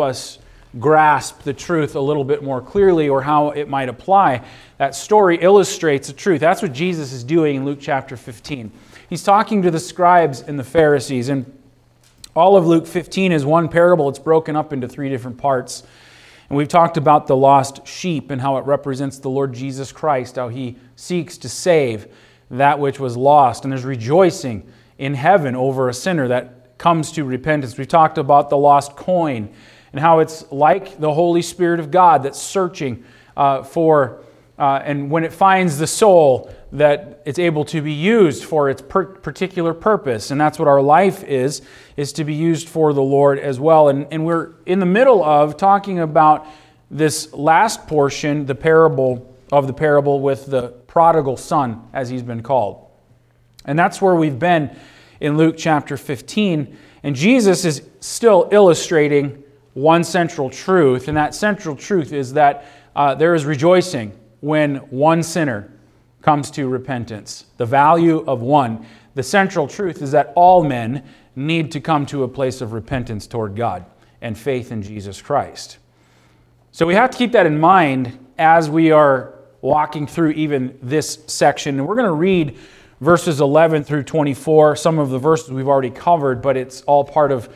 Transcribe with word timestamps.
us 0.00 0.38
grasp 0.78 1.42
the 1.42 1.52
truth 1.52 1.96
a 1.96 2.00
little 2.00 2.24
bit 2.24 2.42
more 2.42 2.60
clearly 2.60 3.08
or 3.08 3.22
how 3.22 3.50
it 3.50 3.68
might 3.68 3.88
apply. 3.88 4.44
That 4.78 4.94
story 4.94 5.36
illustrates 5.40 6.08
the 6.08 6.14
truth. 6.14 6.40
That's 6.40 6.62
what 6.62 6.72
Jesus 6.72 7.12
is 7.12 7.24
doing 7.24 7.56
in 7.56 7.64
Luke 7.64 7.78
chapter 7.80 8.16
15. 8.16 8.70
He's 9.08 9.24
talking 9.24 9.62
to 9.62 9.70
the 9.70 9.80
scribes 9.80 10.40
and 10.42 10.58
the 10.58 10.64
Pharisees, 10.64 11.28
and 11.28 11.52
all 12.36 12.56
of 12.56 12.66
Luke 12.66 12.86
15 12.86 13.32
is 13.32 13.44
one 13.44 13.68
parable. 13.68 14.08
It's 14.08 14.20
broken 14.20 14.54
up 14.54 14.72
into 14.72 14.86
three 14.86 15.08
different 15.08 15.38
parts. 15.38 15.82
And 16.48 16.56
we've 16.56 16.68
talked 16.68 16.96
about 16.96 17.26
the 17.26 17.36
lost 17.36 17.86
sheep 17.86 18.30
and 18.30 18.40
how 18.40 18.56
it 18.58 18.64
represents 18.66 19.18
the 19.18 19.28
Lord 19.30 19.52
Jesus 19.52 19.90
Christ, 19.90 20.36
how 20.36 20.48
he 20.48 20.76
seeks 20.94 21.38
to 21.38 21.48
save 21.48 22.06
that 22.50 22.78
which 22.78 23.00
was 23.00 23.16
lost. 23.16 23.64
And 23.64 23.72
there's 23.72 23.84
rejoicing 23.84 24.70
in 24.98 25.14
heaven 25.14 25.56
over 25.56 25.88
a 25.88 25.94
sinner 25.94 26.28
that 26.28 26.78
comes 26.78 27.12
to 27.12 27.24
repentance. 27.24 27.76
We've 27.76 27.88
talked 27.88 28.18
about 28.18 28.50
the 28.50 28.56
lost 28.56 28.96
coin 28.96 29.52
and 29.92 30.00
how 30.00 30.20
it's 30.20 30.50
like 30.50 30.98
the 31.00 31.12
Holy 31.12 31.42
Spirit 31.42 31.80
of 31.80 31.90
God 31.90 32.22
that's 32.22 32.40
searching 32.40 33.04
uh, 33.36 33.62
for, 33.62 34.22
uh, 34.58 34.80
and 34.84 35.10
when 35.10 35.24
it 35.24 35.32
finds 35.32 35.78
the 35.78 35.86
soul, 35.86 36.52
that 36.72 37.22
it's 37.26 37.38
able 37.38 37.64
to 37.64 37.82
be 37.82 37.92
used 37.92 38.44
for 38.44 38.70
its 38.70 38.82
per- 38.82 39.06
particular 39.06 39.74
purpose. 39.74 40.30
And 40.30 40.40
that's 40.40 40.58
what 40.58 40.68
our 40.68 40.80
life 40.80 41.24
is, 41.24 41.62
is 41.96 42.12
to 42.14 42.24
be 42.24 42.34
used 42.34 42.68
for 42.68 42.92
the 42.92 43.02
Lord 43.02 43.38
as 43.38 43.58
well. 43.58 43.88
And, 43.88 44.06
and 44.12 44.24
we're 44.24 44.52
in 44.66 44.78
the 44.78 44.86
middle 44.86 45.24
of 45.24 45.56
talking 45.56 45.98
about 45.98 46.46
this 46.90 47.32
last 47.32 47.86
portion, 47.86 48.46
the 48.46 48.54
parable 48.54 49.34
of 49.50 49.66
the 49.66 49.72
parable 49.72 50.20
with 50.20 50.46
the 50.46 50.68
prodigal 50.86 51.36
son, 51.36 51.88
as 51.92 52.08
he's 52.08 52.22
been 52.22 52.42
called. 52.42 52.86
And 53.64 53.78
that's 53.78 54.00
where 54.00 54.14
we've 54.14 54.38
been 54.38 54.74
in 55.20 55.36
Luke 55.36 55.56
chapter 55.58 55.96
15. 55.96 56.76
And 57.02 57.16
Jesus 57.16 57.64
is 57.64 57.82
still 58.00 58.48
illustrating 58.52 59.42
one 59.74 60.04
central 60.04 60.50
truth, 60.50 61.08
and 61.08 61.16
that 61.16 61.34
central 61.34 61.76
truth 61.76 62.12
is 62.12 62.32
that 62.32 62.66
uh, 62.96 63.14
there 63.14 63.34
is 63.34 63.44
rejoicing 63.44 64.12
when 64.40 64.76
one 64.90 65.22
sinner 65.22 65.70
comes 66.22 66.50
to 66.52 66.68
repentance. 66.68 67.46
The 67.56 67.66
value 67.66 68.24
of 68.26 68.42
one. 68.42 68.84
The 69.14 69.22
central 69.22 69.66
truth 69.66 70.02
is 70.02 70.12
that 70.12 70.32
all 70.34 70.62
men 70.62 71.04
need 71.36 71.72
to 71.72 71.80
come 71.80 72.06
to 72.06 72.24
a 72.24 72.28
place 72.28 72.60
of 72.60 72.72
repentance 72.72 73.26
toward 73.26 73.56
God 73.56 73.84
and 74.20 74.36
faith 74.36 74.72
in 74.72 74.82
Jesus 74.82 75.22
Christ. 75.22 75.78
So 76.72 76.86
we 76.86 76.94
have 76.94 77.10
to 77.10 77.18
keep 77.18 77.32
that 77.32 77.46
in 77.46 77.58
mind 77.58 78.18
as 78.38 78.68
we 78.70 78.90
are 78.90 79.34
walking 79.60 80.06
through 80.06 80.30
even 80.30 80.78
this 80.82 81.18
section. 81.26 81.78
And 81.78 81.88
we're 81.88 81.94
going 81.94 82.06
to 82.06 82.12
read 82.12 82.56
verses 83.00 83.40
11 83.40 83.84
through 83.84 84.04
24. 84.04 84.76
Some 84.76 84.98
of 84.98 85.10
the 85.10 85.18
verses 85.18 85.50
we've 85.50 85.68
already 85.68 85.90
covered, 85.90 86.40
but 86.42 86.56
it's 86.56 86.82
all 86.82 87.04
part 87.04 87.32
of 87.32 87.48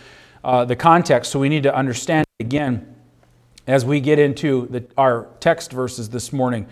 uh, 0.45 0.65
the 0.65 0.77
context, 0.77 1.33
so 1.33 1.39
we 1.39 1.49
need 1.49 1.63
to 1.65 1.75
understand 1.75 2.27
it 2.39 2.45
again 2.45 2.95
as 3.67 3.85
we 3.85 4.01
get 4.01 4.19
into 4.19 4.67
the, 4.69 4.85
our 4.97 5.27
text 5.41 5.73
verses 5.73 6.11
this 6.11 6.33
morning. 6.33 6.67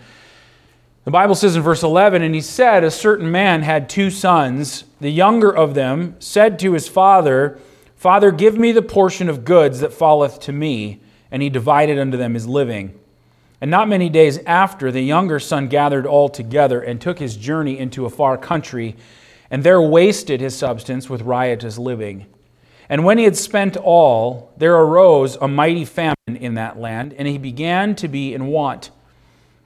The 1.05 1.11
Bible 1.11 1.35
says 1.35 1.55
in 1.55 1.61
verse 1.61 1.83
11, 1.83 2.21
And 2.21 2.33
he 2.33 2.41
said, 2.41 2.83
A 2.83 2.91
certain 2.91 3.29
man 3.29 3.63
had 3.63 3.89
two 3.89 4.09
sons. 4.09 4.85
The 5.01 5.09
younger 5.09 5.53
of 5.53 5.73
them 5.73 6.15
said 6.19 6.59
to 6.59 6.73
his 6.73 6.87
father, 6.87 7.59
Father, 7.95 8.31
give 8.31 8.57
me 8.57 8.71
the 8.71 8.81
portion 8.81 9.27
of 9.27 9.43
goods 9.43 9.79
that 9.81 9.91
falleth 9.91 10.39
to 10.41 10.53
me. 10.53 11.01
And 11.31 11.41
he 11.41 11.49
divided 11.49 11.97
unto 11.97 12.15
them 12.15 12.35
his 12.35 12.47
living. 12.47 12.97
And 13.59 13.71
not 13.71 13.87
many 13.87 14.09
days 14.09 14.39
after, 14.45 14.91
the 14.91 15.01
younger 15.01 15.39
son 15.39 15.67
gathered 15.67 16.05
all 16.05 16.29
together 16.29 16.81
and 16.81 17.01
took 17.01 17.17
his 17.17 17.37
journey 17.37 17.79
into 17.79 18.05
a 18.05 18.09
far 18.09 18.37
country, 18.37 18.95
and 19.49 19.63
there 19.63 19.81
wasted 19.81 20.41
his 20.41 20.53
substance 20.53 21.09
with 21.09 21.21
riotous 21.21 21.77
living. 21.77 22.27
And 22.93 23.03
when 23.03 23.17
he 23.17 23.23
had 23.23 23.35
spent 23.35 23.75
all, 23.75 24.53
there 24.55 24.75
arose 24.75 25.35
a 25.37 25.47
mighty 25.47 25.83
famine 25.83 26.15
in 26.27 26.53
that 26.53 26.77
land, 26.77 27.15
and 27.17 27.27
he 27.27 27.39
began 27.39 27.95
to 27.95 28.07
be 28.07 28.35
in 28.35 28.45
want. 28.45 28.91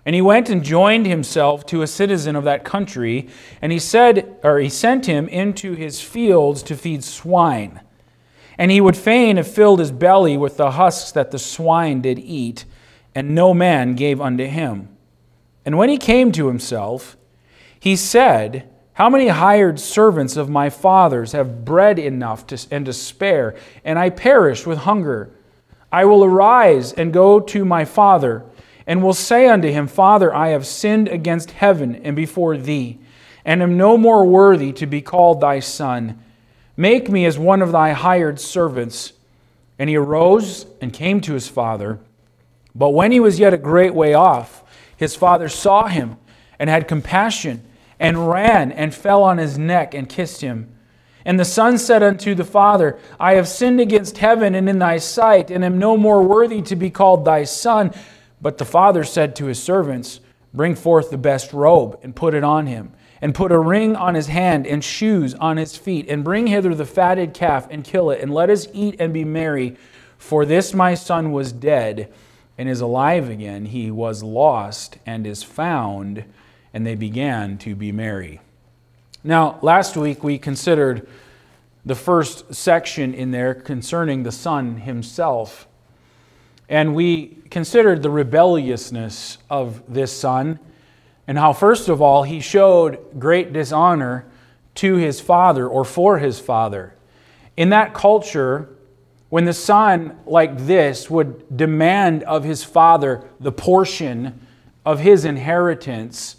And 0.06 0.16
he 0.16 0.22
went 0.22 0.50
and 0.50 0.64
joined 0.64 1.06
himself 1.06 1.66
to 1.66 1.82
a 1.82 1.88
citizen 1.88 2.38
of 2.38 2.46
that 2.46 2.64
country, 2.64 3.28
and 3.62 3.74
he 3.74 3.80
said, 3.80 4.38
or 4.44 4.60
he 4.60 4.70
sent 4.70 5.08
him 5.08 5.28
into 5.28 5.74
his 5.74 6.00
fields 6.00 6.64
to 6.64 6.78
feed 6.78 7.04
swine. 7.04 7.82
And 8.58 8.72
he 8.72 8.80
would 8.80 8.96
fain 8.96 9.36
have 9.36 9.46
filled 9.46 9.80
his 9.80 9.92
belly 9.92 10.38
with 10.38 10.56
the 10.56 10.72
husks 10.72 11.12
that 11.12 11.32
the 11.32 11.38
swine 11.38 12.00
did 12.00 12.20
eat, 12.20 12.64
and 13.14 13.36
no 13.36 13.54
man 13.54 13.96
gave 13.96 14.22
unto 14.22 14.46
him. 14.46 14.88
And 15.66 15.78
when 15.78 15.90
he 15.90 15.98
came 15.98 16.32
to 16.32 16.48
himself, 16.48 17.18
he 17.78 17.98
said, 17.98 18.70
how 18.98 19.12
many 19.12 19.28
hired 19.28 19.80
servants 19.80 20.38
of 20.38 20.50
my 20.50 20.72
father's 20.72 21.34
have 21.34 21.64
bread 21.64 22.00
enough 22.00 22.48
to, 22.48 22.58
and 22.72 22.84
to 22.88 22.92
spare, 22.92 23.56
and 23.86 24.00
I 24.00 24.10
perish 24.10 24.66
with 24.66 24.80
hunger? 24.80 25.30
I 25.92 26.06
will 26.06 26.24
arise 26.24 26.94
and 26.94 27.14
go 27.14 27.40
to 27.40 27.64
my 27.64 27.86
father, 27.86 28.44
and 28.88 29.04
will 29.04 29.14
say 29.14 29.48
unto 29.48 29.68
him, 29.68 29.86
Father, 29.86 30.34
I 30.34 30.48
have 30.48 30.66
sinned 30.66 31.10
against 31.10 31.52
heaven 31.52 31.96
and 31.98 32.16
before 32.16 32.58
thee, 32.58 32.98
and 33.46 33.62
am 33.62 33.78
no 33.78 34.00
more 34.00 34.26
worthy 34.26 34.74
to 34.74 34.88
be 34.88 35.04
called 35.04 35.42
thy 35.42 35.60
son. 35.60 36.18
Make 36.76 37.08
me 37.08 37.28
as 37.28 37.38
one 37.38 37.62
of 37.62 37.72
thy 37.72 37.92
hired 37.92 38.40
servants. 38.40 39.14
And 39.78 39.92
he 39.92 39.96
arose 39.96 40.66
and 40.82 40.92
came 40.92 41.22
to 41.22 41.34
his 41.34 41.48
father. 41.48 42.00
But 42.74 42.96
when 42.96 43.12
he 43.12 43.20
was 43.20 43.40
yet 43.40 43.54
a 43.54 43.58
great 43.58 43.94
way 43.94 44.16
off, 44.16 44.64
his 44.98 45.16
father 45.16 45.50
saw 45.50 45.86
him 45.86 46.18
and 46.58 46.68
had 46.68 46.88
compassion 46.88 47.62
and 48.00 48.30
ran 48.30 48.72
and 48.72 48.94
fell 48.94 49.24
on 49.24 49.38
his 49.38 49.58
neck 49.58 49.94
and 49.94 50.10
kissed 50.10 50.42
him. 50.42 50.74
And 51.26 51.40
the 51.40 51.46
son 51.46 51.78
said 51.78 52.04
unto 52.04 52.36
the 52.36 52.46
father, 52.46 52.98
I 53.20 53.34
have 53.34 53.50
sinned 53.50 53.82
against 53.82 54.20
heaven 54.20 54.56
and 54.56 54.70
in 54.70 54.80
thy 54.80 54.98
sight, 54.98 55.52
and 55.52 55.64
am 55.66 55.78
no 55.78 55.98
more 55.98 56.24
worthy 56.24 56.62
to 56.62 56.76
be 56.76 56.90
called 56.90 57.26
thy 57.26 57.44
son. 57.44 57.94
But 58.42 58.58
the 58.58 58.66
father 58.66 59.04
said 59.04 59.36
to 59.36 59.48
his 59.48 59.62
servants, 59.62 60.22
Bring 60.54 60.74
forth 60.74 61.10
the 61.10 61.18
best 61.18 61.52
robe 61.52 62.00
and 62.02 62.16
put 62.16 62.34
it 62.34 62.46
on 62.46 62.68
him, 62.68 62.94
and 63.20 63.36
put 63.36 63.52
a 63.52 63.60
ring 63.60 63.96
on 63.96 64.16
his 64.16 64.28
hand 64.28 64.66
and 64.66 64.82
shoes 64.82 65.34
on 65.34 65.58
his 65.58 65.76
feet, 65.76 66.08
and 66.08 66.24
bring 66.24 66.48
hither 66.48 66.74
the 66.74 66.86
fatted 66.86 67.34
calf 67.34 67.68
and 67.70 67.84
kill 67.84 68.10
it, 68.10 68.22
and 68.22 68.34
let 68.34 68.50
us 68.50 68.68
eat 68.72 68.96
and 69.00 69.14
be 69.14 69.26
merry. 69.26 69.76
For 70.18 70.46
this 70.46 70.74
my 70.74 70.94
son 70.94 71.34
was 71.34 71.52
dead 71.52 72.12
and 72.58 72.70
is 72.70 72.80
alive 72.80 73.30
again. 73.30 73.66
He 73.66 73.92
was 73.92 74.24
lost 74.24 74.98
and 75.06 75.28
is 75.28 75.44
found 75.44 76.24
and 76.74 76.86
they 76.86 76.96
began 76.96 77.58
to 77.60 77.76
be 77.76 77.92
merry. 77.92 78.42
Now, 79.24 79.60
last 79.62 79.98
week 79.98 80.24
we 80.24 80.38
considered 80.38 81.08
the 81.86 81.96
first 81.96 82.54
section 82.54 83.14
in 83.14 83.32
there 83.32 83.54
concerning 83.54 84.24
the 84.24 84.32
Son 84.32 84.78
himself. 84.78 85.68
And 86.70 86.94
we 86.96 87.38
considered 87.50 88.04
the 88.04 88.10
rebelliousness 88.10 89.38
of 89.50 89.82
this 89.88 90.12
Son 90.12 90.60
and 91.28 91.38
how, 91.38 91.52
first 91.54 91.90
of 91.90 92.02
all, 92.02 92.24
he 92.24 92.40
showed 92.40 93.20
great 93.20 93.52
dishonor 93.52 94.26
to 94.76 94.96
his 94.96 95.20
father 95.20 95.68
or 95.68 95.84
for 95.84 96.20
his 96.20 96.40
father. 96.40 96.94
In 97.58 97.70
that 97.70 97.94
culture, 97.94 98.70
when 99.30 99.44
the 99.44 99.54
son 99.54 100.18
like 100.26 100.58
this 100.58 101.10
would 101.10 101.58
demand 101.58 102.24
of 102.24 102.46
his 102.46 102.64
father 102.64 103.26
the 103.40 103.52
portion 103.52 104.40
of 104.86 105.00
his 105.02 105.26
inheritance, 105.26 106.37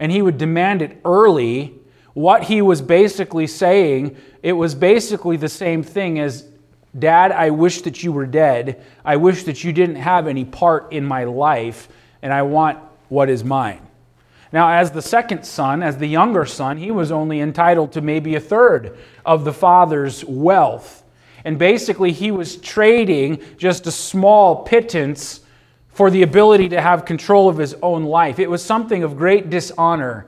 and 0.00 0.10
he 0.10 0.22
would 0.22 0.38
demand 0.38 0.82
it 0.82 1.00
early, 1.04 1.78
what 2.14 2.44
he 2.44 2.60
was 2.60 2.82
basically 2.82 3.46
saying, 3.46 4.16
it 4.42 4.54
was 4.54 4.74
basically 4.74 5.36
the 5.36 5.48
same 5.48 5.84
thing 5.84 6.18
as 6.18 6.50
Dad, 6.98 7.30
I 7.30 7.50
wish 7.50 7.82
that 7.82 8.02
you 8.02 8.12
were 8.12 8.26
dead. 8.26 8.82
I 9.04 9.16
wish 9.16 9.44
that 9.44 9.62
you 9.62 9.72
didn't 9.72 9.96
have 9.96 10.26
any 10.26 10.44
part 10.44 10.92
in 10.92 11.04
my 11.04 11.24
life, 11.24 11.88
and 12.20 12.32
I 12.32 12.42
want 12.42 12.78
what 13.08 13.30
is 13.30 13.44
mine. 13.44 13.86
Now, 14.52 14.72
as 14.72 14.90
the 14.90 15.02
second 15.02 15.44
son, 15.44 15.82
as 15.82 15.98
the 15.98 16.08
younger 16.08 16.44
son, 16.44 16.76
he 16.76 16.90
was 16.90 17.12
only 17.12 17.38
entitled 17.40 17.92
to 17.92 18.00
maybe 18.00 18.34
a 18.34 18.40
third 18.40 18.98
of 19.24 19.44
the 19.44 19.52
father's 19.52 20.24
wealth. 20.24 21.04
And 21.44 21.58
basically, 21.58 22.10
he 22.10 22.32
was 22.32 22.56
trading 22.56 23.40
just 23.56 23.86
a 23.86 23.92
small 23.92 24.64
pittance 24.64 25.40
for 25.92 26.10
the 26.10 26.22
ability 26.22 26.68
to 26.70 26.80
have 26.80 27.04
control 27.04 27.48
of 27.48 27.58
his 27.58 27.74
own 27.82 28.04
life. 28.04 28.38
It 28.38 28.48
was 28.48 28.64
something 28.64 29.02
of 29.02 29.16
great 29.16 29.50
dishonor. 29.50 30.26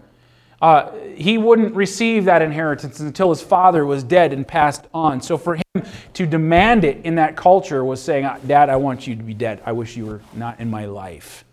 Uh, 0.60 0.92
he 1.14 1.38
wouldn't 1.38 1.74
receive 1.74 2.26
that 2.26 2.40
inheritance 2.40 3.00
until 3.00 3.30
his 3.30 3.42
father 3.42 3.84
was 3.84 4.04
dead 4.04 4.32
and 4.32 4.46
passed 4.46 4.86
on. 4.94 5.20
So 5.20 5.36
for 5.36 5.56
him 5.56 5.84
to 6.12 6.26
demand 6.26 6.84
it 6.84 7.04
in 7.04 7.16
that 7.16 7.36
culture 7.36 7.84
was 7.84 8.02
saying, 8.02 8.30
Dad, 8.46 8.68
I 8.68 8.76
want 8.76 9.06
you 9.06 9.16
to 9.16 9.22
be 9.22 9.34
dead. 9.34 9.60
I 9.66 9.72
wish 9.72 9.96
you 9.96 10.06
were 10.06 10.20
not 10.34 10.60
in 10.60 10.70
my 10.70 10.84
life. 10.84 11.44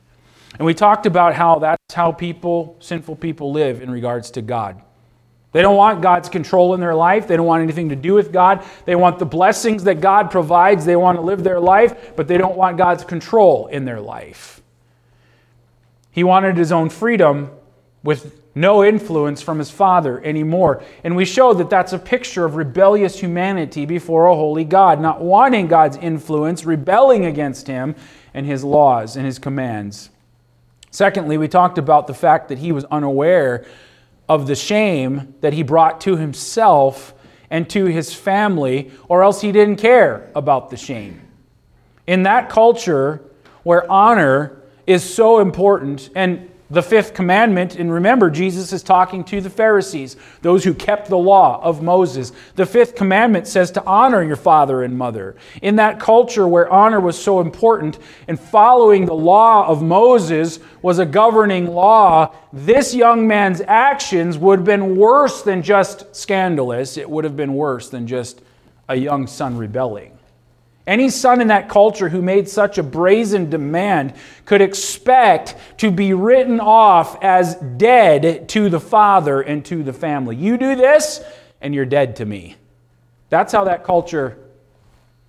And 0.58 0.66
we 0.66 0.74
talked 0.74 1.06
about 1.06 1.34
how 1.34 1.60
that's 1.60 1.94
how 1.94 2.12
people, 2.12 2.76
sinful 2.80 3.16
people, 3.16 3.52
live 3.52 3.82
in 3.82 3.90
regards 3.90 4.32
to 4.32 4.42
God. 4.42 4.82
They 5.52 5.62
don't 5.62 5.76
want 5.76 6.02
God's 6.02 6.30
control 6.30 6.74
in 6.76 6.80
their 6.80 6.94
life. 6.94 7.28
They 7.28 7.36
don't 7.36 7.48
want 7.48 7.64
anything 7.64 7.90
to 7.90 7.96
do 7.96 8.14
with 8.14 8.32
God. 8.32 8.64
They 8.86 8.96
want 8.96 9.18
the 9.18 9.26
blessings 9.26 9.84
that 9.86 10.00
God 10.00 10.30
provides. 10.30 10.86
They 10.86 10.96
want 10.96 11.18
to 11.18 11.22
live 11.22 11.44
their 11.44 11.60
life, 11.60 12.16
but 12.16 12.28
they 12.28 12.38
don't 12.38 12.56
want 12.56 12.78
God's 12.78 13.04
control 13.04 13.68
in 13.68 13.86
their 13.86 14.00
life. 14.00 14.62
He 16.12 16.24
wanted 16.24 16.58
his 16.58 16.72
own 16.72 16.90
freedom, 16.90 17.52
with 18.04 18.40
no 18.56 18.84
influence 18.84 19.42
from 19.42 19.60
his 19.60 19.70
father 19.70 20.24
anymore. 20.24 20.84
And 21.04 21.16
we 21.16 21.26
show 21.26 21.54
that 21.54 21.70
that's 21.70 21.94
a 21.94 22.00
picture 22.00 22.46
of 22.46 22.56
rebellious 22.56 23.20
humanity 23.20 23.86
before 23.86 24.26
a 24.26 24.36
holy 24.36 24.64
God, 24.64 25.00
not 25.00 25.22
wanting 25.22 25.68
God's 25.68 25.98
influence, 25.98 26.66
rebelling 26.66 27.26
against 27.26 27.68
him 27.68 27.96
and 28.34 28.46
his 28.46 28.64
laws 28.64 29.16
and 29.16 29.26
his 29.26 29.40
commands. 29.40 30.10
Secondly, 30.92 31.38
we 31.38 31.48
talked 31.48 31.78
about 31.78 32.08
the 32.08 32.14
fact 32.14 32.50
that 32.50 32.58
he 32.58 32.72
was 32.72 32.86
unaware 32.86 33.66
of 34.30 34.48
the 34.48 34.56
shame 34.56 35.34
that 35.42 35.52
he 35.52 35.64
brought 35.64 36.00
to 36.02 36.16
himself 36.16 37.14
and 37.50 37.68
to 37.72 37.86
his 37.86 38.14
family, 38.14 38.92
or 39.08 39.24
else 39.24 39.42
he 39.42 39.52
didn't 39.52 39.78
care 39.78 40.30
about 40.36 40.70
the 40.70 40.78
shame. 40.78 41.20
In 42.06 42.24
that 42.24 42.48
culture 42.48 43.22
where 43.64 43.92
honor 43.92 44.62
is 44.86 45.04
so 45.04 45.40
important, 45.40 46.12
and 46.16 46.50
the 46.72 46.84
fifth 46.84 47.16
commandment, 47.16 47.76
and 47.76 47.92
remember, 47.92 48.30
Jesus 48.30 48.72
is 48.72 48.84
talking 48.84 49.24
to 49.24 49.42
the 49.42 49.50
Pharisees, 49.50 50.18
those 50.44 50.64
who 50.64 50.76
kept 50.76 51.10
the 51.10 51.18
law 51.18 51.60
of 51.64 51.82
Moses. 51.82 52.32
The 52.56 52.66
fifth 52.66 52.96
commandment 52.96 53.48
says 53.48 53.72
to 53.72 53.86
honor 53.86 54.22
your 54.22 54.36
father 54.36 54.84
and 54.84 54.96
mother. 54.96 55.36
In 55.64 55.78
that 55.78 56.00
culture 56.00 56.48
where 56.48 56.72
honor 56.72 57.00
was 57.00 57.20
so 57.20 57.40
important 57.40 57.98
and 58.28 58.40
following 58.40 59.06
the 59.06 59.16
law 59.16 59.68
of 59.68 59.82
Moses 59.82 60.60
was 60.84 61.00
a 61.00 61.06
governing 61.08 61.66
law, 61.66 62.36
this 62.54 62.94
young 62.94 63.28
man's 63.28 63.62
actions 63.62 64.38
would 64.38 64.60
have 64.60 64.66
been 64.66 64.96
worse 64.96 65.42
than 65.42 65.64
just 65.64 66.16
scandalous. 66.16 66.98
It 66.98 67.10
would 67.10 67.24
have 67.24 67.36
been 67.36 67.56
worse 67.56 67.90
than 67.90 68.06
just 68.06 68.42
a 68.88 68.96
young 68.96 69.26
son 69.26 69.58
rebelling. 69.58 70.19
Any 70.90 71.10
son 71.12 71.40
in 71.40 71.50
that 71.50 71.70
culture 71.70 72.10
who 72.10 72.20
made 72.20 72.50
such 72.50 72.80
a 72.80 72.84
brazen 72.84 73.48
demand 73.48 74.16
could 74.46 74.60
expect 74.60 75.56
to 75.78 75.92
be 75.92 76.16
written 76.16 76.60
off 76.60 77.24
as 77.24 77.54
dead 77.78 78.50
to 78.50 78.70
the 78.70 78.80
father 78.80 79.40
and 79.40 79.64
to 79.66 79.84
the 79.84 79.94
family. 79.94 80.36
You 80.36 80.58
do 80.58 80.76
this, 80.76 81.24
and 81.62 81.76
you're 81.76 81.86
dead 81.86 82.16
to 82.16 82.26
me. 82.26 82.56
That's 83.30 83.54
how 83.54 83.66
that 83.66 83.84
culture 83.84 84.40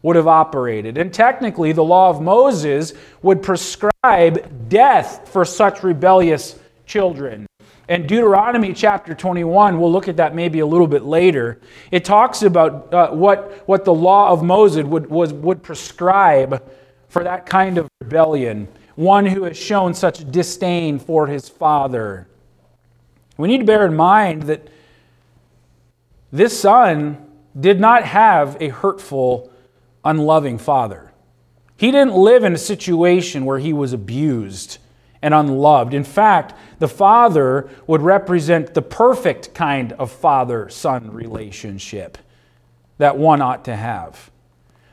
would 0.00 0.16
have 0.16 0.28
operated. 0.28 0.96
And 0.96 1.12
technically, 1.12 1.72
the 1.72 1.84
law 1.84 2.08
of 2.08 2.22
Moses 2.22 2.94
would 3.20 3.42
prescribe 3.42 4.70
death 4.70 5.28
for 5.28 5.44
such 5.44 5.82
rebellious 5.82 6.58
children. 6.86 7.44
And 7.90 8.06
Deuteronomy 8.06 8.72
chapter 8.72 9.14
21, 9.14 9.80
we'll 9.80 9.90
look 9.90 10.06
at 10.06 10.18
that 10.18 10.32
maybe 10.32 10.60
a 10.60 10.66
little 10.66 10.86
bit 10.86 11.02
later. 11.02 11.60
It 11.90 12.04
talks 12.04 12.42
about 12.42 12.94
uh, 12.94 13.10
what, 13.10 13.64
what 13.66 13.84
the 13.84 13.92
law 13.92 14.30
of 14.30 14.44
Moses 14.44 14.84
would, 14.84 15.10
was, 15.10 15.32
would 15.32 15.64
prescribe 15.64 16.62
for 17.08 17.24
that 17.24 17.46
kind 17.46 17.78
of 17.78 17.88
rebellion, 18.00 18.68
one 18.94 19.26
who 19.26 19.42
has 19.42 19.56
shown 19.56 19.92
such 19.92 20.30
disdain 20.30 21.00
for 21.00 21.26
his 21.26 21.48
father. 21.48 22.28
We 23.36 23.48
need 23.48 23.58
to 23.58 23.64
bear 23.64 23.84
in 23.86 23.96
mind 23.96 24.44
that 24.44 24.68
this 26.30 26.60
son 26.60 27.26
did 27.58 27.80
not 27.80 28.04
have 28.04 28.56
a 28.60 28.68
hurtful, 28.68 29.50
unloving 30.04 30.58
father. 30.58 31.10
He 31.76 31.90
didn't 31.90 32.14
live 32.14 32.44
in 32.44 32.52
a 32.52 32.58
situation 32.58 33.44
where 33.44 33.58
he 33.58 33.72
was 33.72 33.92
abused 33.92 34.78
and 35.22 35.34
unloved. 35.34 35.92
In 35.92 36.04
fact, 36.04 36.54
the 36.80 36.88
father 36.88 37.70
would 37.86 38.02
represent 38.02 38.74
the 38.74 38.82
perfect 38.82 39.54
kind 39.54 39.92
of 39.92 40.10
father 40.10 40.68
son 40.68 41.12
relationship 41.12 42.18
that 42.98 43.16
one 43.16 43.40
ought 43.40 43.64
to 43.66 43.76
have. 43.76 44.30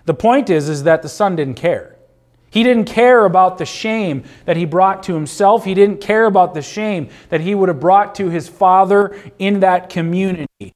The 0.05 0.13
point 0.13 0.49
is, 0.49 0.69
is 0.69 0.83
that 0.83 1.01
the 1.01 1.09
son 1.09 1.35
didn't 1.35 1.55
care. 1.55 1.95
He 2.49 2.63
didn't 2.63 2.85
care 2.85 3.25
about 3.25 3.57
the 3.57 3.65
shame 3.65 4.23
that 4.45 4.57
he 4.57 4.65
brought 4.65 5.03
to 5.03 5.13
himself. 5.13 5.65
He 5.65 5.73
didn't 5.73 6.01
care 6.01 6.25
about 6.25 6.53
the 6.53 6.61
shame 6.61 7.09
that 7.29 7.41
he 7.41 7.55
would 7.55 7.69
have 7.69 7.79
brought 7.79 8.15
to 8.15 8.29
his 8.29 8.47
father 8.47 9.17
in 9.39 9.61
that 9.61 9.89
community. 9.89 10.73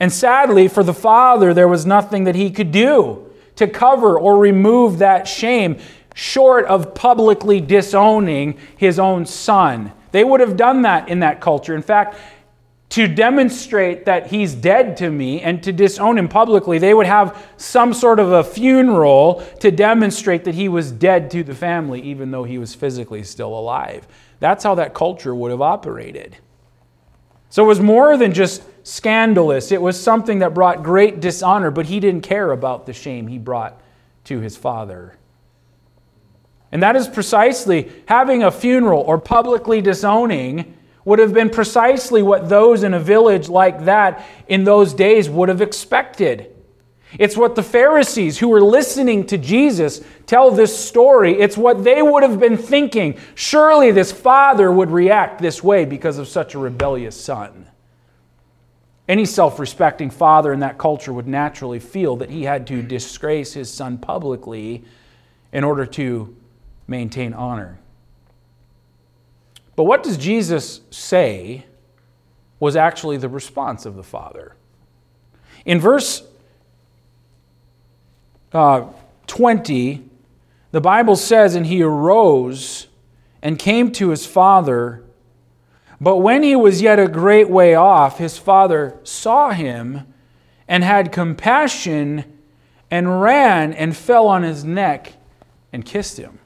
And 0.00 0.12
sadly, 0.12 0.68
for 0.68 0.82
the 0.82 0.94
father, 0.94 1.54
there 1.54 1.68
was 1.68 1.86
nothing 1.86 2.24
that 2.24 2.34
he 2.34 2.50
could 2.50 2.70
do 2.70 3.30
to 3.56 3.66
cover 3.66 4.18
or 4.18 4.38
remove 4.38 4.98
that 4.98 5.28
shame 5.28 5.78
short 6.14 6.64
of 6.66 6.94
publicly 6.94 7.60
disowning 7.60 8.58
his 8.76 8.98
own 8.98 9.26
son. 9.26 9.92
They 10.14 10.22
would 10.22 10.38
have 10.38 10.56
done 10.56 10.82
that 10.82 11.08
in 11.08 11.18
that 11.20 11.40
culture. 11.40 11.74
In 11.74 11.82
fact, 11.82 12.16
to 12.90 13.08
demonstrate 13.08 14.04
that 14.04 14.28
he's 14.28 14.54
dead 14.54 14.96
to 14.98 15.10
me 15.10 15.40
and 15.40 15.60
to 15.64 15.72
disown 15.72 16.16
him 16.16 16.28
publicly, 16.28 16.78
they 16.78 16.94
would 16.94 17.06
have 17.06 17.44
some 17.56 17.92
sort 17.92 18.20
of 18.20 18.30
a 18.30 18.44
funeral 18.44 19.44
to 19.58 19.72
demonstrate 19.72 20.44
that 20.44 20.54
he 20.54 20.68
was 20.68 20.92
dead 20.92 21.32
to 21.32 21.42
the 21.42 21.52
family, 21.52 22.00
even 22.02 22.30
though 22.30 22.44
he 22.44 22.58
was 22.58 22.76
physically 22.76 23.24
still 23.24 23.58
alive. 23.58 24.06
That's 24.38 24.62
how 24.62 24.76
that 24.76 24.94
culture 24.94 25.34
would 25.34 25.50
have 25.50 25.60
operated. 25.60 26.36
So 27.50 27.64
it 27.64 27.66
was 27.66 27.80
more 27.80 28.16
than 28.16 28.32
just 28.32 28.62
scandalous, 28.84 29.72
it 29.72 29.82
was 29.82 30.00
something 30.00 30.38
that 30.38 30.54
brought 30.54 30.84
great 30.84 31.18
dishonor, 31.18 31.72
but 31.72 31.86
he 31.86 31.98
didn't 31.98 32.22
care 32.22 32.52
about 32.52 32.86
the 32.86 32.92
shame 32.92 33.26
he 33.26 33.38
brought 33.38 33.80
to 34.26 34.38
his 34.38 34.56
father. 34.56 35.16
And 36.74 36.82
that 36.82 36.96
is 36.96 37.06
precisely 37.06 37.90
having 38.08 38.42
a 38.42 38.50
funeral 38.50 39.00
or 39.02 39.16
publicly 39.16 39.80
disowning 39.80 40.76
would 41.04 41.20
have 41.20 41.32
been 41.32 41.48
precisely 41.48 42.20
what 42.20 42.48
those 42.48 42.82
in 42.82 42.94
a 42.94 42.98
village 42.98 43.48
like 43.48 43.84
that 43.84 44.26
in 44.48 44.64
those 44.64 44.92
days 44.92 45.30
would 45.30 45.48
have 45.48 45.62
expected. 45.62 46.52
It's 47.16 47.36
what 47.36 47.54
the 47.54 47.62
Pharisees 47.62 48.38
who 48.38 48.48
were 48.48 48.60
listening 48.60 49.24
to 49.26 49.38
Jesus 49.38 50.00
tell 50.26 50.50
this 50.50 50.76
story, 50.76 51.38
it's 51.38 51.56
what 51.56 51.84
they 51.84 52.02
would 52.02 52.24
have 52.24 52.40
been 52.40 52.56
thinking. 52.56 53.20
Surely 53.36 53.92
this 53.92 54.10
father 54.10 54.72
would 54.72 54.90
react 54.90 55.40
this 55.40 55.62
way 55.62 55.84
because 55.84 56.18
of 56.18 56.26
such 56.26 56.56
a 56.56 56.58
rebellious 56.58 57.14
son. 57.18 57.68
Any 59.06 59.26
self 59.26 59.60
respecting 59.60 60.10
father 60.10 60.52
in 60.52 60.58
that 60.58 60.78
culture 60.78 61.12
would 61.12 61.28
naturally 61.28 61.78
feel 61.78 62.16
that 62.16 62.30
he 62.30 62.42
had 62.42 62.66
to 62.66 62.82
disgrace 62.82 63.52
his 63.52 63.72
son 63.72 63.96
publicly 63.96 64.82
in 65.52 65.62
order 65.62 65.86
to 65.86 66.34
maintain 66.86 67.32
honor. 67.32 67.78
But 69.76 69.84
what 69.84 70.02
does 70.02 70.16
Jesus 70.16 70.80
say 70.90 71.64
was 72.60 72.76
actually 72.76 73.16
the 73.16 73.28
response 73.28 73.86
of 73.86 73.96
the 73.96 74.02
Father? 74.02 74.54
In 75.64 75.80
verse 75.80 76.22
uh, 78.52 78.86
20, 79.26 80.08
the 80.70 80.80
Bible 80.80 81.16
says, 81.16 81.54
And 81.54 81.66
he 81.66 81.82
arose 81.82 82.86
and 83.42 83.58
came 83.58 83.90
to 83.92 84.10
his 84.10 84.24
father. 84.24 85.02
But 86.00 86.18
when 86.18 86.42
he 86.42 86.54
was 86.56 86.80
yet 86.80 86.98
a 86.98 87.08
great 87.08 87.50
way 87.50 87.74
off, 87.74 88.18
his 88.18 88.38
father 88.38 88.98
saw 89.02 89.50
him 89.50 90.06
and 90.68 90.84
had 90.84 91.12
compassion 91.12 92.24
and 92.90 93.20
ran 93.20 93.72
and 93.72 93.96
fell 93.96 94.26
on 94.26 94.42
his 94.42 94.64
neck 94.64 95.14
and 95.72 95.84
kissed 95.84 96.16
him. 96.16 96.38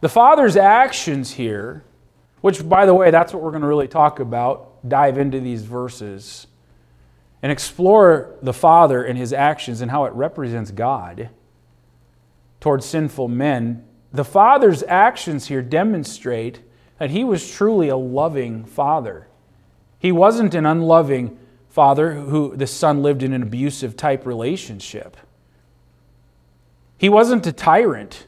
The 0.00 0.08
Father's 0.08 0.56
actions 0.56 1.32
here, 1.32 1.84
which, 2.40 2.66
by 2.68 2.86
the 2.86 2.94
way, 2.94 3.10
that's 3.10 3.32
what 3.32 3.42
we're 3.42 3.50
going 3.50 3.62
to 3.62 3.68
really 3.68 3.88
talk 3.88 4.18
about, 4.18 4.88
dive 4.88 5.18
into 5.18 5.40
these 5.40 5.62
verses 5.62 6.46
and 7.42 7.52
explore 7.52 8.34
the 8.42 8.52
Father 8.52 9.02
and 9.04 9.18
his 9.18 9.32
actions 9.32 9.80
and 9.80 9.90
how 9.90 10.04
it 10.04 10.12
represents 10.12 10.70
God 10.70 11.30
towards 12.60 12.86
sinful 12.86 13.28
men. 13.28 13.84
The 14.12 14.24
Father's 14.24 14.82
actions 14.84 15.48
here 15.48 15.62
demonstrate 15.62 16.60
that 16.98 17.10
he 17.10 17.24
was 17.24 17.50
truly 17.50 17.88
a 17.88 17.96
loving 17.96 18.64
Father. 18.64 19.28
He 19.98 20.12
wasn't 20.12 20.54
an 20.54 20.66
unloving 20.66 21.38
father 21.68 22.14
who 22.14 22.56
the 22.56 22.66
son 22.66 23.02
lived 23.02 23.22
in 23.22 23.32
an 23.32 23.42
abusive 23.42 23.96
type 23.96 24.26
relationship. 24.26 25.16
He 26.98 27.08
wasn't 27.08 27.46
a 27.46 27.52
tyrant. 27.52 28.26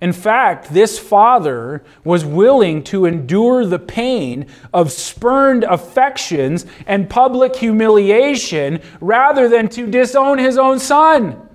In 0.00 0.12
fact, 0.14 0.72
this 0.72 0.98
father 0.98 1.84
was 2.04 2.24
willing 2.24 2.82
to 2.84 3.04
endure 3.04 3.66
the 3.66 3.78
pain 3.78 4.46
of 4.72 4.92
spurned 4.92 5.64
affections 5.64 6.64
and 6.86 7.10
public 7.10 7.54
humiliation 7.56 8.80
rather 9.00 9.48
than 9.48 9.68
to 9.70 9.86
disown 9.86 10.38
his 10.38 10.56
own 10.56 10.78
son. 10.78 11.48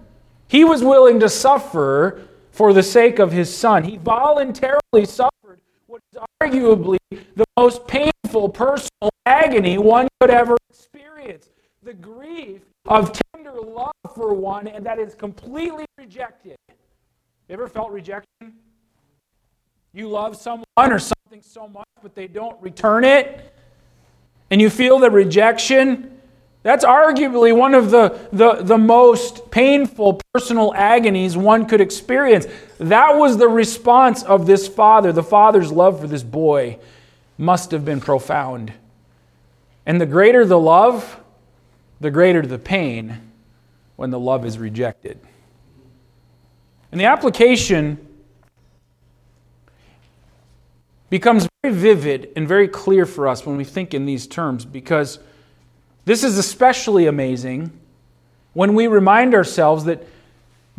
He 0.48 0.64
was 0.64 0.84
willing 0.84 1.20
to 1.22 1.30
suffer 1.30 2.22
for 2.52 2.72
the 2.72 2.84
sake 2.84 3.18
of 3.18 3.32
his 3.32 3.54
son. 3.54 3.84
He 3.84 3.98
voluntarily 3.98 5.06
suffered 5.06 5.60
what 5.88 6.02
is 6.14 6.20
arguably 6.42 6.98
the 7.36 7.46
most 7.58 7.88
painful 7.88 8.50
personal 8.50 9.10
agony 9.26 9.80
one 9.80 10.08
could 10.22 10.30
ever 10.30 10.56
experience 10.70 11.50
the 11.82 11.94
grief 11.94 12.62
of 12.86 13.12
tender 13.34 13.60
love 13.60 13.92
for 14.14 14.34
one 14.34 14.68
and 14.68 14.86
that 14.86 15.00
is 15.00 15.16
completely 15.16 15.86
rejected. 15.98 16.56
You 17.48 17.54
ever 17.54 17.68
felt 17.68 17.92
rejection? 17.92 18.54
You 19.94 20.10
love 20.10 20.36
someone 20.36 20.66
or 20.78 21.00
something 21.00 21.42
so 21.42 21.68
much, 21.68 21.88
but 22.02 22.16
they 22.16 22.28
don't 22.28 22.60
return 22.62 23.04
it, 23.04 23.54
and 24.50 24.60
you 24.60 24.70
feel 24.70 25.00
the 25.00 25.12
rejection. 25.12 26.20
That's 26.64 26.84
arguably 26.84 27.56
one 27.56 27.76
of 27.76 27.92
the, 27.92 28.28
the, 28.32 28.64
the 28.64 28.78
most 28.78 29.52
painful 29.52 30.20
personal 30.34 30.74
agonies 30.74 31.38
one 31.38 31.68
could 31.68 31.80
experience. 31.80 32.48
That 32.80 33.16
was 33.18 33.38
the 33.38 33.48
response 33.48 34.24
of 34.24 34.48
this 34.48 34.68
father, 34.68 35.12
the 35.12 35.24
father's 35.24 35.72
love 35.72 36.02
for 36.02 36.08
this 36.08 36.24
boy. 36.24 36.80
must 37.38 37.70
have 37.70 37.86
been 37.86 38.02
profound. 38.02 38.74
And 39.86 40.02
the 40.02 40.08
greater 40.08 40.44
the 40.46 40.60
love, 40.60 41.22
the 42.02 42.10
greater 42.10 42.42
the 42.42 42.58
pain 42.58 43.32
when 43.96 44.10
the 44.10 44.20
love 44.20 44.44
is 44.44 44.58
rejected. 44.58 45.20
And 46.96 47.00
the 47.02 47.08
application 47.08 47.98
becomes 51.10 51.46
very 51.62 51.74
vivid 51.76 52.32
and 52.38 52.48
very 52.48 52.70
clear 52.70 53.06
for 53.06 53.28
us 53.28 53.46
when 53.46 53.58
we 53.58 53.66
think 53.66 53.94
in 53.94 54.06
these 54.06 54.26
terms 54.26 54.64
because 54.64 55.20
this 56.06 56.24
is 56.24 56.38
especially 56.38 57.06
amazing 57.06 57.78
when 58.54 58.76
we 58.76 58.88
remind 58.88 59.36
ourselves 59.36 59.84
that 59.84 60.08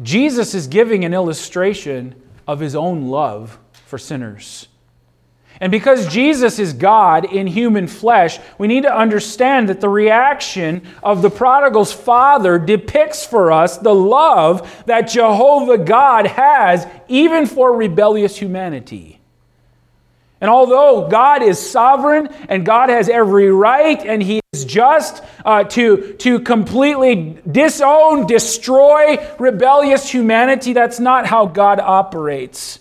Jesus 0.02 0.54
is 0.54 0.66
giving 0.68 1.04
an 1.04 1.12
illustration 1.12 2.14
of 2.49 2.61
his 2.61 2.75
own 2.75 3.08
love 3.08 3.58
for 3.85 3.99
sinners. 3.99 4.68
And 5.60 5.72
because 5.72 6.06
Jesus 6.08 6.58
is 6.58 6.72
God 6.75 7.25
in 7.25 7.46
human 7.46 7.86
flesh, 7.86 8.38
we 8.58 8.66
need 8.68 8.82
to 8.82 8.94
understand 8.94 9.68
that 9.68 9.80
the 9.80 9.88
reaction 9.88 10.82
of 11.02 11.22
the 11.22 11.30
prodigal's 11.30 11.92
father 11.92 12.58
depicts 12.58 13.25
for 13.25 13.50
us 13.50 13.78
the 13.78 13.94
love 13.94 14.84
that 14.86 15.08
Jehovah 15.08 15.78
God 15.78 16.26
has 16.26 16.86
even 17.08 17.46
for 17.46 17.75
rebellious 17.75 18.36
humanity. 18.36 19.16
And 20.40 20.50
although 20.50 21.08
God 21.08 21.42
is 21.42 21.58
sovereign 21.58 22.28
and 22.50 22.66
God 22.66 22.90
has 22.90 23.08
every 23.08 23.50
right 23.50 23.98
and 24.04 24.22
He 24.22 24.40
is 24.52 24.66
just 24.66 25.25
uh, 25.44 25.64
to, 25.64 26.12
to 26.14 26.40
completely 26.40 27.38
disown, 27.50 28.26
destroy 28.26 29.26
rebellious 29.38 30.10
humanity, 30.10 30.75
that's 30.75 31.00
not 31.00 31.26
how 31.26 31.46
God 31.46 31.80
operates. 31.80 32.80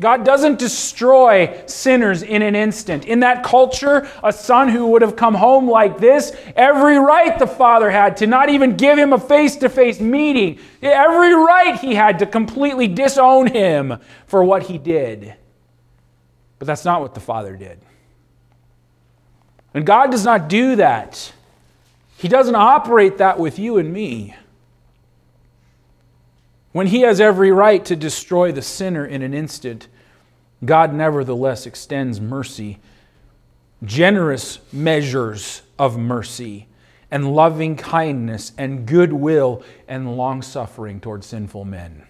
God 0.00 0.24
doesn't 0.24 0.58
destroy 0.58 1.62
sinners 1.66 2.22
in 2.22 2.40
an 2.40 2.56
instant. 2.56 3.04
In 3.04 3.20
that 3.20 3.44
culture, 3.44 4.08
a 4.24 4.32
son 4.32 4.68
who 4.68 4.86
would 4.88 5.02
have 5.02 5.14
come 5.14 5.34
home 5.34 5.68
like 5.68 5.98
this, 5.98 6.34
every 6.56 6.98
right 6.98 7.38
the 7.38 7.46
father 7.46 7.90
had 7.90 8.16
to 8.16 8.26
not 8.26 8.48
even 8.48 8.78
give 8.78 8.98
him 8.98 9.12
a 9.12 9.20
face 9.20 9.56
to 9.56 9.68
face 9.68 10.00
meeting. 10.00 10.58
Every 10.80 11.34
right 11.34 11.78
he 11.78 11.94
had 11.94 12.18
to 12.20 12.26
completely 12.26 12.88
disown 12.88 13.48
him 13.48 13.98
for 14.26 14.42
what 14.42 14.62
he 14.62 14.78
did. 14.78 15.34
But 16.58 16.66
that's 16.66 16.86
not 16.86 17.02
what 17.02 17.12
the 17.12 17.20
father 17.20 17.54
did. 17.54 17.78
And 19.74 19.84
God 19.84 20.10
does 20.10 20.24
not 20.24 20.48
do 20.48 20.76
that. 20.76 21.30
He 22.16 22.28
doesn't 22.28 22.54
operate 22.54 23.18
that 23.18 23.38
with 23.38 23.58
you 23.58 23.76
and 23.76 23.92
me 23.92 24.34
when 26.72 26.86
he 26.88 27.00
has 27.00 27.20
every 27.20 27.50
right 27.50 27.84
to 27.84 27.96
destroy 27.96 28.52
the 28.52 28.62
sinner 28.62 29.04
in 29.04 29.22
an 29.22 29.34
instant, 29.34 29.88
God 30.64 30.94
nevertheless 30.94 31.66
extends 31.66 32.20
mercy, 32.20 32.78
generous 33.82 34.60
measures 34.72 35.62
of 35.78 35.98
mercy, 35.98 36.66
and 37.10 37.34
loving 37.34 37.76
kindness, 37.76 38.52
and 38.56 38.86
goodwill, 38.86 39.64
and 39.88 40.16
long 40.16 40.42
suffering 40.42 41.00
toward 41.00 41.24
sinful 41.24 41.64
men. 41.64 42.06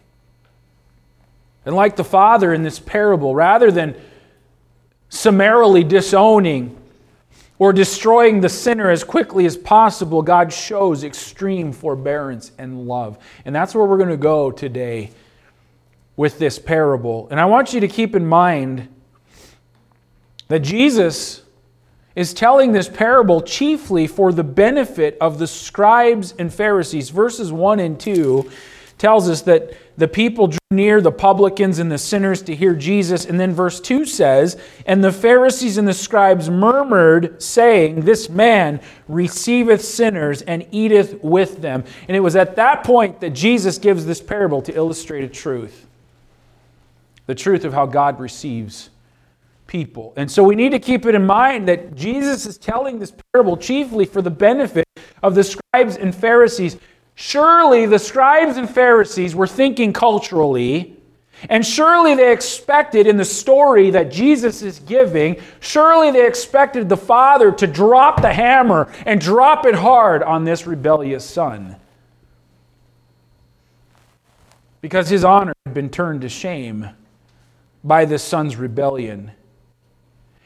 And 1.64 1.74
like 1.74 1.96
the 1.96 2.04
father 2.04 2.52
in 2.52 2.62
this 2.62 2.78
parable, 2.78 3.34
rather 3.34 3.70
than 3.70 3.94
summarily 5.08 5.84
disowning 5.84 6.79
or 7.60 7.74
destroying 7.74 8.40
the 8.40 8.48
sinner 8.48 8.90
as 8.90 9.04
quickly 9.04 9.44
as 9.44 9.54
possible, 9.54 10.22
God 10.22 10.50
shows 10.50 11.04
extreme 11.04 11.72
forbearance 11.72 12.52
and 12.56 12.88
love. 12.88 13.18
And 13.44 13.54
that's 13.54 13.74
where 13.74 13.84
we're 13.84 13.98
going 13.98 14.08
to 14.08 14.16
go 14.16 14.50
today 14.50 15.10
with 16.16 16.38
this 16.38 16.58
parable. 16.58 17.28
And 17.30 17.38
I 17.38 17.44
want 17.44 17.74
you 17.74 17.80
to 17.80 17.88
keep 17.88 18.16
in 18.16 18.26
mind 18.26 18.88
that 20.48 20.60
Jesus 20.60 21.42
is 22.16 22.32
telling 22.32 22.72
this 22.72 22.88
parable 22.88 23.42
chiefly 23.42 24.06
for 24.06 24.32
the 24.32 24.42
benefit 24.42 25.18
of 25.20 25.38
the 25.38 25.46
scribes 25.46 26.32
and 26.38 26.52
Pharisees. 26.52 27.10
Verses 27.10 27.52
1 27.52 27.78
and 27.78 28.00
2 28.00 28.50
tells 29.00 29.30
us 29.30 29.40
that 29.42 29.72
the 29.96 30.06
people 30.06 30.46
drew 30.46 30.58
near, 30.70 31.00
the 31.00 31.10
publicans 31.10 31.78
and 31.78 31.90
the 31.90 31.96
sinners, 31.96 32.42
to 32.42 32.54
hear 32.54 32.74
Jesus. 32.74 33.24
And 33.24 33.40
then 33.40 33.54
verse 33.54 33.80
2 33.80 34.04
says, 34.04 34.60
And 34.84 35.02
the 35.02 35.10
Pharisees 35.10 35.78
and 35.78 35.88
the 35.88 35.94
scribes 35.94 36.50
murmured, 36.50 37.42
saying, 37.42 38.02
This 38.02 38.28
man 38.28 38.78
receiveth 39.08 39.82
sinners 39.82 40.42
and 40.42 40.66
eateth 40.70 41.24
with 41.24 41.62
them. 41.62 41.82
And 42.08 42.16
it 42.16 42.20
was 42.20 42.36
at 42.36 42.56
that 42.56 42.84
point 42.84 43.20
that 43.20 43.30
Jesus 43.30 43.78
gives 43.78 44.04
this 44.04 44.20
parable 44.20 44.60
to 44.62 44.74
illustrate 44.74 45.24
a 45.24 45.28
truth 45.28 45.86
the 47.26 47.34
truth 47.36 47.64
of 47.64 47.72
how 47.72 47.86
God 47.86 48.18
receives 48.18 48.90
people. 49.68 50.12
And 50.16 50.28
so 50.28 50.42
we 50.42 50.56
need 50.56 50.70
to 50.70 50.80
keep 50.80 51.06
it 51.06 51.14
in 51.14 51.24
mind 51.24 51.68
that 51.68 51.94
Jesus 51.94 52.44
is 52.44 52.58
telling 52.58 52.98
this 52.98 53.12
parable 53.32 53.56
chiefly 53.56 54.04
for 54.04 54.20
the 54.20 54.30
benefit 54.30 54.84
of 55.22 55.36
the 55.36 55.44
scribes 55.44 55.96
and 55.96 56.12
Pharisees 56.12 56.76
Surely 57.22 57.84
the 57.84 57.98
scribes 57.98 58.56
and 58.56 58.68
Pharisees 58.68 59.34
were 59.34 59.46
thinking 59.46 59.92
culturally, 59.92 60.96
and 61.50 61.66
surely 61.66 62.14
they 62.14 62.32
expected 62.32 63.06
in 63.06 63.18
the 63.18 63.26
story 63.26 63.90
that 63.90 64.10
Jesus 64.10 64.62
is 64.62 64.78
giving, 64.78 65.36
surely 65.60 66.10
they 66.10 66.26
expected 66.26 66.88
the 66.88 66.96
father 66.96 67.52
to 67.52 67.66
drop 67.66 68.22
the 68.22 68.32
hammer 68.32 68.90
and 69.04 69.20
drop 69.20 69.66
it 69.66 69.74
hard 69.74 70.22
on 70.22 70.44
this 70.44 70.66
rebellious 70.66 71.22
son. 71.22 71.76
Because 74.80 75.10
his 75.10 75.22
honor 75.22 75.52
had 75.66 75.74
been 75.74 75.90
turned 75.90 76.22
to 76.22 76.28
shame 76.30 76.88
by 77.84 78.06
this 78.06 78.24
son's 78.24 78.56
rebellion. 78.56 79.32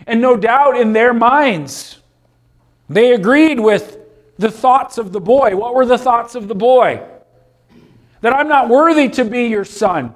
And 0.09 0.21
no 0.21 0.37
doubt 0.37 0.76
in 0.76 0.93
their 0.93 1.14
minds, 1.14 2.00
they 2.88 3.12
agreed 3.12 3.61
with 3.61 4.03
the 4.38 4.50
thoughts 4.50 4.99
of 4.99 5.12
the 5.12 5.21
boy. 5.21 5.57
What 5.57 5.75
were 5.75 5.87
the 5.87 5.99
thoughts 5.99 6.35
of 6.35 6.49
the 6.49 6.55
boy? 6.55 7.03
That 8.21 8.35
I'm 8.35 8.49
not 8.49 8.69
worthy 8.69 9.09
to 9.11 9.25
be 9.25 9.47
your 9.47 9.64
son. 9.64 10.14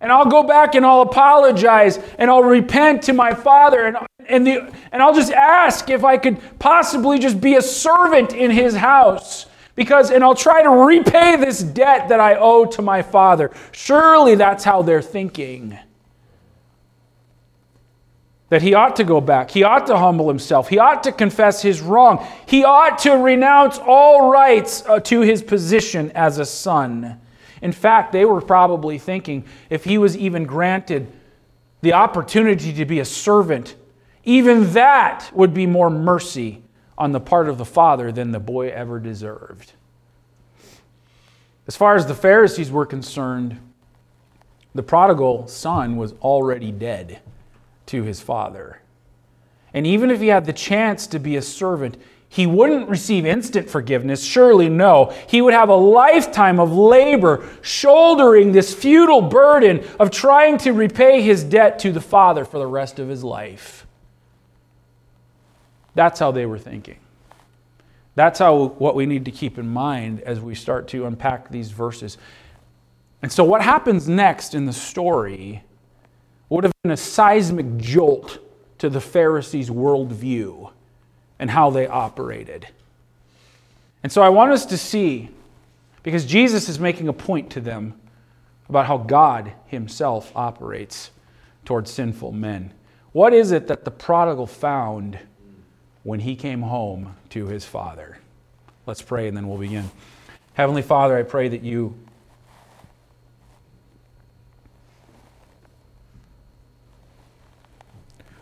And 0.00 0.12
I'll 0.12 0.26
go 0.26 0.42
back 0.42 0.74
and 0.74 0.84
I'll 0.84 1.00
apologize 1.00 1.98
and 2.18 2.30
I'll 2.30 2.42
repent 2.42 3.02
to 3.04 3.12
my 3.12 3.32
father 3.32 3.86
and, 3.86 3.96
and, 4.28 4.46
the, 4.46 4.72
and 4.92 5.02
I'll 5.02 5.14
just 5.14 5.32
ask 5.32 5.88
if 5.88 6.04
I 6.04 6.18
could 6.18 6.38
possibly 6.58 7.18
just 7.18 7.40
be 7.40 7.56
a 7.56 7.62
servant 7.62 8.32
in 8.34 8.50
his 8.50 8.74
house. 8.74 9.46
Because, 9.74 10.10
and 10.10 10.24
I'll 10.24 10.34
try 10.34 10.62
to 10.62 10.70
repay 10.70 11.36
this 11.36 11.62
debt 11.62 12.08
that 12.08 12.20
I 12.20 12.36
owe 12.36 12.64
to 12.66 12.82
my 12.82 13.02
father. 13.02 13.50
Surely 13.72 14.34
that's 14.34 14.64
how 14.64 14.82
they're 14.82 15.02
thinking 15.02 15.78
that 18.48 18.62
he 18.62 18.74
ought 18.74 18.96
to 18.96 19.04
go 19.04 19.20
back. 19.20 19.50
He 19.50 19.64
ought 19.64 19.86
to 19.88 19.98
humble 19.98 20.28
himself. 20.28 20.68
He 20.68 20.78
ought 20.78 21.02
to 21.04 21.12
confess 21.12 21.62
his 21.62 21.80
wrong. 21.80 22.24
He 22.46 22.64
ought 22.64 22.98
to 22.98 23.12
renounce 23.12 23.78
all 23.78 24.30
rights 24.30 24.84
uh, 24.86 25.00
to 25.00 25.20
his 25.20 25.42
position 25.42 26.12
as 26.12 26.38
a 26.38 26.44
son. 26.44 27.20
In 27.60 27.72
fact, 27.72 28.12
they 28.12 28.24
were 28.24 28.40
probably 28.40 28.98
thinking 28.98 29.44
if 29.68 29.84
he 29.84 29.98
was 29.98 30.16
even 30.16 30.44
granted 30.44 31.10
the 31.80 31.92
opportunity 31.92 32.72
to 32.74 32.84
be 32.84 33.00
a 33.00 33.04
servant, 33.04 33.74
even 34.24 34.72
that 34.72 35.28
would 35.32 35.52
be 35.52 35.66
more 35.66 35.90
mercy 35.90 36.62
on 36.96 37.12
the 37.12 37.20
part 37.20 37.48
of 37.48 37.58
the 37.58 37.64
father 37.64 38.12
than 38.12 38.30
the 38.30 38.40
boy 38.40 38.68
ever 38.70 39.00
deserved. 39.00 39.72
As 41.66 41.74
far 41.74 41.96
as 41.96 42.06
the 42.06 42.14
Pharisees 42.14 42.70
were 42.70 42.86
concerned, 42.86 43.58
the 44.74 44.84
prodigal 44.84 45.48
son 45.48 45.96
was 45.96 46.12
already 46.22 46.70
dead 46.70 47.20
to 47.86 48.02
his 48.02 48.20
father. 48.20 48.80
And 49.72 49.86
even 49.86 50.10
if 50.10 50.20
he 50.20 50.28
had 50.28 50.46
the 50.46 50.52
chance 50.52 51.06
to 51.08 51.18
be 51.18 51.36
a 51.36 51.42
servant, 51.42 51.96
he 52.28 52.46
wouldn't 52.46 52.88
receive 52.88 53.24
instant 53.24 53.70
forgiveness. 53.70 54.24
Surely 54.24 54.68
no. 54.68 55.14
He 55.28 55.40
would 55.40 55.54
have 55.54 55.68
a 55.68 55.76
lifetime 55.76 56.58
of 56.58 56.72
labor, 56.72 57.48
shouldering 57.62 58.52
this 58.52 58.74
futile 58.74 59.22
burden 59.22 59.86
of 60.00 60.10
trying 60.10 60.58
to 60.58 60.72
repay 60.72 61.22
his 61.22 61.44
debt 61.44 61.78
to 61.80 61.92
the 61.92 62.00
Father 62.00 62.44
for 62.44 62.58
the 62.58 62.66
rest 62.66 62.98
of 62.98 63.08
his 63.08 63.22
life. 63.22 63.86
That's 65.94 66.18
how 66.18 66.30
they 66.30 66.46
were 66.46 66.58
thinking. 66.58 66.98
That's 68.16 68.38
how 68.38 68.68
what 68.78 68.94
we 68.94 69.06
need 69.06 69.26
to 69.26 69.30
keep 69.30 69.58
in 69.58 69.68
mind 69.68 70.20
as 70.22 70.40
we 70.40 70.54
start 70.54 70.88
to 70.88 71.06
unpack 71.06 71.50
these 71.50 71.70
verses. 71.70 72.18
And 73.22 73.30
so, 73.30 73.44
what 73.44 73.62
happens 73.62 74.08
next 74.08 74.54
in 74.54 74.66
the 74.66 74.72
story 74.72 75.62
would 76.48 76.64
have 76.64 76.72
been 76.82 76.92
a 76.92 76.96
seismic 76.96 77.76
jolt 77.76 78.38
to 78.78 78.88
the 78.88 79.00
Pharisees' 79.00 79.70
worldview 79.70 80.70
and 81.38 81.50
how 81.50 81.70
they 81.70 81.86
operated. 81.86 82.68
And 84.02 84.12
so 84.12 84.22
I 84.22 84.28
want 84.28 84.52
us 84.52 84.66
to 84.66 84.78
see, 84.78 85.30
because 86.02 86.24
Jesus 86.24 86.68
is 86.68 86.78
making 86.78 87.08
a 87.08 87.12
point 87.12 87.50
to 87.50 87.60
them 87.60 87.98
about 88.68 88.86
how 88.86 88.98
God 88.98 89.52
Himself 89.66 90.30
operates 90.36 91.10
towards 91.64 91.90
sinful 91.90 92.32
men. 92.32 92.72
What 93.12 93.32
is 93.32 93.50
it 93.50 93.66
that 93.68 93.84
the 93.84 93.90
prodigal 93.90 94.46
found 94.46 95.18
when 96.02 96.20
he 96.20 96.36
came 96.36 96.62
home 96.62 97.16
to 97.30 97.46
his 97.46 97.64
father? 97.64 98.18
Let's 98.86 99.02
pray 99.02 99.26
and 99.26 99.36
then 99.36 99.48
we'll 99.48 99.58
begin. 99.58 99.90
Heavenly 100.54 100.82
Father, 100.82 101.18
I 101.18 101.22
pray 101.22 101.48
that 101.48 101.62
you 101.62 101.98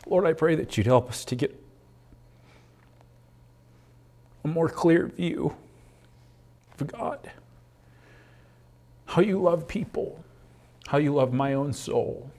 Lord, 0.07 0.27
I 0.27 0.33
pray 0.33 0.55
that 0.57 0.77
you'd 0.77 0.87
help 0.87 1.09
us 1.09 1.25
to 1.27 1.37
get 1.37 1.59
a 4.45 4.49
more 4.49 4.69
clear 4.69 5.07
view 5.07 5.57
of 6.79 6.87
God, 6.87 7.31
how 9.07 9.23
you 9.23 9.41
love 9.41 9.67
people, 9.67 10.23
how 10.89 10.99
you 10.99 11.15
love 11.15 11.33
my 11.33 11.55
own 11.55 11.73
soul. 11.73 12.31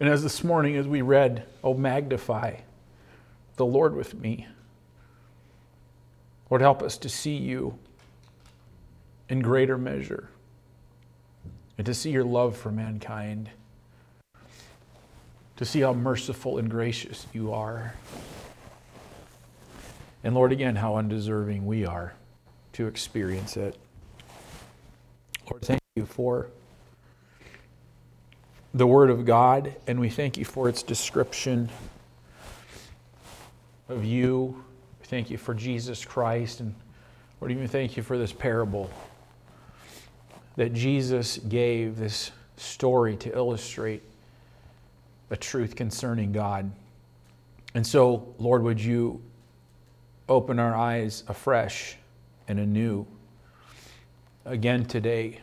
And 0.00 0.08
as 0.08 0.22
this 0.22 0.44
morning, 0.44 0.76
as 0.76 0.86
we 0.86 1.02
read, 1.02 1.46
Oh, 1.62 1.74
magnify 1.74 2.56
the 3.56 3.64
Lord 3.64 3.94
with 3.94 4.14
me. 4.14 4.46
Lord, 6.50 6.60
help 6.60 6.82
us 6.82 6.98
to 6.98 7.08
see 7.08 7.36
you 7.36 7.78
in 9.28 9.40
greater 9.40 9.78
measure 9.78 10.28
and 11.78 11.86
to 11.86 11.94
see 11.94 12.10
your 12.10 12.24
love 12.24 12.56
for 12.56 12.70
mankind, 12.70 13.50
to 15.56 15.64
see 15.64 15.80
how 15.80 15.92
merciful 15.92 16.58
and 16.58 16.70
gracious 16.70 17.26
you 17.32 17.52
are. 17.52 17.94
And 20.24 20.34
Lord, 20.34 20.52
again, 20.52 20.76
how 20.76 20.96
undeserving 20.96 21.66
we 21.66 21.84
are 21.84 22.14
to 22.72 22.86
experience 22.86 23.56
it. 23.56 23.76
Lord, 25.50 25.62
thank 25.62 25.80
you 25.96 26.06
for 26.06 26.48
the 28.72 28.86
Word 28.86 29.10
of 29.10 29.24
God, 29.24 29.74
and 29.86 30.00
we 30.00 30.08
thank 30.08 30.36
you 30.36 30.44
for 30.44 30.68
its 30.68 30.82
description 30.82 31.70
of 33.88 34.04
you. 34.04 34.64
We 35.00 35.06
thank 35.06 35.30
you 35.30 35.38
for 35.38 35.54
Jesus 35.54 36.04
Christ, 36.04 36.60
and 36.60 36.74
Lord, 37.40 37.52
even 37.52 37.68
thank 37.68 37.96
you 37.96 38.02
for 38.02 38.18
this 38.18 38.32
parable 38.32 38.90
that 40.56 40.72
Jesus 40.72 41.38
gave, 41.38 41.96
this 41.96 42.32
story 42.56 43.16
to 43.16 43.32
illustrate 43.32 44.02
a 45.30 45.36
truth 45.36 45.76
concerning 45.76 46.32
God. 46.32 46.70
And 47.74 47.86
so, 47.86 48.34
Lord, 48.38 48.62
would 48.62 48.80
you 48.80 49.22
open 50.28 50.58
our 50.58 50.74
eyes 50.74 51.22
afresh 51.28 51.96
and 52.48 52.58
anew 52.58 53.06
again 54.44 54.84
today 54.84 55.40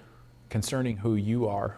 concerning 0.49 0.97
who 0.97 1.15
you 1.15 1.47
are. 1.47 1.77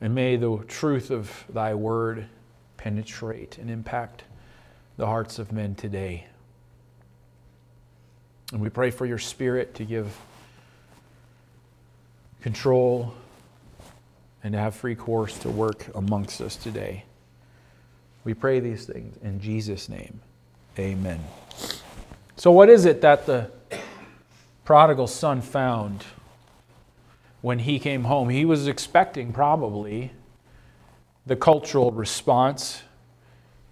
And 0.00 0.14
may 0.14 0.36
the 0.36 0.58
truth 0.68 1.10
of 1.10 1.44
thy 1.48 1.74
word 1.74 2.26
penetrate 2.76 3.58
and 3.58 3.70
impact 3.70 4.24
the 4.96 5.06
hearts 5.06 5.38
of 5.38 5.52
men 5.52 5.74
today. 5.74 6.26
And 8.52 8.60
we 8.60 8.68
pray 8.68 8.90
for 8.90 9.06
your 9.06 9.18
spirit 9.18 9.74
to 9.74 9.84
give 9.84 10.16
control 12.40 13.14
and 14.42 14.52
to 14.52 14.58
have 14.58 14.74
free 14.74 14.94
course 14.94 15.38
to 15.38 15.48
work 15.48 15.86
amongst 15.94 16.40
us 16.40 16.56
today. 16.56 17.04
We 18.24 18.34
pray 18.34 18.60
these 18.60 18.84
things 18.84 19.16
in 19.22 19.40
Jesus' 19.40 19.88
name. 19.88 20.20
Amen. 20.78 21.20
So, 22.36 22.52
what 22.52 22.68
is 22.68 22.84
it 22.84 23.00
that 23.00 23.26
the 23.26 23.50
prodigal 24.64 25.06
son 25.06 25.40
found 25.40 26.04
when 27.40 27.60
he 27.60 27.78
came 27.78 28.04
home? 28.04 28.28
He 28.28 28.44
was 28.44 28.68
expecting 28.68 29.32
probably 29.32 30.12
the 31.26 31.36
cultural 31.36 31.90
response. 31.90 32.82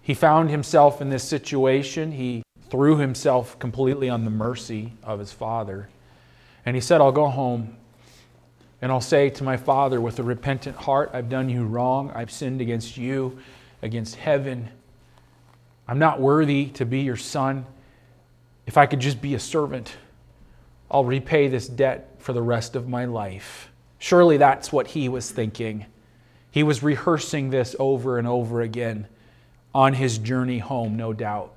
He 0.01 0.13
found 0.13 0.49
himself 0.49 1.01
in 1.01 1.09
this 1.09 1.23
situation. 1.23 2.11
He 2.11 2.43
threw 2.69 2.97
himself 2.97 3.57
completely 3.59 4.09
on 4.09 4.25
the 4.25 4.31
mercy 4.31 4.93
of 5.03 5.19
his 5.19 5.31
father. 5.31 5.89
And 6.65 6.75
he 6.75 6.81
said, 6.81 6.99
I'll 6.99 7.11
go 7.11 7.29
home 7.29 7.77
and 8.81 8.91
I'll 8.91 9.01
say 9.01 9.29
to 9.31 9.43
my 9.43 9.57
father 9.57 9.99
with 9.99 10.19
a 10.19 10.23
repentant 10.23 10.75
heart, 10.75 11.11
I've 11.13 11.29
done 11.29 11.49
you 11.49 11.65
wrong. 11.65 12.11
I've 12.13 12.31
sinned 12.31 12.61
against 12.61 12.97
you, 12.97 13.39
against 13.81 14.15
heaven, 14.15 14.69
I'm 15.87 15.99
not 15.99 16.19
worthy 16.19 16.65
to 16.71 16.85
be 16.85 16.99
your 16.99 17.15
son. 17.15 17.65
If 18.65 18.77
I 18.77 18.85
could 18.85 18.99
just 18.99 19.21
be 19.21 19.35
a 19.35 19.39
servant, 19.39 19.95
I'll 20.91 21.05
repay 21.05 21.47
this 21.47 21.67
debt 21.67 22.15
for 22.19 22.33
the 22.33 22.41
rest 22.41 22.75
of 22.75 22.89
my 22.89 23.05
life. 23.05 23.71
Surely 23.99 24.37
that's 24.37 24.71
what 24.71 24.87
he 24.87 25.07
was 25.07 25.31
thinking. 25.31 25.85
He 26.51 26.63
was 26.63 26.83
rehearsing 26.83 27.49
this 27.49 27.75
over 27.79 28.17
and 28.17 28.27
over 28.27 28.61
again 28.61 29.07
on 29.73 29.93
his 29.93 30.17
journey 30.17 30.59
home, 30.59 30.97
no 30.97 31.13
doubt. 31.13 31.53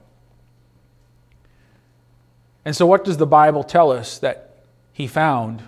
And 2.65 2.77
so, 2.77 2.87
what 2.87 3.05
does 3.05 3.17
the 3.17 3.27
Bible 3.27 3.65
tell 3.65 3.91
us 3.91 4.19
that 4.19 4.63
he 4.93 5.07
found 5.07 5.63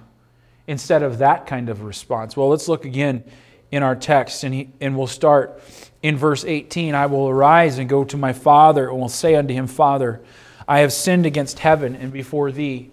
instead 0.67 1.03
of 1.03 1.19
that 1.19 1.47
kind 1.47 1.69
of 1.69 1.83
response? 1.83 2.37
Well, 2.37 2.49
let's 2.49 2.69
look 2.69 2.85
again 2.85 3.25
in 3.71 3.83
our 3.83 3.97
text, 3.97 4.45
and, 4.45 4.55
he, 4.55 4.69
and 4.81 4.97
we'll 4.97 5.07
start 5.07 5.63
in 6.03 6.17
verse 6.17 6.45
18 6.45 6.95
I 6.95 7.07
will 7.07 7.29
arise 7.29 7.79
and 7.79 7.89
go 7.89 8.05
to 8.05 8.17
my 8.17 8.33
father, 8.33 8.89
and 8.89 9.01
will 9.01 9.09
say 9.09 9.35
unto 9.35 9.55
him, 9.55 9.67
Father, 9.67 10.21
I 10.69 10.81
have 10.81 10.93
sinned 10.93 11.27
against 11.27 11.59
heaven 11.61 11.97
and 11.97 12.13
before 12.13 12.53
thee, 12.53 12.91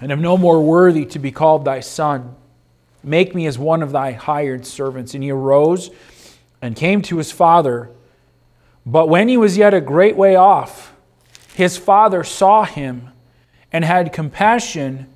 and 0.00 0.12
am 0.12 0.20
no 0.20 0.36
more 0.36 0.62
worthy 0.62 1.06
to 1.06 1.18
be 1.18 1.32
called 1.32 1.64
thy 1.64 1.80
son. 1.80 2.36
Make 3.02 3.34
me 3.34 3.46
as 3.46 3.58
one 3.58 3.82
of 3.82 3.92
thy 3.92 4.12
hired 4.12 4.66
servants. 4.66 5.14
And 5.14 5.22
he 5.22 5.30
arose 5.30 5.90
and 6.62 6.74
came 6.74 7.02
to 7.02 7.18
his 7.18 7.30
father. 7.30 7.90
But 8.86 9.08
when 9.08 9.28
he 9.28 9.36
was 9.36 9.56
yet 9.56 9.74
a 9.74 9.80
great 9.80 10.16
way 10.16 10.36
off, 10.36 10.94
his 11.54 11.76
father 11.76 12.24
saw 12.24 12.64
him 12.64 13.10
and 13.72 13.84
had 13.84 14.12
compassion 14.12 15.13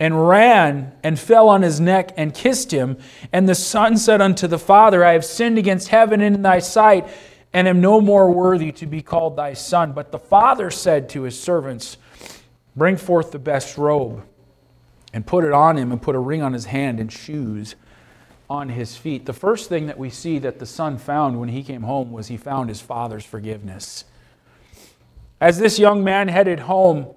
and 0.00 0.28
ran 0.28 0.92
and 1.02 1.18
fell 1.18 1.48
on 1.48 1.62
his 1.62 1.80
neck 1.80 2.12
and 2.16 2.32
kissed 2.32 2.72
him. 2.72 2.96
And 3.32 3.48
the 3.48 3.54
son 3.54 3.96
said 3.96 4.20
unto 4.20 4.46
the 4.46 4.58
father, 4.58 5.04
I 5.04 5.12
have 5.12 5.24
sinned 5.24 5.58
against 5.58 5.88
heaven 5.88 6.20
in 6.20 6.42
thy 6.42 6.60
sight, 6.60 7.08
and 7.52 7.66
am 7.66 7.80
no 7.80 8.00
more 8.00 8.30
worthy 8.30 8.72
to 8.72 8.86
be 8.86 9.02
called 9.02 9.36
thy 9.36 9.54
son. 9.54 9.92
But 9.92 10.12
the 10.12 10.18
father 10.18 10.70
said 10.70 11.08
to 11.10 11.22
his 11.22 11.38
servants, 11.38 11.96
Bring 12.76 12.96
forth 12.96 13.32
the 13.32 13.38
best 13.40 13.76
robe, 13.76 14.22
and 15.12 15.26
put 15.26 15.44
it 15.44 15.52
on 15.52 15.76
him, 15.76 15.90
and 15.90 16.00
put 16.00 16.14
a 16.14 16.20
ring 16.20 16.42
on 16.42 16.52
his 16.52 16.66
hand 16.66 17.00
and 17.00 17.10
shoes 17.10 17.74
on 18.48 18.68
his 18.68 18.96
feet. 18.96 19.26
The 19.26 19.32
first 19.32 19.68
thing 19.68 19.86
that 19.86 19.98
we 19.98 20.10
see 20.10 20.38
that 20.38 20.58
the 20.58 20.66
son 20.66 20.96
found 20.96 21.40
when 21.40 21.48
he 21.48 21.62
came 21.62 21.82
home 21.82 22.12
was 22.12 22.28
he 22.28 22.36
found 22.36 22.68
his 22.68 22.80
father's 22.80 23.24
forgiveness. 23.24 24.04
As 25.40 25.58
this 25.58 25.78
young 25.78 26.02
man 26.02 26.28
headed 26.28 26.60
home, 26.60 27.14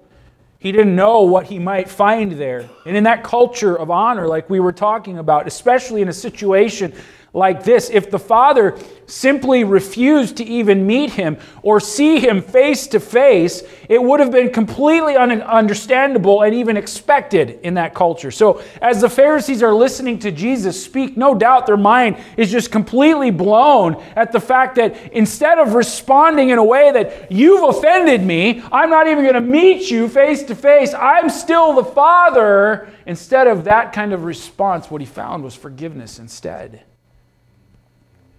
he 0.62 0.70
didn't 0.70 0.94
know 0.94 1.22
what 1.22 1.46
he 1.46 1.58
might 1.58 1.90
find 1.90 2.30
there. 2.30 2.70
And 2.86 2.96
in 2.96 3.02
that 3.02 3.24
culture 3.24 3.76
of 3.76 3.90
honor, 3.90 4.28
like 4.28 4.48
we 4.48 4.60
were 4.60 4.72
talking 4.72 5.18
about, 5.18 5.48
especially 5.48 6.02
in 6.02 6.08
a 6.08 6.12
situation 6.12 6.94
like 7.34 7.64
this, 7.64 7.88
if 7.88 8.10
the 8.10 8.18
father 8.18 8.76
simply 9.06 9.64
refused 9.64 10.36
to 10.36 10.44
even 10.44 10.86
meet 10.86 11.10
him 11.10 11.38
or 11.62 11.80
see 11.80 12.18
him 12.18 12.42
face 12.42 12.86
to 12.88 13.00
face, 13.00 13.62
it 13.88 14.02
would 14.02 14.20
have 14.20 14.30
been 14.30 14.50
completely 14.50 15.16
un- 15.16 15.40
understandable 15.42 16.42
and 16.42 16.54
even 16.54 16.76
expected 16.76 17.58
in 17.62 17.74
that 17.74 17.94
culture. 17.94 18.30
So, 18.30 18.62
as 18.82 19.00
the 19.00 19.08
Pharisees 19.08 19.62
are 19.62 19.72
listening 19.72 20.18
to 20.20 20.30
Jesus 20.30 20.82
speak, 20.82 21.16
no 21.16 21.34
doubt 21.34 21.66
their 21.66 21.78
mind 21.78 22.18
is 22.36 22.50
just 22.50 22.70
completely 22.70 23.30
blown 23.30 24.02
at 24.14 24.30
the 24.30 24.40
fact 24.40 24.76
that 24.76 25.12
instead 25.12 25.58
of 25.58 25.72
responding 25.72 26.50
in 26.50 26.58
a 26.58 26.64
way 26.64 26.92
that 26.92 27.32
you've 27.32 27.76
offended 27.76 28.22
me, 28.22 28.62
I'm 28.70 28.90
not 28.90 29.06
even 29.06 29.24
going 29.24 29.34
to 29.34 29.40
meet 29.40 29.90
you 29.90 30.06
face 30.06 30.42
to 30.44 30.54
face, 30.54 30.92
I'm 30.92 31.30
still 31.30 31.74
the 31.74 31.84
Father. 31.84 32.90
Instead 33.06 33.46
of 33.46 33.64
that 33.64 33.92
kind 33.92 34.12
of 34.12 34.24
response, 34.24 34.90
what 34.90 35.00
he 35.00 35.06
found 35.06 35.42
was 35.42 35.54
forgiveness 35.54 36.18
instead. 36.18 36.82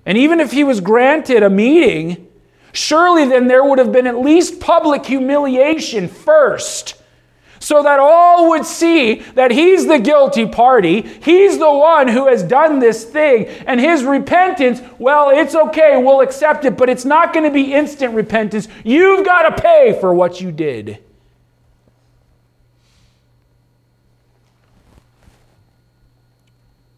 And 0.06 0.18
even 0.18 0.40
if 0.40 0.52
he 0.52 0.64
was 0.64 0.82
granted 0.82 1.44
a 1.44 1.50
meeting, 1.50 2.28
surely 2.74 3.26
then 3.26 3.48
there 3.48 3.64
would 3.64 3.80
have 3.80 3.92
been 3.92 4.08
at 4.08 4.20
least 4.20 4.60
public 4.60 5.06
humiliation 5.06 6.08
first. 6.08 6.96
So 7.60 7.82
that 7.84 7.98
all 7.98 8.50
would 8.50 8.66
see 8.66 9.22
that 9.36 9.52
he's 9.52 9.88
the 9.88 9.98
guilty 9.98 10.46
party. 10.46 11.02
He's 11.02 11.58
the 11.58 11.72
one 11.72 12.10
who 12.10 12.28
has 12.28 12.44
done 12.44 12.80
this 12.80 13.06
thing. 13.06 13.46
And 13.66 13.80
his 13.80 14.04
repentance, 14.04 14.82
well, 15.00 15.30
it's 15.30 15.56
okay, 15.56 15.96
we'll 16.04 16.20
accept 16.20 16.66
it, 16.66 16.76
but 16.76 16.90
it's 16.90 17.06
not 17.06 17.32
going 17.32 17.46
to 17.46 17.52
be 17.52 17.74
instant 17.74 18.16
repentance. 18.16 18.68
You've 18.84 19.26
got 19.26 19.56
to 19.56 19.62
pay 19.62 19.98
for 20.02 20.14
what 20.14 20.42
you 20.42 20.52
did. 20.52 21.00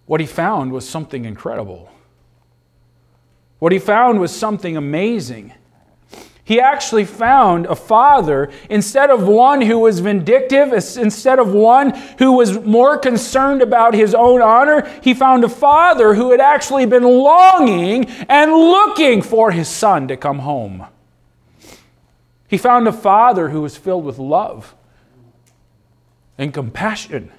What 0.07 0.19
he 0.19 0.25
found 0.25 0.71
was 0.71 0.89
something 0.89 1.25
incredible. 1.25 1.91
What 3.59 3.71
he 3.71 3.79
found 3.79 4.19
was 4.19 4.35
something 4.35 4.75
amazing. 4.77 5.53
He 6.45 6.59
actually 6.59 7.05
found 7.05 7.65
a 7.65 7.75
father 7.75 8.51
instead 8.69 9.09
of 9.09 9.27
one 9.27 9.61
who 9.61 9.79
was 9.79 9.99
vindictive, 9.99 10.71
instead 10.71 11.39
of 11.39 11.51
one 11.51 11.89
who 12.19 12.33
was 12.33 12.59
more 12.59 12.99
concerned 12.99 13.63
about 13.63 13.95
his 13.95 14.13
own 14.13 14.43
honor. 14.43 14.87
He 15.01 15.15
found 15.15 15.43
a 15.43 15.49
father 15.49 16.13
who 16.13 16.29
had 16.29 16.39
actually 16.39 16.85
been 16.85 17.03
longing 17.03 18.05
and 18.29 18.51
looking 18.51 19.23
for 19.23 19.49
his 19.49 19.67
son 19.67 20.07
to 20.07 20.15
come 20.15 20.39
home. 20.39 20.85
He 22.47 22.59
found 22.59 22.87
a 22.87 22.93
father 22.93 23.49
who 23.49 23.63
was 23.63 23.75
filled 23.75 24.05
with 24.05 24.19
love 24.19 24.75
and 26.37 26.53
compassion 26.53 27.31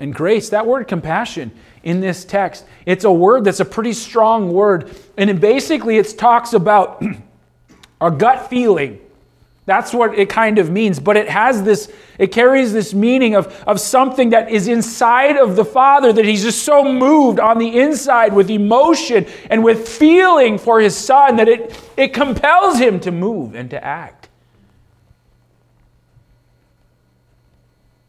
and 0.00 0.14
grace. 0.14 0.48
That 0.48 0.66
word 0.66 0.88
compassion 0.88 1.52
in 1.82 2.00
this 2.00 2.24
text, 2.24 2.64
it's 2.84 3.04
a 3.04 3.12
word 3.12 3.44
that's 3.44 3.60
a 3.60 3.64
pretty 3.64 3.92
strong 3.92 4.52
word. 4.52 4.94
And 5.16 5.30
it 5.30 5.40
basically 5.40 5.98
it 5.98 6.18
talks 6.18 6.52
about 6.52 7.02
a 8.00 8.10
gut 8.10 8.50
feeling. 8.50 9.00
That's 9.66 9.92
what 9.92 10.18
it 10.18 10.28
kind 10.28 10.58
of 10.58 10.70
means. 10.70 10.98
But 10.98 11.16
it 11.16 11.28
has 11.28 11.62
this, 11.62 11.92
it 12.18 12.32
carries 12.32 12.72
this 12.72 12.92
meaning 12.92 13.36
of, 13.36 13.46
of 13.68 13.78
something 13.78 14.30
that 14.30 14.50
is 14.50 14.66
inside 14.66 15.36
of 15.36 15.54
the 15.54 15.64
Father, 15.64 16.12
that 16.12 16.24
he's 16.24 16.42
just 16.42 16.64
so 16.64 16.92
moved 16.92 17.38
on 17.38 17.58
the 17.58 17.78
inside 17.78 18.32
with 18.34 18.50
emotion 18.50 19.26
and 19.48 19.62
with 19.62 19.88
feeling 19.88 20.58
for 20.58 20.80
his 20.80 20.96
Son 20.96 21.36
that 21.36 21.48
it, 21.48 21.78
it 21.96 22.12
compels 22.12 22.78
him 22.78 22.98
to 23.00 23.12
move 23.12 23.54
and 23.54 23.70
to 23.70 23.84
act. 23.84 24.28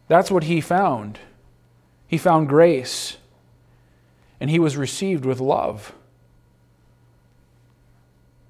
That's 0.08 0.32
what 0.32 0.46
he 0.46 0.62
found. 0.62 1.20
He 2.12 2.18
found 2.18 2.50
grace, 2.50 3.16
and 4.42 4.50
he 4.50 4.60
was 4.60 4.76
received 4.76 5.24
with 5.24 5.40
love. 5.40 5.94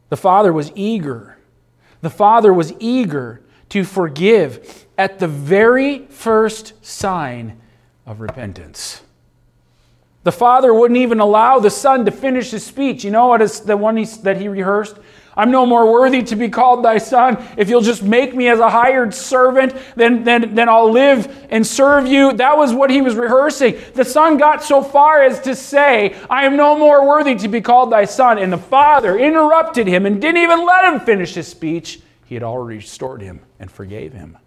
The 0.09 0.17
Father 0.17 0.51
was 0.51 0.71
eager. 0.73 1.37
The 2.01 2.09
Father 2.09 2.51
was 2.51 2.73
eager 2.79 3.43
to 3.69 3.83
forgive 3.83 4.87
at 4.97 5.19
the 5.19 5.27
very 5.27 6.07
first 6.07 6.83
sign 6.83 7.61
of 8.07 8.19
repentance. 8.19 9.03
The 10.23 10.31
Father 10.31 10.73
wouldn't 10.73 10.99
even 10.99 11.19
allow 11.19 11.59
the 11.59 11.69
Son 11.69 12.03
to 12.05 12.11
finish 12.11 12.49
his 12.49 12.65
speech. 12.65 13.03
You 13.03 13.11
know 13.11 13.27
what 13.27 13.43
is 13.43 13.59
the 13.59 13.77
one 13.77 14.03
that 14.23 14.37
he 14.37 14.47
rehearsed? 14.47 14.95
I'm 15.35 15.49
no 15.49 15.65
more 15.65 15.91
worthy 15.91 16.23
to 16.23 16.35
be 16.35 16.49
called 16.49 16.83
thy 16.83 16.97
son. 16.97 17.37
If 17.57 17.69
you'll 17.69 17.81
just 17.81 18.03
make 18.03 18.35
me 18.35 18.49
as 18.49 18.59
a 18.59 18.69
hired 18.69 19.13
servant, 19.13 19.73
then, 19.95 20.23
then, 20.23 20.55
then 20.55 20.67
I'll 20.67 20.91
live 20.91 21.47
and 21.49 21.65
serve 21.65 22.05
you. 22.07 22.33
That 22.33 22.57
was 22.57 22.73
what 22.73 22.89
he 22.89 23.01
was 23.01 23.15
rehearsing. 23.15 23.79
The 23.93 24.03
son 24.03 24.37
got 24.37 24.61
so 24.61 24.81
far 24.81 25.23
as 25.23 25.39
to 25.41 25.55
say, 25.55 26.15
I 26.29 26.45
am 26.45 26.57
no 26.57 26.77
more 26.77 27.07
worthy 27.07 27.35
to 27.35 27.47
be 27.47 27.61
called 27.61 27.91
thy 27.91 28.05
son. 28.05 28.39
And 28.39 28.51
the 28.51 28.57
father 28.57 29.17
interrupted 29.17 29.87
him 29.87 30.05
and 30.05 30.21
didn't 30.21 30.41
even 30.41 30.65
let 30.65 30.85
him 30.85 30.99
finish 30.99 31.33
his 31.33 31.47
speech. 31.47 32.01
He 32.25 32.35
had 32.35 32.43
already 32.43 32.77
restored 32.77 33.21
him 33.21 33.41
and 33.59 33.71
forgave 33.71 34.13
him. 34.13 34.37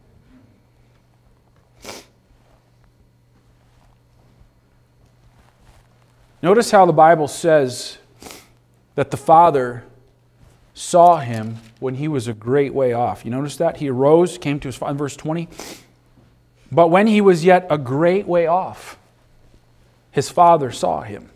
Notice 6.42 6.70
how 6.70 6.85
the 6.85 6.92
Bible 6.92 7.27
says 7.27 7.97
that 8.97 9.11
the 9.11 9.16
father 9.16 9.85
saw 10.74 11.18
him 11.18 11.58
when 11.78 11.94
he 11.94 12.08
was 12.08 12.26
a 12.26 12.34
great 12.34 12.74
way 12.74 12.92
off. 12.92 13.24
You 13.24 13.30
notice 13.30 13.56
that? 13.56 13.78
He 13.78 13.88
arose, 13.88 14.37
came 14.37 14.58
to 14.60 14.68
his 14.68 14.76
father, 14.76 14.90
In 14.90 14.98
verse 14.98 15.16
20. 15.16 15.48
But 16.70 16.88
when 16.88 17.06
he 17.06 17.20
was 17.20 17.44
yet 17.44 17.66
a 17.70 17.78
great 17.78 18.26
way 18.26 18.46
off, 18.46 18.98
his 20.10 20.28
father 20.28 20.72
saw 20.72 21.02
him. 21.02 21.30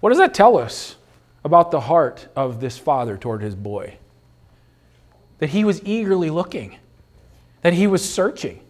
What 0.00 0.10
does 0.10 0.18
that 0.18 0.34
tell 0.34 0.58
us 0.58 0.96
about 1.44 1.70
the 1.70 1.80
heart 1.80 2.28
of 2.36 2.60
this 2.60 2.76
father 2.76 3.16
toward 3.16 3.40
his 3.40 3.54
boy? 3.54 3.96
That 5.38 5.50
he 5.50 5.64
was 5.64 5.82
eagerly 5.84 6.28
looking, 6.28 6.76
that 7.62 7.72
he 7.72 7.86
was 7.86 8.06
searching 8.08 8.60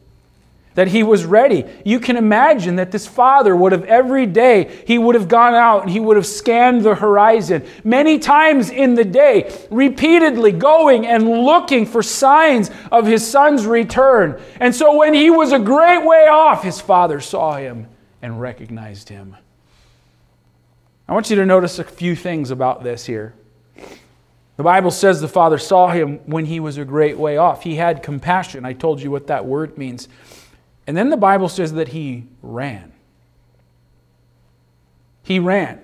that 0.74 0.88
he 0.88 1.02
was 1.02 1.24
ready. 1.24 1.64
You 1.84 2.00
can 2.00 2.16
imagine 2.16 2.76
that 2.76 2.90
this 2.90 3.06
father 3.06 3.54
would 3.54 3.72
have 3.72 3.84
every 3.84 4.26
day, 4.26 4.82
he 4.86 4.98
would 4.98 5.14
have 5.14 5.28
gone 5.28 5.54
out 5.54 5.82
and 5.82 5.90
he 5.90 6.00
would 6.00 6.16
have 6.16 6.26
scanned 6.26 6.82
the 6.82 6.96
horizon 6.96 7.64
many 7.84 8.18
times 8.18 8.70
in 8.70 8.94
the 8.94 9.04
day, 9.04 9.52
repeatedly 9.70 10.52
going 10.52 11.06
and 11.06 11.28
looking 11.28 11.86
for 11.86 12.02
signs 12.02 12.70
of 12.90 13.06
his 13.06 13.26
son's 13.26 13.66
return. 13.66 14.40
And 14.60 14.74
so 14.74 14.96
when 14.96 15.14
he 15.14 15.30
was 15.30 15.52
a 15.52 15.58
great 15.58 16.04
way 16.04 16.26
off, 16.28 16.62
his 16.62 16.80
father 16.80 17.20
saw 17.20 17.56
him 17.56 17.86
and 18.20 18.40
recognized 18.40 19.08
him. 19.08 19.36
I 21.06 21.12
want 21.12 21.28
you 21.30 21.36
to 21.36 21.46
notice 21.46 21.78
a 21.78 21.84
few 21.84 22.16
things 22.16 22.50
about 22.50 22.82
this 22.82 23.04
here. 23.04 23.34
The 24.56 24.62
Bible 24.62 24.90
says 24.90 25.20
the 25.20 25.28
father 25.28 25.58
saw 25.58 25.90
him 25.90 26.20
when 26.26 26.46
he 26.46 26.60
was 26.60 26.78
a 26.78 26.84
great 26.84 27.18
way 27.18 27.36
off. 27.36 27.64
He 27.64 27.74
had 27.74 28.02
compassion. 28.02 28.64
I 28.64 28.72
told 28.72 29.02
you 29.02 29.10
what 29.10 29.26
that 29.26 29.44
word 29.44 29.76
means. 29.76 30.08
And 30.86 30.96
then 30.96 31.10
the 31.10 31.16
Bible 31.16 31.48
says 31.48 31.72
that 31.74 31.88
he 31.88 32.26
ran. 32.42 32.92
He 35.22 35.38
ran. 35.38 35.80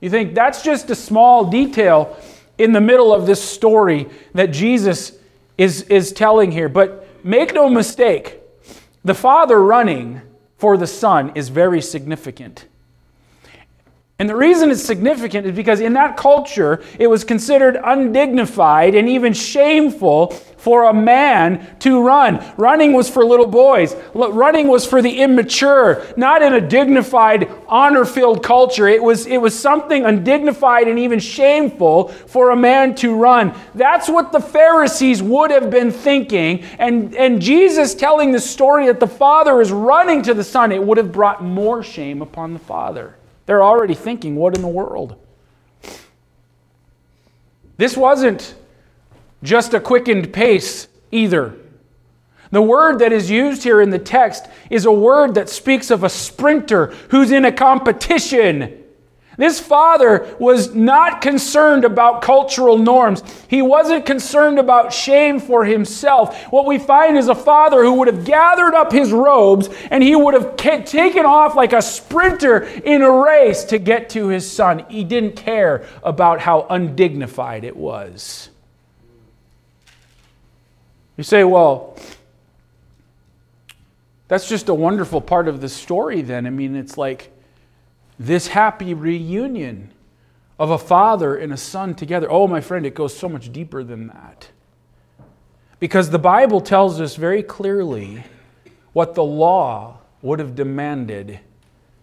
You 0.00 0.10
think 0.10 0.34
that's 0.34 0.62
just 0.62 0.90
a 0.90 0.94
small 0.94 1.46
detail 1.46 2.16
in 2.58 2.72
the 2.72 2.80
middle 2.80 3.12
of 3.12 3.26
this 3.26 3.42
story 3.42 4.08
that 4.34 4.52
Jesus 4.52 5.12
is, 5.58 5.82
is 5.82 6.12
telling 6.12 6.52
here. 6.52 6.68
But 6.68 7.24
make 7.24 7.54
no 7.54 7.68
mistake, 7.68 8.40
the 9.04 9.14
Father 9.14 9.60
running 9.60 10.20
for 10.56 10.76
the 10.76 10.86
Son 10.86 11.32
is 11.34 11.48
very 11.48 11.82
significant. 11.82 12.66
And 14.24 14.30
the 14.30 14.36
reason 14.36 14.70
it's 14.70 14.82
significant 14.82 15.46
is 15.46 15.54
because 15.54 15.80
in 15.80 15.92
that 15.92 16.16
culture, 16.16 16.82
it 16.98 17.08
was 17.08 17.24
considered 17.24 17.76
undignified 17.84 18.94
and 18.94 19.06
even 19.06 19.34
shameful 19.34 20.28
for 20.56 20.84
a 20.84 20.94
man 20.94 21.76
to 21.80 22.02
run. 22.02 22.42
Running 22.56 22.94
was 22.94 23.10
for 23.10 23.22
little 23.22 23.46
boys, 23.46 23.94
running 24.14 24.66
was 24.66 24.86
for 24.86 25.02
the 25.02 25.20
immature, 25.20 26.06
not 26.16 26.40
in 26.40 26.54
a 26.54 26.60
dignified, 26.66 27.52
honor 27.68 28.06
filled 28.06 28.42
culture. 28.42 28.88
It 28.88 29.02
was, 29.02 29.26
it 29.26 29.36
was 29.36 29.54
something 29.58 30.06
undignified 30.06 30.88
and 30.88 30.98
even 30.98 31.20
shameful 31.20 32.08
for 32.08 32.48
a 32.48 32.56
man 32.56 32.94
to 32.94 33.14
run. 33.14 33.54
That's 33.74 34.08
what 34.08 34.32
the 34.32 34.40
Pharisees 34.40 35.22
would 35.22 35.50
have 35.50 35.68
been 35.68 35.90
thinking. 35.90 36.64
And, 36.78 37.14
and 37.14 37.42
Jesus 37.42 37.94
telling 37.94 38.32
the 38.32 38.40
story 38.40 38.86
that 38.86 39.00
the 39.00 39.06
Father 39.06 39.60
is 39.60 39.70
running 39.70 40.22
to 40.22 40.32
the 40.32 40.44
Son, 40.44 40.72
it 40.72 40.82
would 40.82 40.96
have 40.96 41.12
brought 41.12 41.44
more 41.44 41.82
shame 41.82 42.22
upon 42.22 42.54
the 42.54 42.58
Father. 42.58 43.16
They're 43.46 43.62
already 43.62 43.94
thinking, 43.94 44.36
what 44.36 44.54
in 44.54 44.62
the 44.62 44.68
world? 44.68 45.16
This 47.76 47.96
wasn't 47.96 48.54
just 49.42 49.74
a 49.74 49.80
quickened 49.80 50.32
pace 50.32 50.88
either. 51.10 51.56
The 52.50 52.62
word 52.62 53.00
that 53.00 53.12
is 53.12 53.30
used 53.30 53.64
here 53.64 53.80
in 53.80 53.90
the 53.90 53.98
text 53.98 54.46
is 54.70 54.86
a 54.86 54.92
word 54.92 55.34
that 55.34 55.48
speaks 55.48 55.90
of 55.90 56.04
a 56.04 56.08
sprinter 56.08 56.94
who's 57.10 57.32
in 57.32 57.44
a 57.44 57.52
competition. 57.52 58.83
This 59.36 59.58
father 59.58 60.36
was 60.38 60.74
not 60.74 61.20
concerned 61.20 61.84
about 61.84 62.22
cultural 62.22 62.78
norms. 62.78 63.22
He 63.48 63.62
wasn't 63.62 64.06
concerned 64.06 64.58
about 64.58 64.92
shame 64.92 65.40
for 65.40 65.64
himself. 65.64 66.44
What 66.52 66.66
we 66.66 66.78
find 66.78 67.16
is 67.16 67.28
a 67.28 67.34
father 67.34 67.82
who 67.82 67.94
would 67.94 68.08
have 68.08 68.24
gathered 68.24 68.74
up 68.74 68.92
his 68.92 69.12
robes 69.12 69.68
and 69.90 70.02
he 70.02 70.14
would 70.14 70.34
have 70.34 70.56
taken 70.56 71.26
off 71.26 71.54
like 71.54 71.72
a 71.72 71.82
sprinter 71.82 72.62
in 72.62 73.02
a 73.02 73.10
race 73.10 73.64
to 73.64 73.78
get 73.78 74.10
to 74.10 74.28
his 74.28 74.50
son. 74.50 74.84
He 74.88 75.04
didn't 75.04 75.36
care 75.36 75.84
about 76.02 76.40
how 76.40 76.66
undignified 76.70 77.64
it 77.64 77.76
was. 77.76 78.50
You 81.16 81.24
say, 81.24 81.44
well, 81.44 81.96
that's 84.28 84.48
just 84.48 84.68
a 84.68 84.74
wonderful 84.74 85.20
part 85.20 85.48
of 85.48 85.60
the 85.60 85.68
story, 85.68 86.22
then. 86.22 86.46
I 86.46 86.50
mean, 86.50 86.74
it's 86.74 86.98
like 86.98 87.30
this 88.18 88.48
happy 88.48 88.94
reunion 88.94 89.90
of 90.58 90.70
a 90.70 90.78
father 90.78 91.36
and 91.36 91.52
a 91.52 91.56
son 91.56 91.94
together. 91.94 92.30
Oh, 92.30 92.46
my 92.46 92.60
friend, 92.60 92.86
it 92.86 92.94
goes 92.94 93.16
so 93.16 93.28
much 93.28 93.52
deeper 93.52 93.82
than 93.82 94.08
that. 94.08 94.48
Because 95.80 96.10
the 96.10 96.18
Bible 96.18 96.60
tells 96.60 97.00
us 97.00 97.16
very 97.16 97.42
clearly 97.42 98.24
what 98.92 99.14
the 99.14 99.24
law 99.24 99.98
would 100.22 100.38
have 100.38 100.54
demanded 100.54 101.40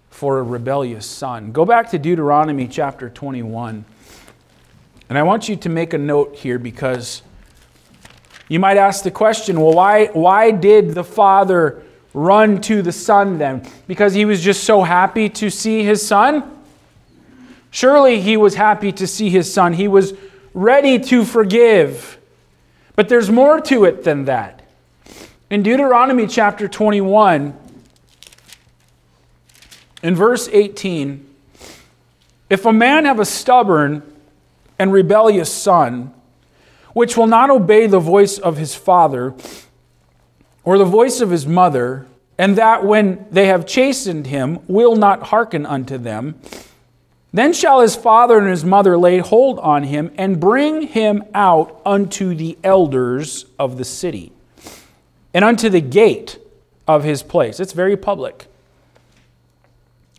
for 0.10 0.40
a 0.40 0.44
rebellious 0.44 1.06
son. 1.06 1.52
Go 1.52 1.66
back 1.66 1.90
to 1.92 1.98
Deuteronomy 1.98 2.68
chapter 2.68 3.10
21. 3.10 3.86
And 5.10 5.18
I 5.18 5.24
want 5.24 5.50
you 5.50 5.56
to 5.56 5.70
make 5.70 5.94
a 5.94 5.98
note 5.98 6.36
here 6.36 6.60
because 6.60 7.24
you 8.50 8.60
might 8.60 8.78
ask 8.78 9.04
the 9.04 9.12
question 9.12 9.60
well, 9.60 9.74
why, 9.74 10.08
why 10.08 10.52
did 10.52 10.94
the 10.94 11.04
father 11.04 11.84
run 12.14 12.62
to 12.62 12.82
the 12.82 12.92
son 12.92 13.38
then? 13.38 13.68
Because 13.88 14.14
he 14.14 14.26
was 14.26 14.42
just 14.42 14.64
so 14.64 14.84
happy 14.84 15.30
to 15.30 15.50
see 15.50 15.84
his 15.84 16.06
son? 16.06 16.44
Surely 17.72 18.20
he 18.20 18.36
was 18.36 18.56
happy 18.56 18.92
to 18.92 19.08
see 19.08 19.30
his 19.30 19.52
son. 19.52 19.74
He 19.74 19.88
was 19.88 20.14
ready 20.54 21.00
to 21.00 21.24
forgive. 21.24 22.20
But 22.96 23.10
there's 23.10 23.32
more 23.32 23.62
to 23.62 23.86
it 23.86 24.04
than 24.04 24.26
that. 24.26 24.62
In 25.50 25.64
Deuteronomy 25.64 26.28
chapter 26.28 26.68
21, 26.68 27.58
in 30.04 30.16
verse 30.16 30.50
18, 30.52 31.26
if 32.50 32.66
a 32.66 32.74
man 32.74 33.06
have 33.06 33.20
a 33.20 33.26
stubborn 33.26 34.04
and 34.78 34.92
rebellious 34.92 35.52
son, 35.52 36.14
which 36.94 37.16
will 37.16 37.28
not 37.28 37.50
obey 37.50 37.88
the 37.88 38.00
voice 38.00 38.38
of 38.38 38.58
his 38.58 38.76
father, 38.76 39.34
or 40.64 40.78
the 40.78 40.86
voice 40.86 41.22
of 41.22 41.30
his 41.30 41.46
mother, 41.46 42.06
and 42.38 42.58
that 42.58 42.86
when 42.86 43.26
they 43.32 43.48
have 43.48 43.66
chastened 43.66 44.28
him 44.28 44.60
will 44.68 44.96
not 44.96 45.24
hearken 45.24 45.66
unto 45.66 45.98
them, 45.98 46.40
then 47.34 47.54
shall 47.54 47.80
his 47.80 47.96
father 47.96 48.38
and 48.38 48.48
his 48.48 48.66
mother 48.66 48.98
lay 48.98 49.20
hold 49.20 49.58
on 49.60 49.84
him 49.84 50.12
and 50.18 50.40
bring 50.40 50.88
him 50.88 51.24
out 51.34 51.82
unto 51.86 52.36
the 52.36 52.58
elders 52.64 53.46
of 53.58 53.78
the 53.78 53.86
city 53.86 54.32
and 55.34 55.46
unto 55.46 55.70
the 55.70 55.82
gate 55.82 56.38
of 56.88 57.04
his 57.04 57.24
place. 57.24 57.60
It's 57.60 57.74
very 57.74 57.96
public. 57.96 58.48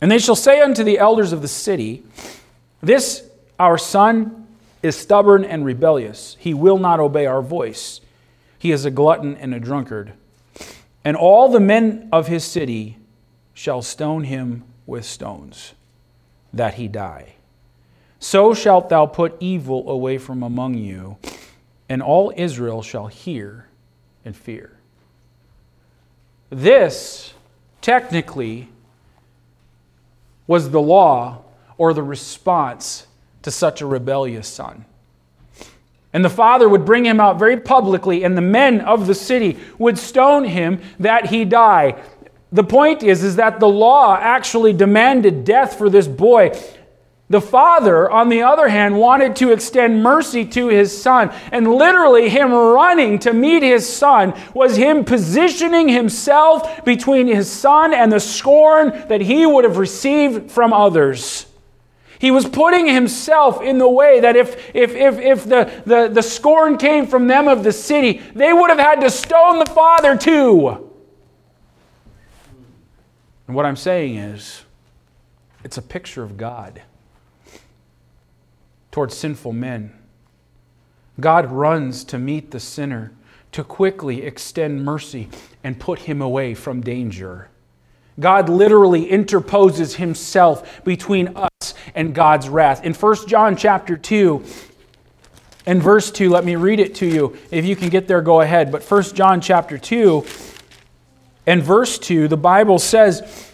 And 0.00 0.10
they 0.10 0.18
shall 0.18 0.36
say 0.36 0.60
unto 0.60 0.82
the 0.82 0.98
elders 0.98 1.32
of 1.32 1.42
the 1.42 1.48
city, 1.48 2.02
This 2.80 3.28
our 3.58 3.78
son 3.78 4.46
is 4.82 4.96
stubborn 4.96 5.44
and 5.44 5.64
rebellious. 5.64 6.36
He 6.40 6.54
will 6.54 6.78
not 6.78 6.98
obey 6.98 7.26
our 7.26 7.42
voice. 7.42 8.00
He 8.58 8.72
is 8.72 8.84
a 8.84 8.90
glutton 8.90 9.36
and 9.36 9.54
a 9.54 9.60
drunkard. 9.60 10.14
And 11.04 11.16
all 11.16 11.48
the 11.48 11.60
men 11.60 12.08
of 12.12 12.28
his 12.28 12.44
city 12.44 12.98
shall 13.54 13.82
stone 13.82 14.24
him 14.24 14.64
with 14.86 15.04
stones, 15.04 15.74
that 16.52 16.74
he 16.74 16.88
die. 16.88 17.34
So 18.18 18.54
shalt 18.54 18.88
thou 18.88 19.06
put 19.06 19.36
evil 19.40 19.90
away 19.90 20.18
from 20.18 20.42
among 20.42 20.74
you, 20.74 21.16
and 21.88 22.02
all 22.02 22.32
Israel 22.36 22.82
shall 22.82 23.08
hear 23.08 23.66
and 24.24 24.36
fear. 24.36 24.76
This, 26.50 27.34
technically, 27.80 28.68
was 30.46 30.70
the 30.70 30.80
law 30.80 31.42
or 31.78 31.92
the 31.94 32.02
response 32.02 33.06
to 33.42 33.50
such 33.50 33.80
a 33.80 33.86
rebellious 33.86 34.46
son. 34.46 34.84
And 36.12 36.24
the 36.24 36.30
father 36.30 36.68
would 36.68 36.84
bring 36.84 37.06
him 37.06 37.20
out 37.20 37.38
very 37.38 37.56
publicly, 37.56 38.22
and 38.22 38.36
the 38.36 38.42
men 38.42 38.80
of 38.80 39.06
the 39.06 39.14
city 39.14 39.58
would 39.78 39.98
stone 39.98 40.44
him 40.44 40.80
that 40.98 41.26
he 41.26 41.44
die. 41.44 42.02
The 42.52 42.64
point 42.64 43.02
is, 43.02 43.24
is 43.24 43.36
that 43.36 43.60
the 43.60 43.68
law 43.68 44.16
actually 44.20 44.74
demanded 44.74 45.44
death 45.44 45.78
for 45.78 45.88
this 45.88 46.06
boy. 46.06 46.52
The 47.30 47.40
father, 47.40 48.10
on 48.10 48.28
the 48.28 48.42
other 48.42 48.68
hand, 48.68 48.98
wanted 48.98 49.36
to 49.36 49.52
extend 49.52 50.02
mercy 50.02 50.44
to 50.44 50.68
his 50.68 51.00
son. 51.00 51.32
And 51.50 51.66
literally, 51.72 52.28
him 52.28 52.52
running 52.52 53.18
to 53.20 53.32
meet 53.32 53.62
his 53.62 53.88
son 53.88 54.34
was 54.52 54.76
him 54.76 55.06
positioning 55.06 55.88
himself 55.88 56.84
between 56.84 57.28
his 57.28 57.50
son 57.50 57.94
and 57.94 58.12
the 58.12 58.20
scorn 58.20 58.90
that 59.08 59.22
he 59.22 59.46
would 59.46 59.64
have 59.64 59.78
received 59.78 60.50
from 60.50 60.74
others. 60.74 61.46
He 62.22 62.30
was 62.30 62.46
putting 62.46 62.86
himself 62.86 63.60
in 63.60 63.78
the 63.78 63.88
way 63.88 64.20
that 64.20 64.36
if, 64.36 64.70
if, 64.76 64.94
if, 64.94 65.18
if 65.18 65.44
the, 65.44 65.82
the, 65.84 66.06
the 66.06 66.22
scorn 66.22 66.78
came 66.78 67.08
from 67.08 67.26
them 67.26 67.48
of 67.48 67.64
the 67.64 67.72
city, 67.72 68.22
they 68.32 68.52
would 68.52 68.70
have 68.70 68.78
had 68.78 69.00
to 69.00 69.10
stone 69.10 69.58
the 69.58 69.66
father 69.66 70.16
too. 70.16 70.88
And 73.48 73.56
what 73.56 73.66
I'm 73.66 73.74
saying 73.74 74.14
is, 74.14 74.62
it's 75.64 75.78
a 75.78 75.82
picture 75.82 76.22
of 76.22 76.36
God 76.36 76.82
towards 78.92 79.16
sinful 79.16 79.54
men. 79.54 79.92
God 81.18 81.50
runs 81.50 82.04
to 82.04 82.20
meet 82.20 82.52
the 82.52 82.60
sinner, 82.60 83.12
to 83.50 83.64
quickly 83.64 84.22
extend 84.22 84.84
mercy 84.84 85.28
and 85.64 85.80
put 85.80 85.98
him 85.98 86.22
away 86.22 86.54
from 86.54 86.82
danger. 86.82 87.48
God 88.20 88.48
literally 88.48 89.08
interposes 89.08 89.96
himself 89.96 90.84
between 90.84 91.36
us 91.36 91.74
and 91.94 92.14
God's 92.14 92.48
wrath. 92.48 92.84
In 92.84 92.94
1 92.94 93.26
John 93.26 93.56
chapter 93.56 93.96
2 93.96 94.44
and 95.66 95.82
verse 95.82 96.10
2, 96.10 96.30
let 96.30 96.44
me 96.44 96.56
read 96.56 96.80
it 96.80 96.94
to 96.96 97.06
you. 97.06 97.36
If 97.50 97.64
you 97.64 97.76
can 97.76 97.88
get 97.88 98.08
there, 98.08 98.20
go 98.20 98.40
ahead. 98.40 98.70
But 98.72 98.82
1 98.82 99.02
John 99.14 99.40
chapter 99.40 99.78
2 99.78 100.24
and 101.46 101.62
verse 101.62 101.98
2, 101.98 102.28
the 102.28 102.36
Bible 102.36 102.78
says, 102.78 103.51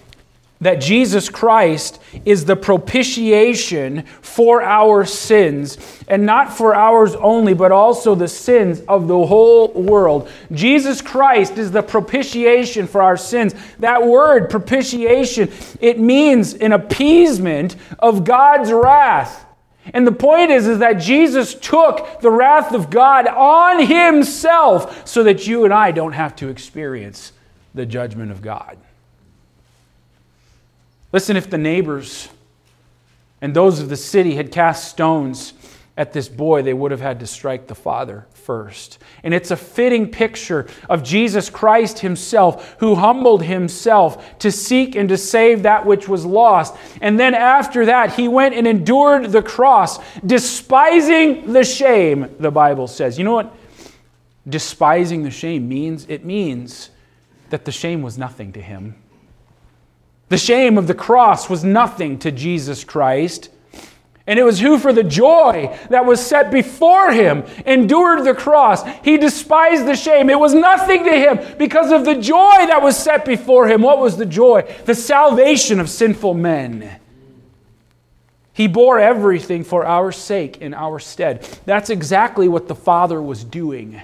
that 0.61 0.81
Jesus 0.81 1.29
Christ 1.29 2.01
is 2.25 2.45
the 2.45 2.57
propitiation 2.57 4.03
for 4.23 4.61
our 4.61 5.05
sins, 5.05 5.79
and 6.09 6.27
not 6.27 6.53
for 6.53 6.75
ours 6.75 7.15
only, 7.15 7.55
but 7.55 7.71
also 7.71 8.15
the 8.15 8.29
sins 8.29 8.81
of 8.89 9.07
the 9.07 9.27
whole 9.27 9.69
world. 9.73 10.29
Jesus 10.51 11.01
Christ 11.01 11.59
is 11.59 11.71
the 11.71 11.83
propitiation 11.83 12.89
for 12.89 13.03
our 13.03 13.17
sins. 13.17 13.55
That 13.79 14.05
word, 14.05 14.51
propitiation, 14.51 15.51
it 15.81 16.01
means 16.01 16.55
an 16.55 16.73
appeasement 16.73 17.77
of 18.01 18.25
God's 18.25 18.73
wrath. 18.73 19.45
And 19.95 20.07
the 20.07 20.13
point 20.13 20.51
is, 20.51 20.67
is 20.67 20.81
that 20.81 20.95
Jesus 20.95 21.55
took 21.55 22.21
the 22.21 22.31
wrath 22.31 22.75
of 22.75 22.91
God 22.91 23.27
on 23.27 23.87
himself 23.87 25.07
so 25.07 25.23
that 25.23 25.47
you 25.47 25.65
and 25.65 25.73
I 25.73 25.93
don't 25.93 26.13
have 26.13 26.37
to 26.37 26.49
experience 26.49 27.33
the 27.75 27.87
judgment 27.87 28.31
of 28.31 28.43
God. 28.43 28.77
Listen, 31.13 31.37
if 31.37 31.49
the 31.49 31.59
neighbors 31.59 32.29
and 33.41 33.55
those 33.55 33.81
of 33.81 33.89
the 33.89 33.97
city 33.97 34.35
had 34.35 34.53
cast 34.53 34.91
stones 34.91 35.55
at 35.97 36.13
this 36.13 36.29
boy, 36.29 36.63
they 36.63 36.75
would 36.75 36.91
have 36.91 37.01
had 37.01 37.19
to 37.21 37.27
strike 37.27 37.67
the 37.67 37.75
father 37.75 38.27
first. 38.33 38.99
And 39.25 39.35
it's 39.35 39.51
a 39.51 39.57
fitting 39.57 40.11
picture 40.11 40.67
of 40.89 41.03
Jesus 41.03 41.51
Christ 41.51 41.99
himself, 41.99 42.77
who 42.79 42.95
humbled 42.95 43.43
himself 43.43 44.39
to 44.39 44.53
seek 44.53 44.95
and 44.95 45.09
to 45.09 45.17
save 45.17 45.65
that 45.65 45.85
which 45.85 46.09
was 46.09 46.25
lost. 46.25 46.75
And 47.01 47.19
then 47.19 47.35
after 47.35 47.87
that, 47.87 48.15
he 48.15 48.29
went 48.29 48.55
and 48.55 48.67
endured 48.67 49.33
the 49.33 49.43
cross, 49.43 49.99
despising 50.25 51.53
the 51.53 51.65
shame, 51.65 52.35
the 52.39 52.51
Bible 52.51 52.87
says. 52.87 53.19
You 53.19 53.25
know 53.25 53.35
what 53.35 53.55
despising 54.49 55.25
the 55.25 55.31
shame 55.31 55.69
means? 55.69 56.07
It 56.09 56.25
means 56.25 56.91
that 57.51 57.65
the 57.65 57.73
shame 57.73 58.03
was 58.03 58.17
nothing 58.17 58.53
to 58.53 58.63
him. 58.63 58.95
The 60.29 60.39
shame 60.39 60.77
of 60.77 60.87
the 60.87 60.95
cross 60.95 61.49
was 61.49 61.65
nothing 61.65 62.19
to 62.21 62.31
Jesus 62.31 62.85
Christ. 62.85 63.51
And 64.27 64.39
it 64.39 64.43
was 64.43 64.61
who, 64.61 64.79
for 64.79 64.93
the 64.93 65.03
joy 65.03 65.75
that 65.89 66.05
was 66.05 66.25
set 66.25 66.51
before 66.51 67.13
him, 67.13 67.45
endured 67.65 68.25
the 68.25 68.35
cross. 68.35 68.85
He 69.03 69.17
despised 69.17 69.87
the 69.87 69.97
shame. 69.97 70.29
It 70.29 70.39
was 70.39 70.53
nothing 70.53 71.05
to 71.05 71.11
him 71.11 71.57
because 71.57 71.91
of 71.91 72.05
the 72.05 72.15
joy 72.15 72.67
that 72.67 72.83
was 72.83 72.95
set 72.95 73.25
before 73.25 73.69
him. 73.69 73.81
What 73.81 74.01
was 74.01 74.19
the 74.19 74.27
joy? 74.27 74.71
The 74.85 74.95
salvation 74.95 75.81
of 75.81 75.89
sinful 75.89 76.35
men. 76.35 77.01
He 78.53 78.67
bore 78.67 78.99
everything 78.99 79.65
for 79.65 79.87
our 79.87 80.13
sake 80.13 80.59
in 80.59 80.75
our 80.75 80.99
stead. 80.99 81.49
That's 81.65 81.89
exactly 81.89 82.49
what 82.49 82.69
the 82.69 82.75
Father 82.75 83.23
was 83.23 83.45
doing. 83.45 83.99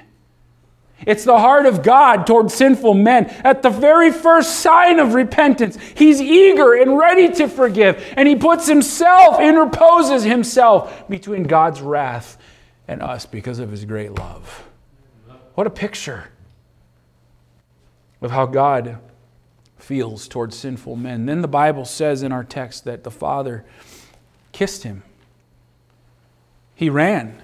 It's 1.07 1.25
the 1.25 1.39
heart 1.39 1.67
of 1.67 1.83
God 1.83 2.27
toward 2.27 2.51
sinful 2.51 2.95
men. 2.95 3.27
At 3.45 3.63
the 3.63 3.71
very 3.71 4.11
first 4.11 4.61
sign 4.61 4.99
of 4.99 5.15
repentance, 5.15 5.79
He's 5.95 6.21
eager 6.21 6.75
and 6.75 6.99
ready 6.99 7.31
to 7.35 7.49
forgive. 7.49 8.05
And 8.17 8.29
He 8.29 8.37
puts 8.37 8.67
Himself, 8.67 9.41
interposes 9.41 10.25
Himself 10.25 11.09
between 11.09 11.45
God's 11.45 11.81
wrath 11.81 12.39
and 12.89 13.03
us 13.03 13.27
because 13.27 13.59
of 13.59 13.71
His 13.71 13.85
great 13.85 14.13
love. 14.13 14.69
What 15.55 15.67
a 15.67 15.71
picture 15.71 16.31
of 18.21 18.31
how 18.31 18.47
God 18.47 18.99
feels 19.77 20.27
towards 20.29 20.57
sinful 20.57 20.97
men. 20.97 21.27
Then 21.27 21.43
the 21.43 21.49
Bible 21.49 21.85
says 21.85 22.23
in 22.23 22.33
our 22.33 22.43
text 22.43 22.85
that 22.85 23.05
the 23.05 23.11
Father 23.11 23.65
kissed 24.53 24.83
him, 24.83 25.03
he 26.75 26.89
ran 26.89 27.43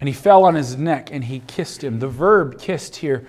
and 0.00 0.08
he 0.08 0.12
fell 0.12 0.44
on 0.44 0.54
his 0.54 0.76
neck 0.76 1.10
and 1.10 1.24
he 1.24 1.40
kissed 1.46 1.82
him. 1.82 1.98
The 1.98 2.08
verb 2.08 2.58
kissed 2.60 2.96
here, 2.96 3.26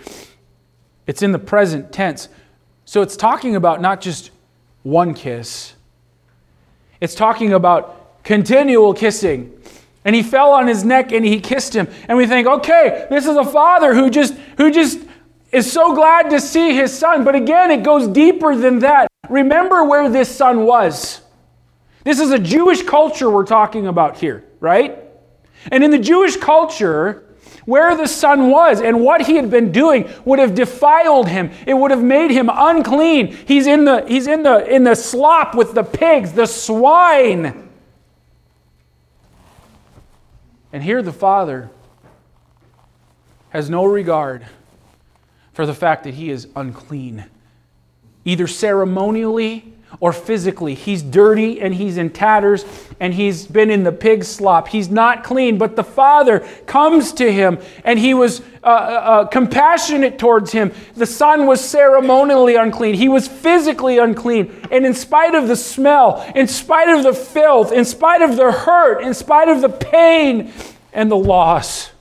it's 1.06 1.22
in 1.22 1.32
the 1.32 1.40
present 1.40 1.92
tense. 1.92 2.30
So 2.86 3.02
it's 3.02 3.16
talking 3.16 3.56
about 3.56 3.82
not 3.82 4.02
just 4.02 4.32
one 4.84 5.14
kiss, 5.14 5.74
it's 7.00 7.16
talking 7.16 7.54
about 7.54 8.24
continual 8.24 8.94
kissing. 8.94 9.54
And 10.04 10.16
he 10.16 10.24
fell 10.24 10.52
on 10.54 10.68
his 10.68 10.86
neck 10.86 11.12
and 11.12 11.26
he 11.26 11.42
kissed 11.42 11.76
him. 11.76 11.90
And 12.08 12.18
we 12.18 12.28
think, 12.28 12.48
okay, 12.48 13.08
this 13.10 13.26
is 13.26 13.36
a 13.36 13.44
father 13.44 13.94
who 13.94 14.10
just 14.10 14.34
who 14.56 14.72
just 14.72 15.00
is 15.52 15.70
so 15.70 15.94
glad 15.94 16.30
to 16.30 16.40
see 16.40 16.74
his 16.74 16.98
son. 16.98 17.26
But 17.26 17.36
again, 17.36 17.72
it 17.72 17.84
goes 17.84 18.08
deeper 18.08 18.56
than 18.56 18.80
that. 18.80 19.08
Remember 19.30 19.84
where 19.84 20.10
this 20.10 20.34
son 20.34 20.66
was. 20.66 21.22
This 22.06 22.22
is 22.22 22.32
a 22.32 22.40
Jewish 22.40 22.84
culture 22.84 23.30
we're 23.30 23.46
talking 23.46 23.88
about 23.88 24.18
here, 24.18 24.46
right? 24.62 24.98
And 25.72 25.84
in 25.84 25.92
the 25.92 26.00
Jewish 26.00 26.38
culture, 26.38 27.24
where 27.68 27.98
the 27.98 28.08
son 28.08 28.50
was 28.50 28.80
and 28.80 29.04
what 29.04 29.28
he 29.28 29.36
had 29.36 29.50
been 29.52 29.74
doing 29.74 30.10
would 30.24 30.40
have 30.40 30.56
defiled 30.56 31.28
him. 31.28 31.52
It 31.66 31.74
would 31.74 31.92
have 31.92 32.02
made 32.02 32.32
him 32.32 32.50
unclean. 32.52 33.28
He's 33.28 33.68
in 33.68 33.84
the, 33.84 34.06
he's 34.08 34.26
in 34.26 34.44
the, 34.44 34.66
in 34.74 34.86
the 34.86 34.96
slop 34.96 35.54
with 35.54 35.74
the 35.74 35.84
pigs, 35.84 36.32
the 36.32 36.46
swine. 36.46 37.70
And 40.72 40.82
here 40.82 41.02
the 41.02 41.12
father 41.12 41.70
has 43.50 43.70
no 43.70 43.84
regard 43.84 44.46
for 45.52 45.66
the 45.66 45.74
fact 45.74 46.06
that 46.06 46.14
he 46.14 46.30
is 46.30 46.48
unclean, 46.56 47.26
either 48.24 48.48
ceremonially 48.48 49.74
or 50.00 50.14
physically. 50.14 50.76
He's 50.76 51.02
dirty 51.02 51.60
and 51.60 51.74
he's 51.74 51.98
in 51.98 52.12
tatters 52.12 52.66
and 53.00 53.14
he's 53.14 53.46
been 53.46 53.72
in 53.72 53.84
the 53.84 53.92
pig 53.92 54.24
slop. 54.24 54.68
He's 54.68 54.90
not 54.90 55.24
clean, 55.24 55.58
but 55.58 55.76
the 55.76 55.84
father 55.84 56.48
comes 56.66 57.14
to 57.14 57.32
him 57.32 57.60
and 57.84 57.98
he 57.98 58.14
was 58.14 58.42
uh, 58.64 58.66
uh, 58.66 58.70
uh, 58.70 59.26
compassionate 59.26 60.20
towards 60.20 60.52
him. 60.52 60.72
The 60.96 61.06
son 61.06 61.48
was 61.48 61.68
ceremonially 61.68 62.56
unclean, 62.56 62.96
he 62.96 63.10
was 63.10 63.28
physically 63.28 63.98
unclean. 63.98 64.54
And 64.72 64.86
in 64.86 64.94
spite 64.94 65.36
of 65.36 65.48
the 65.48 65.56
smell, 65.56 66.22
in 66.36 66.48
spite 66.48 66.90
of 66.90 67.04
the 67.04 67.14
filth, 67.14 67.72
in 67.72 67.86
spite 67.86 68.22
of 68.22 68.36
the 68.36 68.52
hurt, 68.52 69.04
in 69.04 69.14
spite 69.14 69.50
of 69.50 69.62
the 69.62 69.70
pain 69.70 70.52
and 70.94 71.10
the 71.10 71.18
loss, 71.18 71.92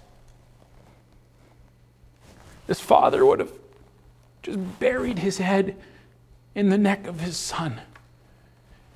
this 2.67 2.81
father 2.81 3.25
would 3.25 3.41
have 3.41 3.53
just 4.43 4.81
buried 4.81 5.21
his 5.21 5.39
head 5.39 5.77
in 6.57 6.71
the 6.71 6.79
neck 6.79 7.07
of 7.07 7.21
his 7.21 7.37
son 7.37 7.83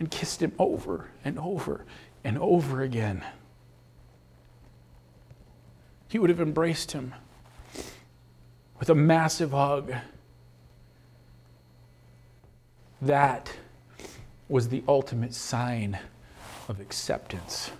and 0.00 0.10
kissed 0.10 0.42
him 0.42 0.52
over 0.58 1.10
and 1.22 1.38
over 1.38 1.84
and 2.24 2.38
over 2.38 2.80
again. 2.80 3.22
He 6.08 6.18
would 6.18 6.30
have 6.30 6.40
embraced 6.40 6.92
him 6.92 7.14
with 8.78 8.88
a 8.88 8.94
massive 8.94 9.50
hug. 9.50 9.92
That 13.02 13.52
was 14.48 14.70
the 14.70 14.82
ultimate 14.88 15.34
sign 15.34 15.98
of 16.66 16.80
acceptance 16.80 17.70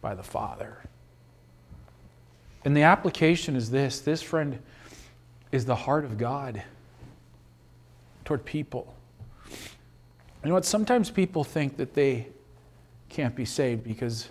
by 0.00 0.14
the 0.14 0.22
Father. 0.22 0.78
And 2.64 2.76
the 2.76 2.82
application 2.82 3.56
is 3.56 3.72
this 3.72 3.98
this, 3.98 4.22
friend, 4.22 4.60
is 5.50 5.64
the 5.64 5.74
heart 5.74 6.04
of 6.04 6.18
God 6.18 6.62
toward 8.24 8.44
people. 8.44 8.94
You 10.44 10.50
know 10.50 10.54
what? 10.56 10.66
Sometimes 10.66 11.10
people 11.10 11.42
think 11.42 11.78
that 11.78 11.94
they 11.94 12.28
can't 13.08 13.34
be 13.34 13.46
saved 13.46 13.82
because 13.82 14.28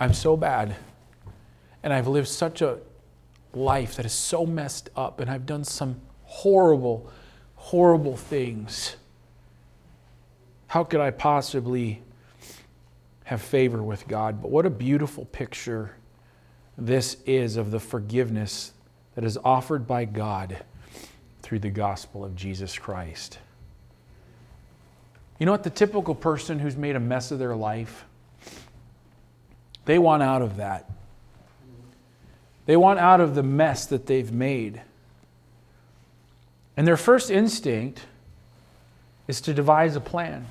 I'm 0.00 0.14
so 0.14 0.34
bad 0.34 0.74
and 1.82 1.92
I've 1.92 2.08
lived 2.08 2.28
such 2.28 2.62
a 2.62 2.78
life 3.52 3.96
that 3.96 4.06
is 4.06 4.14
so 4.14 4.46
messed 4.46 4.88
up 4.96 5.20
and 5.20 5.30
I've 5.30 5.44
done 5.44 5.62
some 5.62 6.00
horrible, 6.24 7.10
horrible 7.56 8.16
things. 8.16 8.96
How 10.68 10.84
could 10.84 11.00
I 11.00 11.10
possibly 11.10 12.00
have 13.24 13.42
favor 13.42 13.82
with 13.82 14.08
God? 14.08 14.40
But 14.40 14.50
what 14.50 14.64
a 14.64 14.70
beautiful 14.70 15.26
picture 15.26 15.96
this 16.78 17.18
is 17.26 17.58
of 17.58 17.70
the 17.70 17.80
forgiveness 17.80 18.72
that 19.16 19.24
is 19.24 19.36
offered 19.44 19.86
by 19.86 20.06
God 20.06 20.64
through 21.42 21.58
the 21.58 21.68
gospel 21.68 22.24
of 22.24 22.34
Jesus 22.34 22.78
Christ. 22.78 23.38
You 25.38 25.46
know 25.46 25.52
what? 25.52 25.64
The 25.64 25.70
typical 25.70 26.14
person 26.14 26.58
who's 26.58 26.76
made 26.76 26.96
a 26.96 27.00
mess 27.00 27.30
of 27.30 27.38
their 27.38 27.56
life, 27.56 28.04
they 29.84 29.98
want 29.98 30.22
out 30.22 30.42
of 30.42 30.56
that. 30.56 30.90
They 32.66 32.76
want 32.76 33.00
out 33.00 33.20
of 33.20 33.34
the 33.34 33.42
mess 33.42 33.86
that 33.86 34.06
they've 34.06 34.30
made. 34.30 34.80
And 36.76 36.86
their 36.86 36.96
first 36.96 37.30
instinct 37.30 38.02
is 39.26 39.40
to 39.42 39.54
devise 39.54 39.96
a 39.96 40.00
plan. 40.00 40.46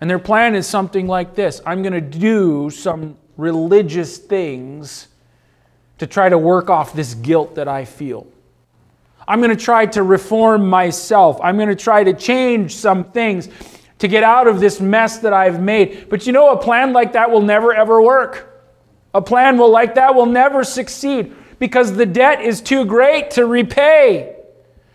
And 0.00 0.10
their 0.10 0.18
plan 0.18 0.54
is 0.54 0.66
something 0.66 1.06
like 1.06 1.34
this 1.34 1.60
I'm 1.64 1.82
going 1.82 1.92
to 1.92 2.00
do 2.00 2.70
some 2.70 3.16
religious 3.36 4.18
things 4.18 5.08
to 5.98 6.06
try 6.06 6.28
to 6.28 6.36
work 6.36 6.68
off 6.68 6.92
this 6.92 7.14
guilt 7.14 7.54
that 7.54 7.68
I 7.68 7.84
feel. 7.84 8.26
I'm 9.26 9.40
going 9.40 9.56
to 9.56 9.62
try 9.62 9.86
to 9.86 10.02
reform 10.02 10.68
myself. 10.68 11.38
I'm 11.42 11.56
going 11.56 11.68
to 11.68 11.76
try 11.76 12.04
to 12.04 12.12
change 12.12 12.76
some 12.76 13.04
things 13.04 13.48
to 13.98 14.08
get 14.08 14.22
out 14.22 14.46
of 14.46 14.60
this 14.60 14.80
mess 14.80 15.18
that 15.18 15.32
I've 15.32 15.60
made. 15.60 16.08
But 16.08 16.26
you 16.26 16.32
know, 16.32 16.50
a 16.50 16.62
plan 16.62 16.92
like 16.92 17.12
that 17.14 17.30
will 17.30 17.42
never 17.42 17.72
ever 17.72 18.02
work. 18.02 18.50
A 19.14 19.22
plan 19.22 19.56
will 19.56 19.70
like 19.70 19.94
that 19.94 20.14
will 20.14 20.26
never 20.26 20.64
succeed 20.64 21.34
because 21.58 21.94
the 21.94 22.04
debt 22.04 22.42
is 22.42 22.60
too 22.60 22.84
great 22.84 23.30
to 23.32 23.46
repay. 23.46 24.34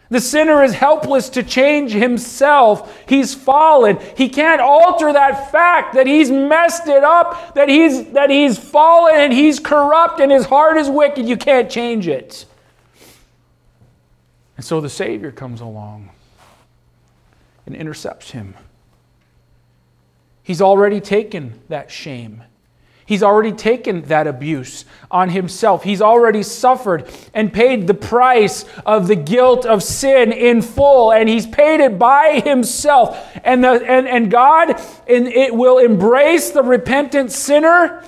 The 0.09 0.19
sinner 0.19 0.63
is 0.63 0.73
helpless 0.73 1.29
to 1.29 1.43
change 1.43 1.91
himself. 1.91 3.03
He's 3.07 3.35
fallen. 3.35 3.99
He 4.17 4.27
can't 4.27 4.59
alter 4.59 5.13
that 5.13 5.51
fact 5.51 5.93
that 5.93 6.07
he's 6.07 6.31
messed 6.31 6.87
it 6.87 7.03
up, 7.03 7.53
that 7.53 7.69
he's, 7.69 8.11
that 8.13 8.31
he's 8.31 8.57
fallen 8.57 9.15
and 9.15 9.31
he's 9.31 9.59
corrupt 9.59 10.19
and 10.19 10.31
his 10.31 10.45
heart 10.45 10.77
is 10.77 10.89
wicked. 10.89 11.27
You 11.27 11.37
can't 11.37 11.69
change 11.69 12.07
it. 12.07 12.45
And 14.59 14.65
so 14.65 14.81
the 14.81 14.89
Savior 14.89 15.31
comes 15.31 15.61
along 15.61 16.09
and 17.65 17.73
intercepts 17.73 18.31
him. 18.31 18.55
He's 20.43 20.61
already 20.61 20.99
taken 20.99 21.61
that 21.69 21.89
shame. 21.89 22.43
He's 23.05 23.23
already 23.23 23.53
taken 23.53 24.01
that 24.07 24.27
abuse 24.27 24.83
on 25.09 25.29
himself. 25.29 25.85
He's 25.85 26.01
already 26.01 26.43
suffered 26.43 27.09
and 27.33 27.53
paid 27.53 27.87
the 27.87 27.93
price 27.93 28.65
of 28.85 29.07
the 29.07 29.15
guilt 29.15 29.65
of 29.65 29.81
sin 29.81 30.33
in 30.33 30.61
full, 30.61 31.13
and 31.13 31.29
he's 31.29 31.47
paid 31.47 31.79
it 31.79 31.97
by 31.97 32.41
himself. 32.43 33.17
And, 33.45 33.63
the, 33.63 33.81
and, 33.89 34.09
and 34.09 34.29
God 34.29 34.71
in, 35.07 35.27
it 35.27 35.55
will 35.55 35.77
embrace 35.77 36.49
the 36.49 36.63
repentant 36.63 37.31
sinner 37.31 38.03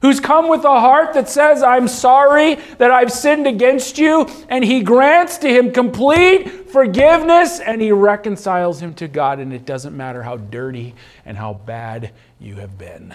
who's 0.00 0.20
come 0.20 0.48
with 0.48 0.64
a 0.64 0.80
heart 0.80 1.14
that 1.14 1.28
says, 1.28 1.62
I'm 1.62 1.88
sorry 1.88 2.54
that 2.78 2.90
I've 2.90 3.12
sinned 3.12 3.46
against 3.46 3.98
you, 3.98 4.26
and 4.48 4.64
he 4.64 4.82
grants 4.82 5.38
to 5.38 5.48
him 5.48 5.72
complete 5.72 6.70
forgiveness 6.70 7.60
and 7.60 7.82
he 7.82 7.92
reconciles 7.92 8.80
him 8.80 8.94
to 8.94 9.08
God, 9.08 9.38
and 9.38 9.52
it 9.52 9.64
doesn't 9.64 9.96
matter 9.96 10.22
how 10.22 10.36
dirty 10.36 10.94
and 11.24 11.36
how 11.36 11.54
bad 11.54 12.12
you 12.38 12.56
have 12.56 12.78
been. 12.78 13.14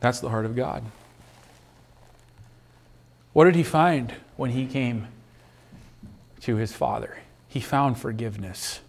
That's 0.00 0.20
the 0.20 0.28
heart 0.28 0.44
of 0.44 0.54
God. 0.54 0.84
What 3.32 3.46
did 3.46 3.54
he 3.54 3.62
find 3.62 4.12
when 4.36 4.50
he 4.50 4.66
came 4.66 5.08
to 6.42 6.56
his 6.56 6.72
father? 6.72 7.18
He 7.48 7.60
found 7.60 7.98
forgiveness. 7.98 8.80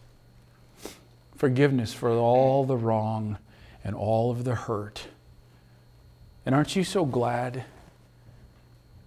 Forgiveness 1.37 1.93
for 1.93 2.09
all 2.11 2.65
the 2.65 2.75
wrong 2.75 3.37
and 3.85 3.95
all 3.95 4.31
of 4.31 4.43
the 4.43 4.55
hurt. 4.55 5.07
And 6.45 6.53
aren't 6.53 6.75
you 6.75 6.83
so 6.83 7.05
glad 7.05 7.63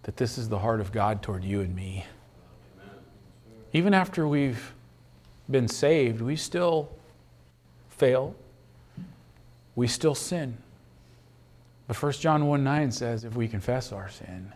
that 0.05 0.17
this 0.17 0.39
is 0.39 0.49
the 0.49 0.61
heart 0.61 0.81
of 0.81 0.93
God 0.93 1.21
toward 1.21 1.45
you 1.45 1.61
and 1.61 1.75
me? 1.75 2.07
Even 3.73 3.93
after 3.93 4.27
we've 4.27 4.73
been 5.51 5.69
saved, 5.69 6.23
we 6.23 6.37
still 6.37 6.89
fail, 7.91 8.35
we 9.75 9.89
still 9.89 10.15
sin. 10.15 10.57
But 11.87 12.01
1 12.01 12.13
John 12.13 12.47
1 12.47 12.65
9 12.65 12.93
says, 12.93 13.25
if 13.25 13.35
we 13.35 13.49
confess 13.49 13.93
our 13.93 14.09
sin, 14.09 14.53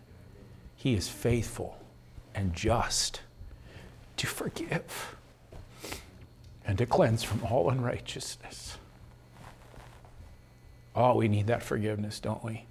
he 0.76 0.94
is 0.94 1.08
faithful 1.08 1.78
and 2.34 2.54
just 2.54 3.22
to 4.18 4.26
forgive 4.26 5.16
and 6.64 6.78
to 6.78 6.86
cleanse 6.86 7.22
from 7.22 7.44
all 7.44 7.70
unrighteousness. 7.70 8.78
Oh, 10.94 11.14
we 11.16 11.28
need 11.28 11.46
that 11.46 11.62
forgiveness, 11.62 12.20
don't 12.20 12.44
we? 12.44 12.64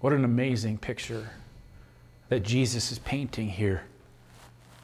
What 0.00 0.12
an 0.12 0.24
amazing 0.24 0.78
picture 0.78 1.30
that 2.28 2.40
Jesus 2.40 2.92
is 2.92 2.98
painting 3.00 3.48
here 3.48 3.82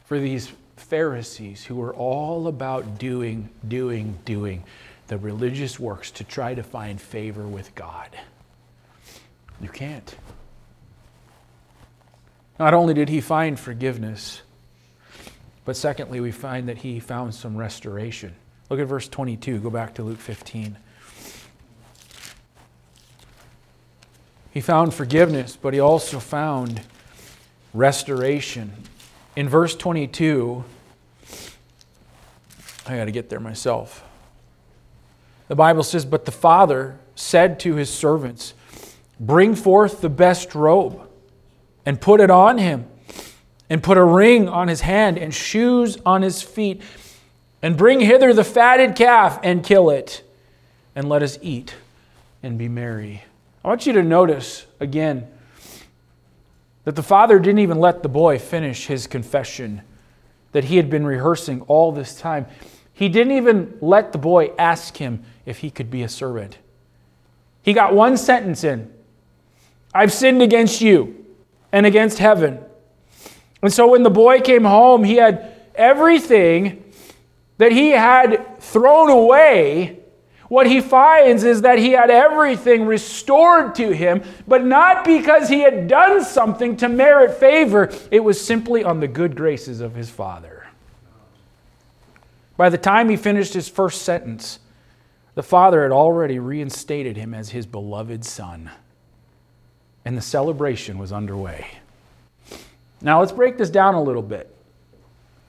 for 0.05 0.19
these 0.19 0.51
Pharisees 0.75 1.63
who 1.63 1.75
were 1.75 1.93
all 1.93 2.47
about 2.47 2.99
doing, 2.99 3.49
doing, 3.67 4.19
doing 4.25 4.63
the 5.07 5.17
religious 5.17 5.79
works 5.79 6.11
to 6.11 6.23
try 6.23 6.53
to 6.53 6.63
find 6.63 6.99
favor 7.01 7.47
with 7.47 7.73
God. 7.73 8.09
You 9.61 9.69
can't. 9.69 10.15
Not 12.59 12.73
only 12.73 12.93
did 12.93 13.09
he 13.09 13.21
find 13.21 13.59
forgiveness, 13.59 14.41
but 15.65 15.75
secondly, 15.75 16.19
we 16.19 16.31
find 16.31 16.69
that 16.69 16.77
he 16.77 16.99
found 16.99 17.33
some 17.33 17.57
restoration. 17.57 18.35
Look 18.69 18.79
at 18.79 18.87
verse 18.87 19.07
22. 19.07 19.59
Go 19.59 19.69
back 19.69 19.95
to 19.95 20.03
Luke 20.03 20.19
15. 20.19 20.77
He 24.51 24.61
found 24.61 24.93
forgiveness, 24.93 25.57
but 25.59 25.73
he 25.73 25.79
also 25.79 26.19
found 26.19 26.81
restoration. 27.73 28.73
In 29.35 29.47
verse 29.47 29.75
22, 29.75 30.63
I 32.87 32.97
got 32.97 33.05
to 33.05 33.11
get 33.11 33.29
there 33.29 33.39
myself. 33.39 34.03
The 35.47 35.55
Bible 35.55 35.83
says, 35.83 36.05
But 36.05 36.25
the 36.25 36.31
father 36.31 36.97
said 37.15 37.59
to 37.61 37.75
his 37.75 37.89
servants, 37.89 38.53
Bring 39.19 39.55
forth 39.55 40.01
the 40.01 40.09
best 40.09 40.55
robe 40.55 41.07
and 41.85 41.99
put 41.99 42.19
it 42.19 42.29
on 42.29 42.57
him, 42.57 42.85
and 43.69 43.81
put 43.81 43.97
a 43.97 44.03
ring 44.03 44.47
on 44.49 44.67
his 44.67 44.81
hand 44.81 45.17
and 45.17 45.33
shoes 45.33 45.97
on 46.05 46.21
his 46.21 46.41
feet, 46.41 46.81
and 47.61 47.77
bring 47.77 47.99
hither 47.99 48.33
the 48.33 48.43
fatted 48.43 48.95
calf 48.95 49.39
and 49.43 49.63
kill 49.63 49.89
it, 49.89 50.23
and 50.95 51.07
let 51.07 51.23
us 51.23 51.39
eat 51.41 51.75
and 52.43 52.57
be 52.57 52.67
merry. 52.67 53.23
I 53.67 53.69
want 53.69 53.85
you 53.85 53.91
to 53.91 54.03
notice 54.03 54.65
again 54.79 55.27
that 56.85 56.95
the 56.95 57.03
father 57.03 57.37
didn't 57.37 57.59
even 57.59 57.79
let 57.79 58.01
the 58.01 58.07
boy 58.07 58.39
finish 58.39 58.87
his 58.87 59.07
confession 59.07 59.81
that 60.53 60.63
he 60.63 60.77
had 60.77 60.89
been 60.89 61.05
rehearsing 61.05 61.59
all 61.63 61.91
this 61.91 62.17
time. 62.17 62.45
He 62.93 63.09
didn't 63.09 63.33
even 63.33 63.77
let 63.81 64.13
the 64.13 64.19
boy 64.19 64.53
ask 64.57 64.95
him 64.95 65.25
if 65.45 65.57
he 65.57 65.69
could 65.69 65.91
be 65.91 66.01
a 66.01 66.07
servant. 66.07 66.59
He 67.61 67.73
got 67.73 67.93
one 67.93 68.15
sentence 68.15 68.63
in 68.63 68.89
I've 69.93 70.13
sinned 70.13 70.41
against 70.41 70.79
you 70.79 71.25
and 71.73 71.85
against 71.85 72.19
heaven. 72.19 72.63
And 73.61 73.73
so 73.73 73.89
when 73.89 74.03
the 74.03 74.09
boy 74.09 74.39
came 74.39 74.63
home, 74.63 75.03
he 75.03 75.15
had 75.15 75.53
everything 75.75 76.85
that 77.57 77.73
he 77.73 77.89
had 77.89 78.61
thrown 78.61 79.09
away. 79.09 79.99
What 80.49 80.67
he 80.67 80.79
finds 80.79 81.43
is 81.43 81.61
that 81.61 81.77
he 81.77 81.91
had 81.91 82.09
everything 82.09 82.85
restored 82.85 83.75
to 83.75 83.91
him, 83.91 84.23
but 84.47 84.63
not 84.63 85.03
because 85.03 85.49
he 85.49 85.59
had 85.59 85.87
done 85.87 86.23
something 86.23 86.77
to 86.77 86.87
merit 86.87 87.37
favor. 87.37 87.91
It 88.11 88.21
was 88.21 88.39
simply 88.39 88.83
on 88.83 88.99
the 88.99 89.07
good 89.07 89.35
graces 89.35 89.81
of 89.81 89.95
his 89.95 90.09
father. 90.09 90.67
By 92.55 92.69
the 92.69 92.77
time 92.77 93.09
he 93.09 93.17
finished 93.17 93.53
his 93.53 93.69
first 93.69 94.01
sentence, 94.01 94.59
the 95.35 95.43
Father 95.43 95.83
had 95.83 95.91
already 95.91 96.39
reinstated 96.39 97.15
him 97.15 97.35
as 97.35 97.49
his 97.49 97.67
beloved 97.67 98.25
Son, 98.25 98.71
and 100.03 100.17
the 100.17 100.21
celebration 100.21 100.97
was 100.97 101.11
underway. 101.11 101.67
Now, 103.01 103.19
let's 103.19 103.31
break 103.31 103.59
this 103.59 103.69
down 103.69 103.93
a 103.93 104.01
little 104.01 104.23
bit 104.23 104.51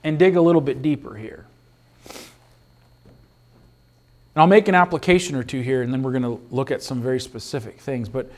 and 0.04 0.18
dig 0.18 0.36
a 0.36 0.42
little 0.42 0.60
bit 0.60 0.82
deeper 0.82 1.14
here. 1.14 1.46
And 4.38 4.42
I'll 4.42 4.46
make 4.46 4.68
an 4.68 4.76
application 4.76 5.34
or 5.34 5.42
two 5.42 5.62
here, 5.62 5.82
and 5.82 5.92
then 5.92 6.00
we're 6.00 6.12
going 6.12 6.22
to 6.22 6.40
look 6.52 6.70
at 6.70 6.80
some 6.80 7.02
very 7.02 7.18
specific 7.18 7.80
things. 7.80 8.08
But 8.08 8.30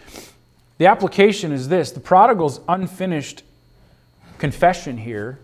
the 0.78 0.86
application 0.86 1.53
is 1.53 1.68
this 1.68 1.90
the 1.90 2.01
prodigal's 2.01 2.59
unfinished 2.66 3.42
confession 4.38 4.96
here 4.96 5.38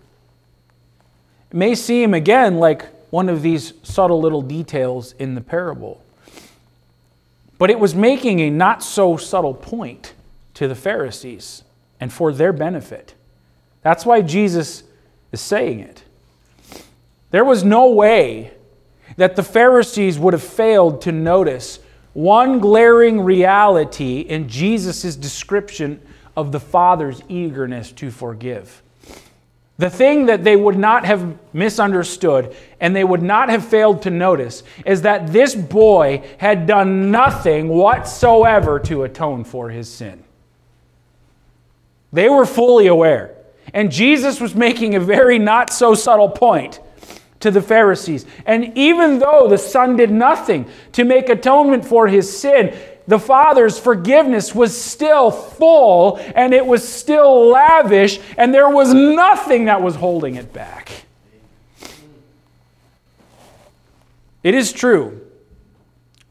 may 1.52 1.74
seem, 1.74 2.14
again, 2.14 2.56
like 2.56 2.86
one 3.10 3.28
of 3.28 3.42
these 3.42 3.74
subtle 3.82 4.18
little 4.18 4.40
details 4.40 5.12
in 5.18 5.34
the 5.34 5.42
parable. 5.42 6.02
But 7.58 7.68
it 7.68 7.78
was 7.78 7.94
making 7.94 8.40
a 8.40 8.48
not 8.48 8.82
so 8.82 9.18
subtle 9.18 9.52
point 9.52 10.14
to 10.54 10.66
the 10.66 10.74
Pharisees 10.74 11.64
and 12.00 12.10
for 12.10 12.32
their 12.32 12.54
benefit. 12.54 13.12
That's 13.82 14.06
why 14.06 14.22
Jesus 14.22 14.84
is 15.32 15.40
saying 15.42 15.80
it. 15.80 16.04
There 17.30 17.44
was 17.44 17.62
no 17.62 17.90
way 17.90 18.54
that 19.16 19.36
the 19.36 19.42
Pharisees 19.42 20.18
would 20.18 20.34
have 20.34 20.42
failed 20.42 21.00
to 21.02 21.12
notice 21.12 21.78
one 22.12 22.60
glaring 22.60 23.20
reality 23.20 24.20
in 24.20 24.48
Jesus' 24.48 25.16
description 25.16 26.00
of 26.36 26.52
the 26.52 26.60
Father's 26.60 27.22
eagerness 27.28 27.92
to 27.92 28.10
forgive. 28.10 28.82
The 29.78 29.90
thing 29.90 30.26
that 30.26 30.42
they 30.42 30.56
would 30.56 30.78
not 30.78 31.04
have 31.04 31.38
misunderstood 31.52 32.56
and 32.80 32.96
they 32.96 33.04
would 33.04 33.22
not 33.22 33.50
have 33.50 33.66
failed 33.66 34.02
to 34.02 34.10
notice 34.10 34.62
is 34.86 35.02
that 35.02 35.32
this 35.32 35.54
boy 35.54 36.22
had 36.38 36.66
done 36.66 37.10
nothing 37.10 37.68
whatsoever 37.68 38.78
to 38.80 39.02
atone 39.02 39.44
for 39.44 39.68
his 39.68 39.92
sin. 39.92 40.24
They 42.12 42.30
were 42.30 42.46
fully 42.46 42.86
aware. 42.86 43.34
And 43.74 43.92
Jesus 43.92 44.40
was 44.40 44.54
making 44.54 44.94
a 44.94 45.00
very 45.00 45.38
not 45.38 45.70
so 45.70 45.94
subtle 45.94 46.30
point 46.30 46.80
to 47.46 47.52
the 47.52 47.62
Pharisees. 47.62 48.26
And 48.44 48.76
even 48.76 49.20
though 49.20 49.46
the 49.48 49.56
Son 49.56 49.96
did 49.96 50.10
nothing 50.10 50.68
to 50.92 51.04
make 51.04 51.28
atonement 51.28 51.84
for 51.84 52.08
his 52.08 52.38
sin, 52.38 52.76
the 53.06 53.20
Father's 53.20 53.78
forgiveness 53.78 54.52
was 54.52 54.76
still 54.76 55.30
full 55.30 56.18
and 56.34 56.52
it 56.52 56.66
was 56.66 56.86
still 56.86 57.46
lavish, 57.46 58.18
and 58.36 58.52
there 58.52 58.68
was 58.68 58.92
nothing 58.92 59.66
that 59.66 59.80
was 59.80 59.94
holding 59.94 60.34
it 60.34 60.52
back. 60.52 60.90
It 64.42 64.54
is 64.54 64.72
true 64.72 65.20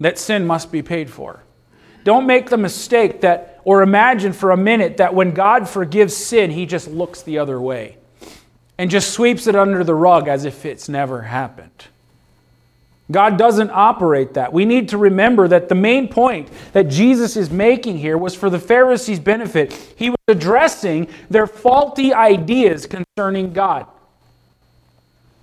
that 0.01 0.19
sin 0.19 0.45
must 0.45 0.69
be 0.69 0.81
paid 0.81 1.09
for. 1.09 1.43
Don't 2.03 2.27
make 2.27 2.49
the 2.49 2.57
mistake 2.57 3.21
that, 3.21 3.61
or 3.63 3.81
imagine 3.81 4.33
for 4.33 4.51
a 4.51 4.57
minute 4.57 4.97
that 4.97 5.13
when 5.15 5.31
God 5.31 5.67
forgives 5.69 6.15
sin, 6.15 6.51
he 6.51 6.65
just 6.65 6.89
looks 6.89 7.21
the 7.21 7.39
other 7.39 7.59
way 7.59 7.97
and 8.77 8.89
just 8.89 9.11
sweeps 9.11 9.47
it 9.47 9.55
under 9.55 9.83
the 9.83 9.95
rug 9.95 10.27
as 10.27 10.45
if 10.45 10.65
it's 10.65 10.89
never 10.89 11.23
happened. 11.23 11.85
God 13.11 13.37
doesn't 13.37 13.69
operate 13.69 14.33
that. 14.33 14.51
We 14.51 14.65
need 14.65 14.89
to 14.89 14.97
remember 14.97 15.47
that 15.47 15.69
the 15.69 15.75
main 15.75 16.07
point 16.07 16.49
that 16.73 16.87
Jesus 16.87 17.37
is 17.37 17.51
making 17.51 17.99
here 17.99 18.17
was 18.17 18.33
for 18.33 18.49
the 18.49 18.59
Pharisees' 18.59 19.19
benefit. 19.19 19.73
He 19.95 20.09
was 20.09 20.17
addressing 20.27 21.07
their 21.29 21.45
faulty 21.45 22.13
ideas 22.13 22.87
concerning 22.87 23.53
God. 23.53 23.85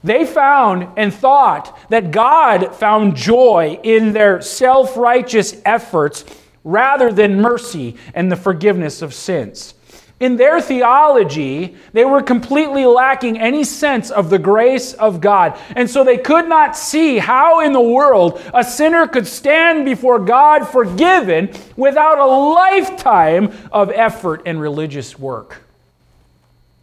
They 0.04 0.26
found 0.26 0.88
and 0.96 1.14
thought 1.14 1.78
that 1.90 2.10
God 2.10 2.74
found 2.74 3.14
joy 3.14 3.78
in 3.84 4.12
their 4.12 4.42
self 4.42 4.96
righteous 4.96 5.62
efforts 5.64 6.24
rather 6.64 7.12
than 7.12 7.40
mercy 7.40 7.96
and 8.12 8.30
the 8.30 8.36
forgiveness 8.36 9.02
of 9.02 9.14
sins. 9.14 9.74
In 10.22 10.36
their 10.36 10.60
theology, 10.60 11.74
they 11.92 12.04
were 12.04 12.22
completely 12.22 12.86
lacking 12.86 13.40
any 13.40 13.64
sense 13.64 14.08
of 14.08 14.30
the 14.30 14.38
grace 14.38 14.92
of 14.92 15.20
God. 15.20 15.58
And 15.74 15.90
so 15.90 16.04
they 16.04 16.16
could 16.16 16.48
not 16.48 16.76
see 16.76 17.18
how 17.18 17.58
in 17.58 17.72
the 17.72 17.80
world 17.80 18.40
a 18.54 18.62
sinner 18.62 19.08
could 19.08 19.26
stand 19.26 19.84
before 19.84 20.20
God 20.20 20.62
forgiven 20.62 21.50
without 21.76 22.20
a 22.20 22.24
lifetime 22.24 23.52
of 23.72 23.90
effort 23.90 24.42
and 24.46 24.60
religious 24.60 25.18
work. 25.18 25.62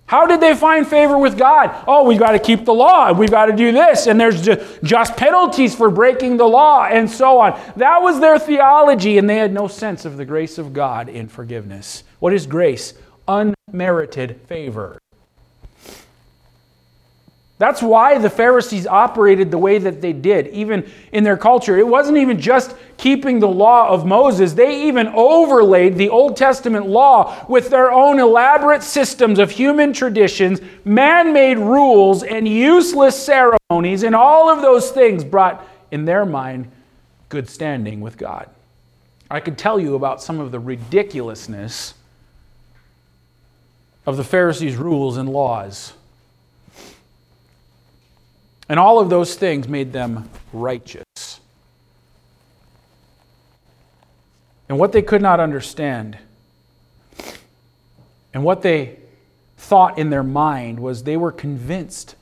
How 0.05 0.27
did 0.27 0.41
they 0.41 0.53
find 0.53 0.85
favor 0.85 1.17
with 1.17 1.37
God? 1.37 1.73
Oh, 1.87 2.03
we've 2.03 2.19
got 2.19 2.31
to 2.31 2.39
keep 2.39 2.65
the 2.65 2.73
law. 2.73 3.13
We've 3.13 3.31
got 3.31 3.45
to 3.45 3.55
do 3.55 3.71
this. 3.71 4.07
And 4.07 4.19
there's 4.19 4.49
just 4.83 5.15
penalties 5.15 5.73
for 5.73 5.89
breaking 5.89 6.35
the 6.35 6.47
law 6.47 6.83
and 6.83 7.09
so 7.09 7.39
on. 7.39 7.57
That 7.77 8.01
was 8.01 8.19
their 8.19 8.37
theology, 8.37 9.17
and 9.17 9.29
they 9.29 9.37
had 9.37 9.53
no 9.53 9.69
sense 9.69 10.03
of 10.03 10.17
the 10.17 10.25
grace 10.25 10.57
of 10.57 10.73
God 10.73 11.07
in 11.07 11.29
forgiveness. 11.29 12.03
What 12.19 12.33
is 12.33 12.45
grace? 12.45 12.95
Unmerited 13.29 14.41
favor. 14.47 14.99
That's 17.59 17.81
why 17.81 18.17
the 18.17 18.29
Pharisees 18.29 18.87
operated 18.87 19.51
the 19.51 19.57
way 19.57 19.79
that 19.79 19.99
they 19.99 20.13
did, 20.13 20.47
even 20.47 20.89
in 21.11 21.25
their 21.25 21.35
culture. 21.35 21.77
It 21.77 21.85
wasn't 21.85 22.17
even 22.17 22.39
just 22.39 22.73
keeping 22.95 23.39
the 23.39 23.49
law 23.49 23.89
of 23.89 24.05
Moses, 24.05 24.53
they 24.53 24.87
even 24.87 25.07
overlaid 25.07 25.95
the 25.95 26.07
Old 26.07 26.37
Testament 26.37 26.87
law 26.87 27.45
with 27.49 27.69
their 27.69 27.91
own 27.91 28.17
elaborate 28.17 28.81
systems 28.81 29.39
of 29.39 29.51
human 29.51 29.91
traditions, 29.91 30.61
man 30.85 31.33
made 31.33 31.57
rules, 31.57 32.23
and 32.23 32.47
useless 32.47 33.21
ceremonies, 33.21 34.03
and 34.03 34.15
all 34.15 34.49
of 34.49 34.61
those 34.61 34.91
things 34.91 35.25
brought, 35.25 35.65
in 35.91 36.05
their 36.05 36.25
mind, 36.25 36.71
good 37.27 37.49
standing 37.49 37.99
with 37.99 38.17
God. 38.17 38.49
I 39.29 39.41
could 39.41 39.57
tell 39.57 39.79
you 39.79 39.95
about 39.95 40.21
some 40.23 40.39
of 40.39 40.51
the 40.51 40.59
ridiculousness 40.59 41.93
of 44.09 44.17
the 44.17 44.23
Pharisees' 44.23 44.75
rules 44.75 45.17
and 45.17 45.29
laws. 45.29 45.93
And 48.67 48.79
all 48.79 48.99
of 48.99 49.11
those 49.11 49.35
things 49.35 49.67
made 49.67 49.93
them 49.93 50.27
righteous. 50.51 51.39
And 54.67 54.79
what 54.79 54.93
they 54.93 55.03
could 55.03 55.21
not 55.21 55.39
understand, 55.39 56.17
and 58.33 58.43
what 58.43 58.63
they 58.63 58.97
thought 59.57 59.99
in 59.99 60.09
their 60.09 60.23
mind, 60.23 60.79
was 60.79 61.03
they 61.03 61.17
were 61.17 61.31
convinced 61.31 62.15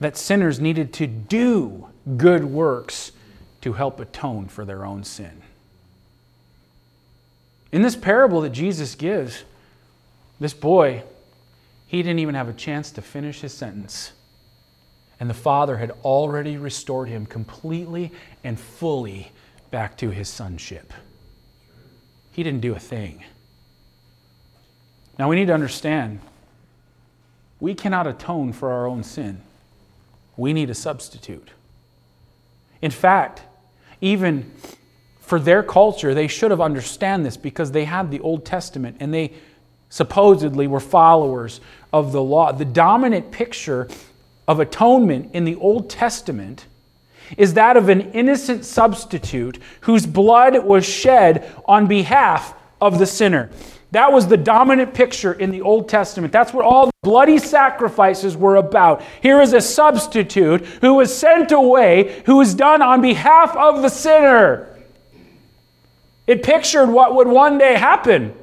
that 0.00 0.16
sinners 0.16 0.58
needed 0.58 0.90
to 0.94 1.06
do 1.06 1.86
good 2.16 2.46
works 2.46 3.12
to 3.60 3.74
help 3.74 4.00
atone 4.00 4.48
for 4.48 4.64
their 4.64 4.86
own 4.86 5.04
sin. 5.04 5.42
In 7.72 7.82
this 7.82 7.96
parable 7.96 8.40
that 8.40 8.50
Jesus 8.50 8.94
gives, 8.94 9.44
this 10.40 10.54
boy 10.54 11.02
he 11.86 12.02
didn't 12.02 12.18
even 12.18 12.34
have 12.34 12.48
a 12.48 12.52
chance 12.52 12.90
to 12.92 13.02
finish 13.02 13.40
his 13.40 13.52
sentence. 13.52 14.12
And 15.18 15.30
the 15.30 15.34
Father 15.34 15.78
had 15.78 15.92
already 16.04 16.56
restored 16.56 17.08
him 17.08 17.24
completely 17.26 18.12
and 18.44 18.58
fully 18.58 19.32
back 19.70 19.96
to 19.98 20.10
his 20.10 20.28
sonship. 20.28 20.92
He 22.32 22.42
didn't 22.42 22.60
do 22.60 22.74
a 22.74 22.78
thing. 22.78 23.24
Now 25.18 25.30
we 25.30 25.36
need 25.36 25.46
to 25.46 25.54
understand 25.54 26.20
we 27.58 27.74
cannot 27.74 28.06
atone 28.06 28.52
for 28.52 28.70
our 28.70 28.86
own 28.86 29.02
sin, 29.02 29.40
we 30.36 30.52
need 30.52 30.68
a 30.68 30.74
substitute. 30.74 31.50
In 32.82 32.90
fact, 32.90 33.42
even 34.02 34.52
for 35.20 35.40
their 35.40 35.62
culture, 35.62 36.12
they 36.12 36.28
should 36.28 36.50
have 36.50 36.60
understood 36.60 37.24
this 37.24 37.36
because 37.36 37.72
they 37.72 37.84
had 37.84 38.10
the 38.10 38.20
Old 38.20 38.44
Testament 38.44 38.98
and 39.00 39.14
they 39.14 39.32
supposedly 39.88 40.66
were 40.66 40.80
followers 40.80 41.60
of 41.92 42.12
the 42.12 42.22
law. 42.22 42.52
The 42.52 42.64
dominant 42.64 43.30
picture 43.30 43.88
of 44.46 44.60
atonement 44.60 45.30
in 45.34 45.44
the 45.44 45.56
Old 45.56 45.90
Testament 45.90 46.66
is 47.36 47.54
that 47.54 47.76
of 47.76 47.88
an 47.88 48.12
innocent 48.12 48.64
substitute 48.64 49.58
whose 49.80 50.06
blood 50.06 50.64
was 50.64 50.84
shed 50.84 51.50
on 51.64 51.86
behalf 51.86 52.54
of 52.80 52.98
the 52.98 53.06
sinner. 53.06 53.50
That 53.92 54.12
was 54.12 54.26
the 54.26 54.36
dominant 54.36 54.94
picture 54.94 55.32
in 55.32 55.50
the 55.50 55.62
Old 55.62 55.88
Testament. 55.88 56.32
That's 56.32 56.52
what 56.52 56.64
all 56.64 56.86
the 56.86 56.92
bloody 57.02 57.38
sacrifices 57.38 58.36
were 58.36 58.56
about. 58.56 59.02
Here 59.22 59.40
is 59.40 59.52
a 59.52 59.60
substitute 59.60 60.64
who 60.80 60.94
was 60.94 61.16
sent 61.16 61.52
away, 61.52 62.22
who 62.26 62.36
was 62.36 62.54
done 62.54 62.82
on 62.82 63.00
behalf 63.00 63.56
of 63.56 63.82
the 63.82 63.88
sinner. 63.88 64.68
It 66.26 66.42
pictured 66.42 66.90
what 66.90 67.14
would 67.14 67.28
one 67.28 67.58
day 67.58 67.74
happen 67.74 68.34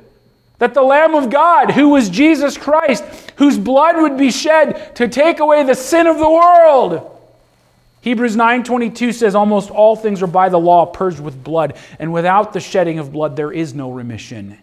that 0.63 0.73
the 0.73 0.81
Lamb 0.81 1.13
of 1.13 1.29
God, 1.29 1.71
who 1.71 1.89
was 1.89 2.07
Jesus 2.09 2.57
Christ, 2.57 3.03
whose 3.35 3.57
blood 3.57 3.97
would 3.97 4.17
be 4.17 4.31
shed 4.31 4.95
to 4.95 5.09
take 5.09 5.41
away 5.41 5.65
the 5.65 5.75
sin 5.75 6.07
of 6.07 6.17
the 6.17 6.29
world. 6.29 7.19
Hebrews 7.99 8.37
9:22 8.37 9.11
says 9.11 9.35
almost 9.35 9.69
all 9.69 9.97
things 9.97 10.21
are 10.21 10.27
by 10.27 10.47
the 10.47 10.57
law 10.57 10.85
purged 10.85 11.19
with 11.19 11.43
blood, 11.43 11.73
and 11.99 12.13
without 12.13 12.53
the 12.53 12.61
shedding 12.61 12.97
of 12.97 13.11
blood 13.11 13.35
there 13.35 13.51
is 13.51 13.73
no 13.73 13.91
remission. 13.91 14.57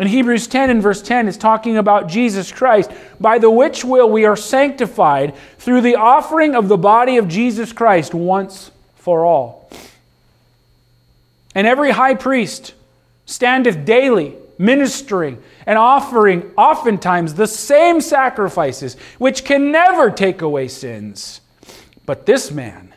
In 0.00 0.08
Hebrews 0.08 0.48
10 0.48 0.70
and 0.70 0.82
verse 0.82 1.00
10, 1.00 1.28
is 1.28 1.36
talking 1.36 1.76
about 1.76 2.08
Jesus 2.08 2.50
Christ, 2.50 2.90
by 3.20 3.38
the 3.38 3.48
which 3.48 3.84
will 3.84 4.10
we 4.10 4.24
are 4.24 4.34
sanctified 4.34 5.34
through 5.56 5.82
the 5.82 5.94
offering 5.94 6.56
of 6.56 6.66
the 6.66 6.76
body 6.76 7.16
of 7.16 7.28
Jesus 7.28 7.72
Christ 7.72 8.12
once 8.12 8.72
for 8.96 9.24
all. 9.24 9.70
And 11.54 11.64
every 11.64 11.92
high 11.92 12.16
priest 12.16 12.74
standeth 13.24 13.84
daily 13.84 14.34
ministering 14.58 15.42
and 15.66 15.78
offering 15.78 16.52
oftentimes 16.56 17.34
the 17.34 17.46
same 17.46 18.00
sacrifices, 18.00 18.96
which 19.18 19.44
can 19.44 19.72
never 19.72 20.10
take 20.10 20.42
away 20.42 20.68
sins. 20.68 21.40
But 22.06 22.26
this 22.26 22.50
man, 22.50 22.94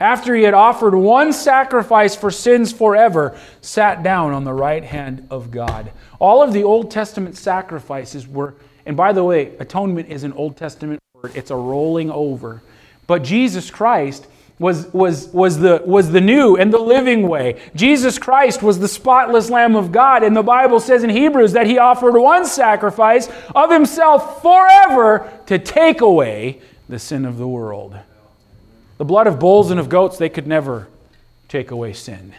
after 0.00 0.34
he 0.34 0.42
had 0.42 0.54
offered 0.54 0.94
one 0.94 1.32
sacrifice 1.32 2.14
for 2.14 2.30
sins 2.30 2.72
forever, 2.72 3.38
sat 3.60 4.02
down 4.02 4.32
on 4.32 4.44
the 4.44 4.52
right 4.52 4.84
hand 4.84 5.26
of 5.30 5.50
God. 5.50 5.90
All 6.18 6.42
of 6.42 6.52
the 6.52 6.64
Old 6.64 6.90
Testament 6.90 7.36
sacrifices 7.36 8.28
were, 8.28 8.54
and 8.84 8.96
by 8.96 9.12
the 9.12 9.24
way, 9.24 9.56
atonement 9.58 10.08
is 10.08 10.22
an 10.22 10.32
Old 10.34 10.56
Testament 10.56 11.00
word, 11.14 11.32
it's 11.34 11.50
a 11.50 11.56
rolling 11.56 12.10
over. 12.10 12.62
But 13.06 13.22
Jesus 13.22 13.70
Christ 13.70 14.26
was, 14.58 14.86
was, 14.92 15.28
was, 15.28 15.58
the, 15.58 15.82
was 15.84 16.10
the 16.10 16.20
new 16.20 16.56
and 16.56 16.72
the 16.72 16.78
living 16.78 17.28
way. 17.28 17.60
Jesus 17.74 18.18
Christ 18.18 18.62
was 18.62 18.78
the 18.78 18.88
spotless 18.88 19.50
Lamb 19.50 19.76
of 19.76 19.92
God. 19.92 20.22
And 20.22 20.34
the 20.34 20.42
Bible 20.42 20.80
says 20.80 21.04
in 21.04 21.10
Hebrews 21.10 21.52
that 21.52 21.66
he 21.66 21.78
offered 21.78 22.16
one 22.16 22.46
sacrifice 22.46 23.28
of 23.54 23.70
himself 23.70 24.40
forever 24.40 25.30
to 25.46 25.58
take 25.58 26.00
away 26.00 26.60
the 26.88 26.98
sin 26.98 27.26
of 27.26 27.36
the 27.36 27.48
world. 27.48 27.96
The 28.96 29.04
blood 29.04 29.26
of 29.26 29.38
bulls 29.38 29.70
and 29.70 29.78
of 29.78 29.90
goats, 29.90 30.16
they 30.16 30.30
could 30.30 30.46
never 30.46 30.88
take 31.48 31.70
away 31.70 31.92
sin. 31.92 32.32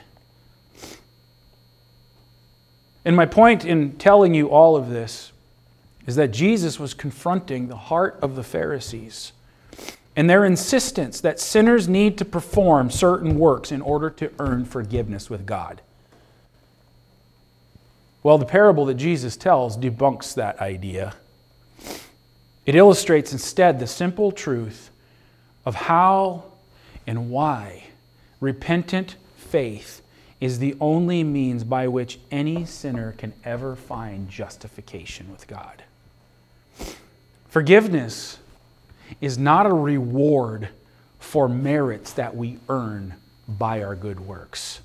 And 3.06 3.16
my 3.16 3.28
point 3.28 3.64
in 3.64 3.94
telling 3.98 4.34
you 4.34 4.50
all 4.50 4.76
of 4.76 4.90
this 4.90 5.32
is 6.08 6.16
that 6.16 6.32
Jesus 6.32 6.80
was 6.80 6.94
confronting 6.96 7.68
the 7.68 7.76
heart 7.76 8.18
of 8.24 8.36
the 8.36 8.44
Pharisees 8.44 9.34
and 10.18 10.28
their 10.28 10.44
insistence 10.44 11.22
that 11.22 11.40
sinners 11.40 11.88
need 11.88 12.18
to 12.18 12.26
perform 12.26 12.90
certain 12.90 13.38
works 13.38 13.72
in 13.72 13.82
order 13.82 14.10
to 14.10 14.32
earn 14.40 14.66
forgiveness 14.66 15.30
with 15.30 15.46
God. 15.46 15.80
Well, 18.24 18.40
the 18.40 18.46
parable 18.46 18.86
that 18.86 18.96
Jesus 18.96 19.38
tells 19.38 19.78
debunks 19.78 20.34
that 20.34 20.60
idea. 20.60 21.14
It 22.66 22.74
illustrates 22.74 23.32
instead 23.32 23.80
the 23.80 23.86
simple 23.86 24.32
truth 24.32 24.90
of 25.66 25.76
how 25.76 26.46
and 27.06 27.30
why 27.30 27.84
repentant 28.42 29.18
faith 29.38 30.02
is 30.42 30.58
the 30.58 30.76
only 30.82 31.24
means 31.24 31.64
by 31.64 31.88
which 31.88 32.20
any 32.32 32.66
sinner 32.66 33.12
can 33.12 33.34
ever 33.46 33.76
find 33.76 34.30
justification 34.30 35.32
with 35.32 35.48
God. 35.48 35.84
Forgiveness 37.50 38.40
is 39.22 39.38
not 39.38 39.66
a 39.66 39.74
reward 39.74 40.70
for 41.20 41.48
merits 41.50 42.14
that 42.14 42.36
we 42.36 42.60
earn 42.70 43.16
by 43.48 43.84
our 43.84 43.96
good 43.96 44.20
works. 44.20 44.82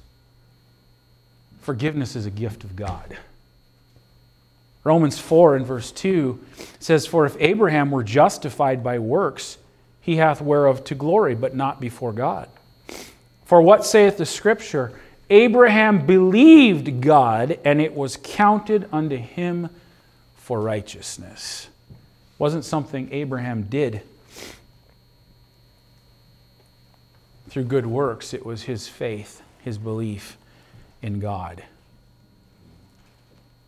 Forgiveness 1.60 2.16
is 2.16 2.26
a 2.26 2.30
gift 2.30 2.64
of 2.64 2.74
God. 2.74 3.16
Romans 4.84 5.18
4 5.18 5.56
and 5.56 5.66
verse 5.66 5.92
2 5.92 6.40
says, 6.80 7.06
For 7.06 7.24
if 7.24 7.36
Abraham 7.38 7.90
were 7.90 8.02
justified 8.02 8.82
by 8.82 8.98
works, 8.98 9.58
he 10.00 10.16
hath 10.16 10.40
whereof 10.40 10.82
to 10.84 10.96
glory, 10.96 11.36
but 11.36 11.54
not 11.54 11.80
before 11.80 12.12
God. 12.12 12.48
For 13.44 13.62
what 13.62 13.86
saith 13.86 14.18
the 14.18 14.26
Scripture? 14.26 14.92
Abraham 15.30 16.04
believed 16.04 17.00
God, 17.00 17.58
and 17.64 17.80
it 17.80 17.94
was 17.94 18.18
counted 18.20 18.88
unto 18.92 19.16
him 19.16 19.70
for 20.34 20.60
righteousness. 20.60 21.68
Wasn't 22.38 22.64
something 22.64 23.08
Abraham 23.12 23.62
did 23.62 24.02
through 27.52 27.64
good 27.64 27.84
works, 27.84 28.32
it 28.32 28.46
was 28.46 28.62
his 28.62 28.88
faith, 28.88 29.42
his 29.58 29.76
belief 29.76 30.38
in 31.02 31.20
God. 31.20 31.62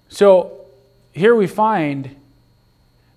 So 0.09 0.65
here 1.13 1.35
we 1.35 1.47
find 1.47 2.17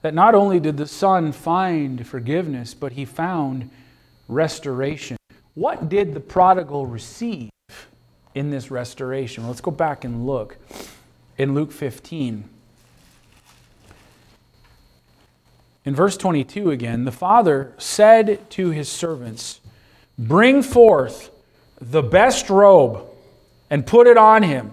that 0.02 0.14
not 0.14 0.36
only 0.36 0.60
did 0.60 0.76
the 0.76 0.86
Son 0.86 1.32
find 1.32 2.06
forgiveness, 2.06 2.74
but 2.74 2.92
he 2.92 3.06
found 3.06 3.70
restoration. 4.28 5.16
What 5.56 5.88
did 5.88 6.14
the 6.14 6.20
prodigal 6.20 6.86
receive 6.86 7.50
in 8.36 8.50
this 8.50 8.70
restoration? 8.70 9.44
Well, 9.44 9.52
let's 9.52 9.62
go 9.62 9.72
back 9.72 10.04
and 10.04 10.28
look 10.28 10.58
in 11.38 11.54
Luke 11.54 11.72
15. 11.72 12.44
In 15.86 15.96
verse 15.96 16.18
22 16.18 16.72
again, 16.72 17.06
the 17.06 17.14
father 17.14 17.74
said 17.78 18.50
to 18.50 18.72
his 18.72 18.90
servants, 18.90 19.62
Bring 20.18 20.64
forth 20.64 21.30
the 21.80 22.02
best 22.02 22.50
robe 22.50 23.06
and 23.70 23.86
put 23.86 24.08
it 24.08 24.18
on 24.18 24.44
him, 24.44 24.72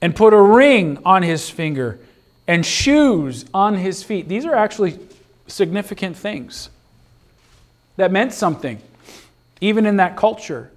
and 0.00 0.14
put 0.14 0.32
a 0.32 0.40
ring 0.40 0.98
on 1.04 1.22
his 1.22 1.48
finger 1.48 1.98
and 2.46 2.64
shoes 2.64 3.44
on 3.54 3.76
his 3.76 4.02
feet. 4.02 4.28
These 4.28 4.44
are 4.44 4.54
actually 4.54 4.98
significant 5.46 6.16
things 6.16 6.68
that 7.96 8.12
meant 8.12 8.32
something, 8.32 8.80
even 9.60 9.86
in 9.86 9.96
that 9.96 10.16
culture. 10.16 10.70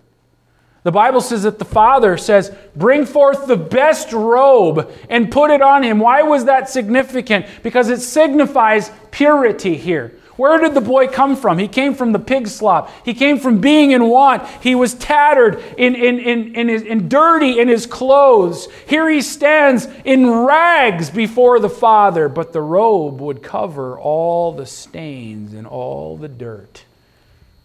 The 0.84 0.92
Bible 0.92 1.22
says 1.22 1.44
that 1.44 1.58
the 1.58 1.66
father 1.66 2.16
says, 2.18 2.56
Bring 2.76 3.06
forth 3.06 3.48
the 3.48 3.58
best 3.58 4.14
robe 4.14 4.92
and 5.10 5.32
put 5.32 5.50
it 5.50 5.62
on 5.62 5.82
him. 5.82 6.00
Why 6.00 6.22
was 6.22 6.46
that 6.46 6.70
significant? 6.70 7.48
Because 7.64 7.90
it 7.90 8.02
signifies 8.02 8.92
purity 9.10 9.76
here. 9.78 10.14
Where 10.38 10.60
did 10.60 10.74
the 10.74 10.82
boy 10.82 11.08
come 11.08 11.38
from? 11.38 11.58
He 11.58 11.68
came 11.68 11.94
from 11.94 12.12
the 12.12 12.20
pig 12.20 12.48
slop. 12.48 12.92
He 13.06 13.14
came 13.14 13.40
from 13.40 13.62
being 13.62 13.92
in 13.92 14.08
want. 14.10 14.46
He 14.62 14.76
was 14.76 14.94
tattered 14.94 15.64
in, 15.78 15.96
in, 15.96 16.20
in, 16.20 16.56
in, 16.56 16.70
in 16.70 17.08
dirty 17.08 17.60
in 17.60 17.70
his 17.70 17.86
clothes. 17.86 18.68
Here 18.88 19.10
he 19.10 19.22
stands 19.22 19.88
in 20.04 20.30
rags 20.30 21.10
before 21.10 21.60
the 21.60 21.70
Father, 21.70 22.28
but 22.28 22.52
the 22.52 22.62
robe 22.62 23.22
would 23.22 23.42
cover 23.42 23.98
all 23.98 24.52
the 24.52 24.66
stains 24.66 25.54
and 25.54 25.66
all 25.66 26.18
the 26.18 26.28
dirt 26.28 26.84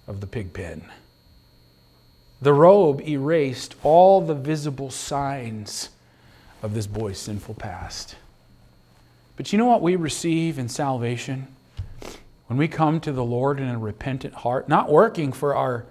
of 0.07 0.21
the 0.21 0.27
pig 0.29 0.53
pen. 0.53 0.85
The 2.41 2.53
robe 2.53 3.01
erased 3.03 3.75
all 3.83 4.21
the 4.21 4.35
visible 4.35 4.91
signs 4.91 5.89
of 6.63 6.75
this 6.75 6.87
boy's 6.87 7.19
sinful 7.19 7.55
past. 7.55 8.15
But 9.37 9.53
you 9.53 9.59
know 9.59 9.67
what 9.67 9.83
we 9.83 9.97
receive 9.97 10.59
in 10.59 10.69
salvation? 10.69 11.49
When 12.51 12.59
we 12.59 12.67
come 12.67 12.99
to 13.03 13.13
the 13.13 13.23
Lord 13.23 13.61
in 13.61 13.69
a 13.69 13.79
repentant 13.79 14.35
heart, 14.35 14.69
not 14.69 14.91
working 14.91 15.31
for 15.33 15.55
our 15.55 15.87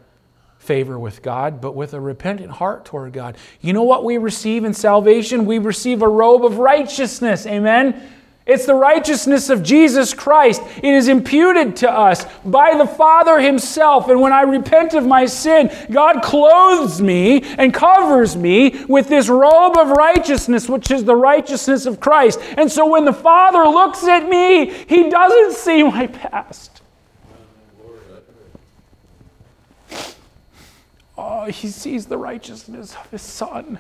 favor 0.58 1.00
with 1.00 1.22
God, 1.22 1.62
but 1.62 1.74
with 1.74 1.94
a 1.94 2.02
repentant 2.02 2.52
heart 2.52 2.84
toward 2.84 3.14
God. 3.14 3.38
You 3.62 3.72
know 3.72 3.84
what 3.84 4.04
we 4.04 4.18
receive 4.18 4.66
in 4.66 4.74
salvation? 4.74 5.46
We 5.46 5.58
receive 5.58 6.02
a 6.02 6.08
robe 6.10 6.44
of 6.44 6.58
righteousness. 6.58 7.46
Amen. 7.46 8.12
It's 8.50 8.66
the 8.66 8.74
righteousness 8.74 9.52
of 9.52 9.62
Jesus 9.62 10.12
Christ. 10.12 10.64
It 10.78 10.84
is 10.84 11.08
imputed 11.08 11.76
to 11.78 11.92
us 11.92 12.26
by 12.44 12.76
the 12.76 12.88
Father 12.88 13.40
Himself. 13.40 14.10
And 14.10 14.20
when 14.20 14.34
I 14.34 14.42
repent 14.42 14.96
of 14.96 15.06
my 15.06 15.28
sin, 15.28 15.72
God 15.92 16.24
clothes 16.24 17.00
me 17.00 17.44
and 17.44 17.72
covers 17.72 18.36
me 18.36 18.84
with 18.86 19.08
this 19.08 19.30
robe 19.30 19.78
of 19.78 19.92
righteousness, 19.92 20.68
which 20.68 20.90
is 20.90 21.04
the 21.04 21.16
righteousness 21.16 21.86
of 21.86 22.00
Christ. 22.00 22.40
And 22.58 22.72
so 22.72 22.88
when 22.88 23.06
the 23.06 23.14
Father 23.14 23.70
looks 23.70 24.04
at 24.06 24.28
me, 24.28 24.72
He 24.72 25.12
doesn't 25.12 25.54
see 25.54 25.84
my 25.84 26.08
past. 26.08 26.82
Oh, 31.16 31.46
He 31.46 31.68
sees 31.68 32.08
the 32.08 32.18
righteousness 32.18 32.96
of 32.96 33.12
His 33.12 33.22
Son. 33.22 33.78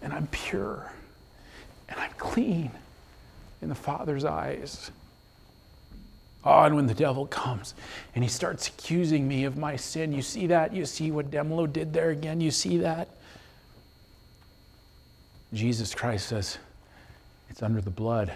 And 0.00 0.14
I'm 0.14 0.26
pure 0.28 0.93
and 1.88 1.98
I'm 1.98 2.12
clean 2.18 2.70
in 3.62 3.68
the 3.68 3.74
Father's 3.74 4.24
eyes. 4.24 4.90
Oh, 6.44 6.62
and 6.62 6.76
when 6.76 6.86
the 6.86 6.94
devil 6.94 7.26
comes 7.26 7.74
and 8.14 8.22
he 8.22 8.28
starts 8.28 8.68
accusing 8.68 9.26
me 9.26 9.44
of 9.44 9.56
my 9.56 9.76
sin, 9.76 10.12
you 10.12 10.20
see 10.20 10.46
that? 10.48 10.74
You 10.74 10.84
see 10.84 11.10
what 11.10 11.30
Demlow 11.30 11.72
did 11.72 11.92
there 11.92 12.10
again? 12.10 12.40
You 12.40 12.50
see 12.50 12.78
that? 12.78 13.08
Jesus 15.54 15.94
Christ 15.94 16.28
says, 16.28 16.58
It's 17.48 17.62
under 17.62 17.80
the 17.80 17.90
blood, 17.90 18.32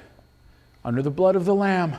under 0.84 1.02
the 1.02 1.10
blood 1.10 1.36
of 1.36 1.44
the 1.44 1.54
Lamb. 1.54 1.96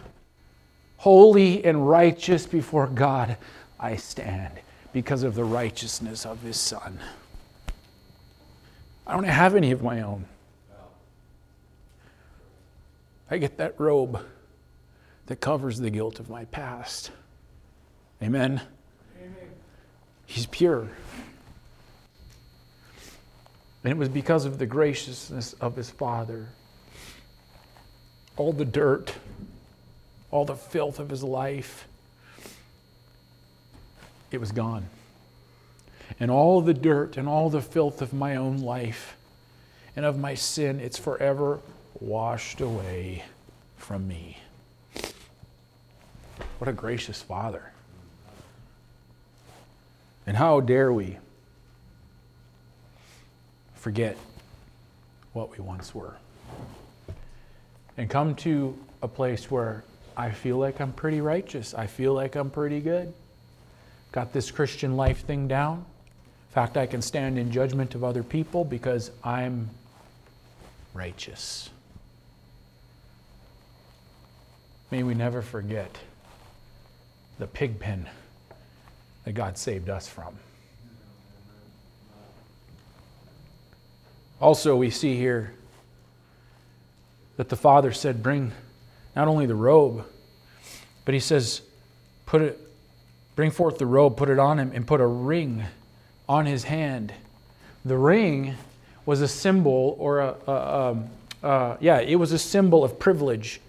Holy 0.97 1.63
and 1.63 1.87
righteous 1.87 2.45
before 2.45 2.87
God 2.87 3.37
I 3.79 3.95
stand 3.95 4.53
because 4.91 5.23
of 5.23 5.35
the 5.35 5.43
righteousness 5.43 6.25
of 6.25 6.41
His 6.41 6.57
Son. 6.57 6.99
I 9.05 9.13
don't 9.13 9.23
have 9.23 9.55
any 9.55 9.71
of 9.71 9.81
my 9.81 10.01
own. 10.01 10.25
I 13.31 13.37
get 13.37 13.57
that 13.57 13.79
robe 13.79 14.25
that 15.27 15.39
covers 15.39 15.77
the 15.77 15.91
guilt 15.91 16.19
of 16.19 16.29
my 16.29 16.45
past. 16.45 17.11
Amen. 18.23 18.61
Amen. 19.19 19.35
He's 20.25 20.47
pure. 20.47 20.89
And 23.83 23.91
it 23.91 23.97
was 23.97 24.09
because 24.09 24.45
of 24.45 24.57
the 24.57 24.65
graciousness 24.65 25.53
of 25.53 25.75
his 25.75 25.89
Father. 25.89 26.47
All 28.35 28.51
the 28.51 28.65
dirt, 28.65 29.13
all 30.31 30.45
the 30.45 30.55
filth 30.55 30.99
of 30.99 31.09
his 31.09 31.23
life, 31.23 31.87
it 34.31 34.39
was 34.39 34.51
gone. 34.51 34.87
And 36.19 36.31
all 36.31 36.61
the 36.61 36.73
dirt 36.73 37.15
and 37.15 37.27
all 37.27 37.49
the 37.49 37.61
filth 37.61 38.01
of 38.01 38.11
my 38.11 38.35
own 38.35 38.57
life 38.57 39.15
and 39.95 40.05
of 40.05 40.17
my 40.17 40.33
sin, 40.33 40.79
it's 40.79 40.97
forever 40.97 41.59
washed 41.99 42.61
away 42.61 43.23
from 43.77 44.07
me. 44.07 44.37
What 46.57 46.67
a 46.67 46.73
gracious 46.73 47.21
Father. 47.21 47.71
And 50.27 50.37
how 50.37 50.59
dare 50.59 50.93
we 50.93 51.17
forget 53.75 54.17
what 55.33 55.51
we 55.51 55.63
once 55.63 55.95
were 55.95 56.17
and 57.99 58.09
come 58.09 58.33
to 58.33 58.77
a 59.01 59.07
place 59.07 59.51
where 59.51 59.83
I 60.15 60.31
feel 60.31 60.57
like 60.57 60.79
I'm 60.79 60.93
pretty 60.93 61.21
righteous. 61.21 61.73
I 61.73 61.87
feel 61.87 62.13
like 62.13 62.35
I'm 62.35 62.49
pretty 62.49 62.79
good. 62.79 63.13
Got 64.11 64.31
this 64.31 64.51
Christian 64.51 64.95
life 64.95 65.25
thing 65.25 65.47
down. 65.47 65.77
In 65.77 66.53
fact, 66.53 66.77
I 66.77 66.85
can 66.85 67.01
stand 67.01 67.37
in 67.37 67.51
judgment 67.51 67.95
of 67.95 68.03
other 68.03 68.23
people 68.23 68.63
because 68.63 69.11
I'm 69.23 69.69
righteous. 70.93 71.69
May 74.91 75.03
we 75.03 75.13
never 75.13 75.41
forget 75.41 75.97
the 77.37 77.47
pig 77.47 77.79
pen 77.79 78.09
that 79.23 79.33
God 79.33 79.57
saved 79.57 79.89
us 79.89 80.07
from. 80.07 80.35
Also, 84.41 84.75
we 84.75 84.89
see 84.89 85.15
here 85.15 85.53
that 87.37 87.49
the 87.49 87.55
Father 87.55 87.91
said, 87.91 88.23
Bring 88.23 88.51
not 89.15 89.27
only 89.27 89.45
the 89.45 89.55
robe, 89.55 90.05
but 91.05 91.13
He 91.13 91.19
says, 91.19 91.61
Put 92.25 92.41
it, 92.41 92.59
bring 93.35 93.51
forth 93.51 93.77
the 93.77 93.85
robe, 93.85 94.17
put 94.17 94.29
it 94.29 94.39
on 94.39 94.59
him, 94.59 94.71
and 94.73 94.85
put 94.85 95.01
a 95.01 95.07
ring 95.07 95.65
on 96.27 96.45
his 96.45 96.65
hand. 96.65 97.11
The 97.83 97.97
ring 97.97 98.55
was 99.05 99.21
a 99.21 99.27
symbol, 99.27 99.95
or 99.97 100.19
a, 100.19 100.35
a, 100.47 100.91
um, 100.91 101.09
uh, 101.41 101.77
yeah, 101.79 101.99
it 102.01 102.15
was 102.15 102.31
a 102.31 102.37
symbol 102.37 102.83
of 102.83 102.99
privilege. 102.99 103.61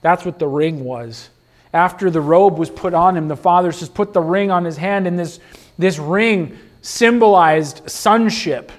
That's 0.00 0.24
what 0.24 0.38
the 0.38 0.46
ring 0.46 0.84
was. 0.84 1.30
After 1.72 2.10
the 2.10 2.20
robe 2.20 2.58
was 2.58 2.70
put 2.70 2.94
on 2.94 3.16
him, 3.16 3.28
the 3.28 3.36
father 3.36 3.72
says, 3.72 3.88
Put 3.88 4.12
the 4.12 4.20
ring 4.20 4.50
on 4.50 4.64
his 4.64 4.76
hand, 4.76 5.06
and 5.06 5.18
this, 5.18 5.40
this 5.76 5.98
ring 5.98 6.56
symbolized 6.80 7.88
sonship. 7.90 8.72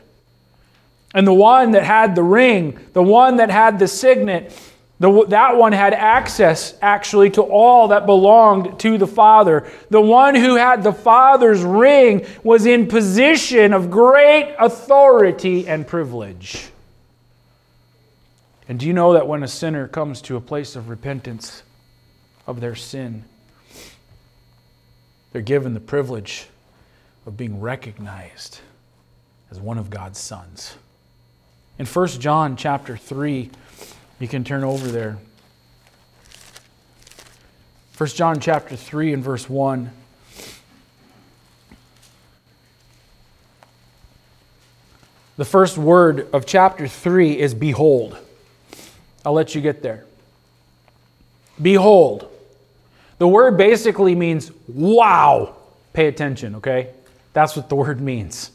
And 1.14 1.26
the 1.26 1.34
one 1.34 1.72
that 1.72 1.84
had 1.84 2.16
the 2.16 2.24
ring, 2.24 2.80
the 2.94 3.04
one 3.04 3.38
that 3.38 3.50
had 3.50 3.80
the 3.80 3.88
signet, 3.88 4.58
the, 5.00 5.26
that 5.28 5.56
one 5.56 5.72
had 5.72 5.94
access 5.94 6.76
actually 6.82 7.30
to 7.32 7.42
all 7.42 7.90
that 7.90 8.06
belonged 8.06 8.80
to 8.82 8.98
the 8.98 9.08
Father. 9.08 9.72
The 9.90 10.02
one 10.02 10.36
who 10.36 10.56
had 10.56 10.84
the 10.84 10.92
Father's 10.92 11.62
ring 11.62 12.26
was 12.44 12.66
in 12.66 12.88
position 12.88 13.74
of 13.74 13.90
great 13.90 14.56
authority 14.60 15.68
and 15.68 15.88
privilege. 15.88 16.70
And 18.70 18.80
do 18.80 18.86
you 18.86 18.94
know 18.94 19.14
that 19.14 19.28
when 19.28 19.42
a 19.42 19.48
sinner 19.48 19.88
comes 19.88 20.22
to 20.22 20.36
a 20.36 20.42
place 20.42 20.76
of 20.76 20.90
repentance 20.90 21.64
of 22.46 22.62
their 22.62 22.76
sin, 22.76 23.24
they're 25.32 25.42
given 25.42 25.74
the 25.74 25.80
privilege 25.80 26.46
of 27.26 27.36
being 27.36 27.60
recognized 27.60 28.60
as 29.50 29.60
one 29.60 29.80
of 29.80 29.90
God's 29.90 30.20
sons? 30.20 30.76
In 31.80 31.88
1 31.88 32.08
John 32.20 32.56
chapter 32.56 32.96
3, 32.96 33.50
you 34.20 34.28
can 34.28 34.44
turn 34.44 34.64
over 34.64 34.88
there. 34.88 35.18
1 37.98 38.10
John 38.10 38.40
chapter 38.40 38.76
3 38.76 39.14
and 39.14 39.24
verse 39.24 39.50
1. 39.50 39.90
The 45.38 45.46
first 45.46 45.76
word 45.76 46.28
of 46.32 46.46
chapter 46.46 46.88
3 46.88 47.40
is 47.40 47.56
behold. 47.56 48.20
I'll 49.26 49.34
let 49.34 49.56
you 49.56 49.62
get 49.62 49.82
there. 49.82 50.06
Behold. 51.62 52.30
The 53.18 53.28
word 53.28 53.58
basically 53.58 54.16
means 54.16 54.52
wow. 54.68 55.56
Pay 55.94 56.08
attention, 56.08 56.56
okay? 56.56 56.92
That's 57.34 57.56
what 57.56 57.70
the 57.70 57.76
word 57.76 58.00
means. 58.00 58.52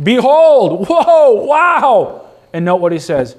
Behold, 0.00 0.86
whoa, 0.88 1.32
wow. 1.44 2.26
And 2.52 2.64
note 2.64 2.76
what 2.76 2.92
he 2.92 2.98
says 2.98 3.36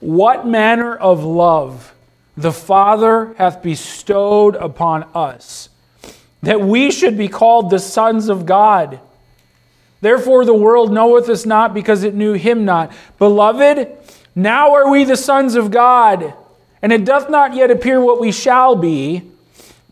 what 0.00 0.46
manner 0.46 0.94
of 0.94 1.24
love 1.24 1.94
the 2.36 2.52
Father 2.52 3.32
hath 3.38 3.62
bestowed 3.62 4.56
upon 4.56 5.04
us, 5.14 5.68
that 6.42 6.60
we 6.60 6.90
should 6.90 7.16
be 7.16 7.28
called 7.28 7.70
the 7.70 7.78
sons 7.78 8.28
of 8.28 8.44
God. 8.44 9.00
Therefore, 10.00 10.44
the 10.44 10.52
world 10.52 10.92
knoweth 10.92 11.28
us 11.30 11.46
not 11.46 11.72
because 11.72 12.02
it 12.02 12.14
knew 12.14 12.34
him 12.34 12.64
not. 12.66 12.92
Beloved, 13.18 13.96
now 14.34 14.74
are 14.74 14.90
we 14.90 15.04
the 15.04 15.16
sons 15.16 15.54
of 15.54 15.70
God, 15.70 16.34
and 16.82 16.92
it 16.92 17.04
doth 17.04 17.30
not 17.30 17.54
yet 17.54 17.70
appear 17.70 18.00
what 18.00 18.20
we 18.20 18.32
shall 18.32 18.76
be. 18.76 19.22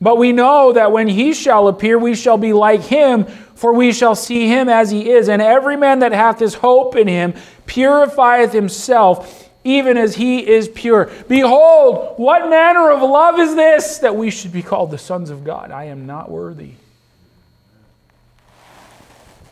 But 0.01 0.19
we 0.19 0.33
know 0.33 0.73
that 0.73 0.91
when 0.91 1.07
he 1.07 1.33
shall 1.33 1.69
appear, 1.69 1.97
we 1.97 2.17
shall 2.17 2.37
be 2.37 2.53
like 2.53 2.83
him, 2.83 3.25
for 3.55 3.73
we 3.73 3.93
shall 3.93 4.17
see 4.17 4.49
him 4.49 4.69
as 4.69 4.91
he 4.91 5.09
is. 5.09 5.29
And 5.29 5.41
every 5.41 5.77
man 5.77 6.01
that 6.01 6.11
hath 6.11 6.41
his 6.41 6.55
hope 6.55 6.97
in 6.97 7.07
him 7.07 7.35
purifieth 7.67 8.53
himself 8.53 9.49
even 9.65 9.97
as 9.97 10.17
he 10.17 10.47
is 10.47 10.69
pure. 10.69 11.11
Behold, 11.29 12.19
what 12.19 12.51
manner 12.51 12.91
of 12.91 13.01
love 13.01 13.39
is 13.39 13.55
this 13.55 13.99
that 13.99 14.17
we 14.17 14.31
should 14.31 14.53
be 14.53 14.63
called 14.63 14.91
the 14.91 14.99
sons 14.99 15.31
of 15.31 15.45
God? 15.45 15.71
I 15.71 15.85
am 15.85 16.07
not 16.07 16.31
worthy. 16.31 16.73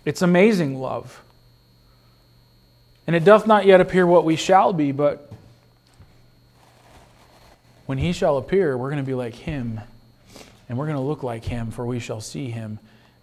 It's 0.04 0.22
amazing 0.22 0.80
love. 0.80 1.22
And 3.10 3.16
it 3.16 3.24
doth 3.24 3.44
not 3.44 3.66
yet 3.66 3.80
appear 3.80 4.06
what 4.06 4.24
we 4.24 4.36
shall 4.36 4.72
be, 4.72 4.92
but 4.92 5.32
when 7.86 7.98
he 7.98 8.12
shall 8.12 8.36
appear, 8.36 8.78
we're 8.78 8.88
going 8.88 9.02
to 9.02 9.04
be 9.04 9.14
like 9.14 9.34
him, 9.34 9.80
and 10.68 10.78
we're 10.78 10.84
going 10.84 10.96
to 10.96 11.02
look 11.02 11.24
like 11.24 11.44
him, 11.44 11.72
for 11.72 11.84
we 11.84 11.98
shall 11.98 12.20
see 12.20 12.50
him 12.50 12.78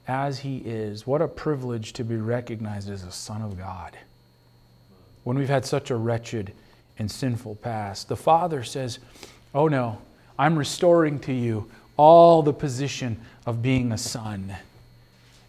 as 0.06 0.40
he 0.40 0.58
is. 0.58 1.08
What 1.08 1.22
a 1.22 1.28
privilege 1.30 1.94
to 1.94 2.04
be 2.04 2.18
recognized 2.18 2.90
as 2.90 3.06
a 3.06 3.14
son 3.14 3.42
of 3.42 3.58
God 3.58 3.98
when 5.24 5.38
we've 5.38 5.48
had 5.48 5.66
such 5.66 5.90
a 5.90 5.96
wretched 5.96 6.52
and 7.00 7.10
sinful 7.10 7.56
past. 7.56 8.10
The 8.10 8.18
Father 8.18 8.66
says, 8.66 9.00
Oh 9.56 9.70
no, 9.70 10.02
I'm 10.38 10.60
restoring 10.60 11.18
to 11.20 11.32
you 11.32 11.72
all 11.96 12.44
the 12.44 12.52
position 12.52 13.22
of 13.46 13.62
being 13.62 13.94
a 13.94 13.98
son. 13.98 14.54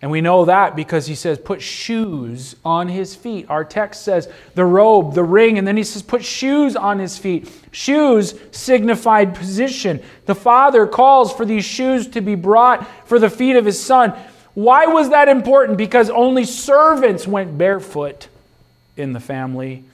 And 0.00 0.10
we 0.12 0.20
know 0.20 0.44
that 0.44 0.76
because 0.76 1.06
he 1.06 1.16
says, 1.16 1.38
put 1.38 1.60
shoes 1.60 2.54
on 2.64 2.88
his 2.88 3.16
feet. 3.16 3.46
Our 3.48 3.64
text 3.64 4.04
says 4.04 4.30
the 4.54 4.64
robe, 4.64 5.14
the 5.14 5.24
ring, 5.24 5.58
and 5.58 5.66
then 5.66 5.76
he 5.76 5.82
says, 5.82 6.02
put 6.02 6.24
shoes 6.24 6.76
on 6.76 7.00
his 7.00 7.18
feet. 7.18 7.50
Shoes 7.72 8.34
signified 8.52 9.34
position. 9.34 10.00
The 10.26 10.36
father 10.36 10.86
calls 10.86 11.32
for 11.32 11.44
these 11.44 11.64
shoes 11.64 12.06
to 12.08 12.20
be 12.20 12.36
brought 12.36 12.86
for 13.06 13.18
the 13.18 13.30
feet 13.30 13.56
of 13.56 13.64
his 13.64 13.82
son. 13.82 14.14
Why 14.54 14.86
was 14.86 15.10
that 15.10 15.28
important? 15.28 15.78
Because 15.78 16.10
only 16.10 16.44
servants 16.44 17.26
went 17.26 17.58
barefoot 17.58 18.28
in 18.96 19.12
the 19.12 19.20
family 19.20 19.84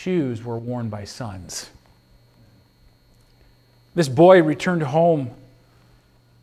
shoes 0.00 0.42
were 0.42 0.56
worn 0.56 0.88
by 0.88 1.04
sons. 1.04 1.68
This 3.94 4.08
boy 4.08 4.42
returned 4.42 4.82
home, 4.82 5.30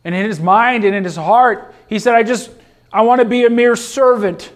and 0.04 0.14
in 0.14 0.24
his 0.24 0.38
mind 0.38 0.84
and 0.84 0.94
in 0.94 1.02
his 1.02 1.16
heart, 1.16 1.74
he 1.88 1.98
said, 1.98 2.14
I 2.14 2.22
just, 2.22 2.50
I 2.92 3.02
want 3.02 3.20
to 3.20 3.24
be 3.24 3.44
a 3.44 3.50
mere 3.50 3.76
servant 3.76 4.52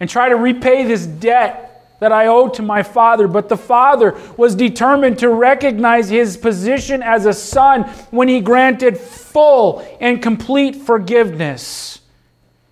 and 0.00 0.10
try 0.10 0.28
to 0.28 0.36
repay 0.36 0.84
this 0.84 1.06
debt 1.06 1.98
that 2.00 2.12
I 2.12 2.26
owe 2.26 2.48
to 2.48 2.62
my 2.62 2.82
father. 2.82 3.28
But 3.28 3.48
the 3.48 3.56
father 3.56 4.18
was 4.36 4.54
determined 4.54 5.18
to 5.20 5.28
recognize 5.28 6.08
his 6.08 6.36
position 6.36 7.02
as 7.02 7.26
a 7.26 7.32
son 7.32 7.84
when 8.10 8.28
he 8.28 8.40
granted 8.40 8.98
full 8.98 9.86
and 10.00 10.22
complete 10.22 10.76
forgiveness. 10.76 12.00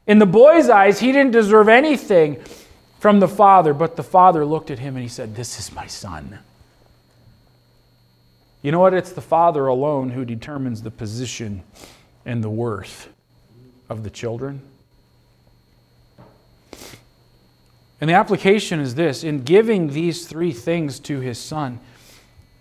In 0.06 0.18
the 0.18 0.26
boy's 0.26 0.68
eyes, 0.68 0.98
he 1.00 1.12
didn't 1.12 1.30
deserve 1.30 1.68
anything 1.68 2.42
from 2.98 3.20
the 3.20 3.28
Father, 3.28 3.72
but 3.72 3.96
the 3.96 4.02
Father 4.02 4.44
looked 4.44 4.70
at 4.70 4.80
him 4.80 4.96
and 4.96 5.02
he 5.02 5.08
said, 5.08 5.34
This 5.34 5.58
is 5.58 5.72
my 5.72 5.86
son. 5.86 6.40
You 8.62 8.72
know 8.72 8.80
what? 8.80 8.94
It's 8.94 9.12
the 9.12 9.20
Father 9.20 9.66
alone 9.66 10.10
who 10.10 10.24
determines 10.24 10.82
the 10.82 10.90
position 10.90 11.62
and 12.24 12.42
the 12.44 12.50
worth 12.50 13.08
of 13.88 14.04
the 14.04 14.10
children. 14.10 14.62
And 18.02 18.08
the 18.08 18.14
application 18.14 18.80
is 18.80 18.96
this 18.96 19.22
in 19.22 19.44
giving 19.44 19.90
these 19.90 20.26
three 20.26 20.50
things 20.50 20.98
to 21.00 21.20
his 21.20 21.38
son, 21.38 21.78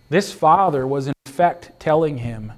this 0.07 0.31
father 0.31 0.85
was 0.85 1.07
in 1.07 1.13
effect 1.25 1.79
telling 1.79 2.19
him, 2.19 2.51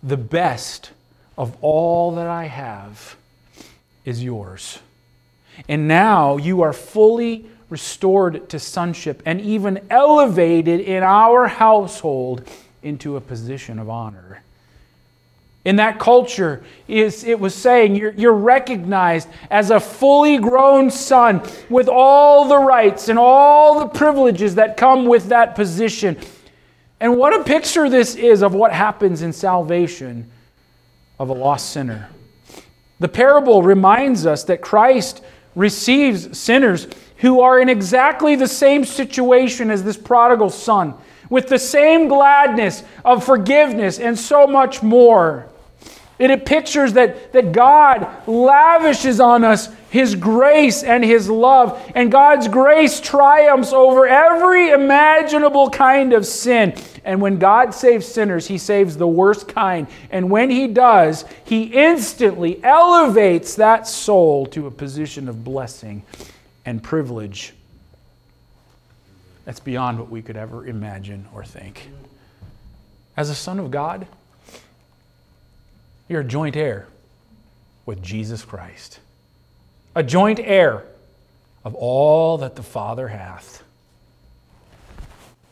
The 0.00 0.16
best 0.16 0.92
of 1.36 1.56
all 1.60 2.12
that 2.12 2.28
I 2.28 2.44
have 2.44 3.16
is 4.04 4.22
yours. 4.22 4.78
And 5.68 5.88
now 5.88 6.36
you 6.36 6.62
are 6.62 6.72
fully 6.72 7.46
restored 7.68 8.48
to 8.50 8.60
sonship 8.60 9.20
and 9.26 9.40
even 9.40 9.84
elevated 9.90 10.78
in 10.78 11.02
our 11.02 11.48
household 11.48 12.48
into 12.80 13.16
a 13.16 13.20
position 13.20 13.80
of 13.80 13.90
honor. 13.90 14.44
In 15.64 15.76
that 15.76 15.98
culture, 15.98 16.62
is 16.86 17.24
it 17.24 17.38
was 17.38 17.54
saying 17.54 17.96
you're, 17.96 18.12
you're 18.12 18.32
recognized 18.32 19.28
as 19.50 19.70
a 19.70 19.80
fully 19.80 20.38
grown 20.38 20.90
son 20.90 21.42
with 21.68 21.88
all 21.88 22.48
the 22.48 22.56
rights 22.56 23.08
and 23.08 23.18
all 23.18 23.80
the 23.80 23.86
privileges 23.86 24.54
that 24.54 24.76
come 24.76 25.04
with 25.06 25.28
that 25.28 25.54
position. 25.54 26.16
And 27.00 27.18
what 27.18 27.38
a 27.38 27.44
picture 27.44 27.90
this 27.90 28.14
is 28.14 28.42
of 28.42 28.54
what 28.54 28.72
happens 28.72 29.22
in 29.22 29.32
salvation 29.32 30.30
of 31.18 31.28
a 31.28 31.34
lost 31.34 31.70
sinner. 31.70 32.08
The 33.00 33.08
parable 33.08 33.62
reminds 33.62 34.26
us 34.26 34.44
that 34.44 34.60
Christ 34.60 35.22
receives 35.54 36.38
sinners 36.38 36.88
who 37.18 37.40
are 37.40 37.60
in 37.60 37.68
exactly 37.68 38.36
the 38.36 38.48
same 38.48 38.84
situation 38.84 39.70
as 39.70 39.82
this 39.82 39.96
prodigal 39.96 40.50
son, 40.50 40.94
with 41.30 41.48
the 41.48 41.58
same 41.58 42.08
gladness 42.08 42.82
of 43.04 43.24
forgiveness 43.24 43.98
and 43.98 44.18
so 44.18 44.46
much 44.46 44.82
more. 44.82 45.48
It, 46.18 46.30
it 46.30 46.46
pictures 46.46 46.94
that, 46.94 47.32
that 47.32 47.52
God 47.52 48.26
lavishes 48.26 49.20
on 49.20 49.44
us 49.44 49.68
His 49.90 50.16
grace 50.16 50.82
and 50.82 51.04
His 51.04 51.30
love, 51.30 51.80
and 51.94 52.10
God's 52.10 52.48
grace 52.48 53.00
triumphs 53.00 53.72
over 53.72 54.06
every 54.06 54.70
imaginable 54.70 55.70
kind 55.70 56.12
of 56.12 56.26
sin. 56.26 56.74
And 57.04 57.22
when 57.22 57.38
God 57.38 57.72
saves 57.72 58.06
sinners, 58.06 58.48
He 58.48 58.58
saves 58.58 58.96
the 58.96 59.06
worst 59.06 59.48
kind. 59.48 59.86
And 60.10 60.28
when 60.28 60.50
He 60.50 60.66
does, 60.66 61.24
He 61.44 61.64
instantly 61.64 62.62
elevates 62.64 63.54
that 63.54 63.86
soul 63.86 64.46
to 64.46 64.66
a 64.66 64.70
position 64.70 65.28
of 65.28 65.44
blessing 65.44 66.02
and 66.64 66.82
privilege 66.82 67.54
that's 69.48 69.60
beyond 69.60 69.98
what 69.98 70.10
we 70.10 70.20
could 70.20 70.36
ever 70.36 70.66
imagine 70.66 71.26
or 71.32 71.42
think. 71.42 71.88
As 73.16 73.30
a 73.30 73.34
son 73.34 73.58
of 73.58 73.70
God, 73.70 74.06
you're 76.06 76.20
a 76.20 76.24
joint 76.24 76.54
heir 76.54 76.86
with 77.86 78.02
Jesus 78.02 78.44
Christ, 78.44 79.00
a 79.94 80.02
joint 80.02 80.38
heir 80.38 80.84
of 81.64 81.74
all 81.74 82.36
that 82.36 82.56
the 82.56 82.62
Father 82.62 83.08
hath. 83.08 83.62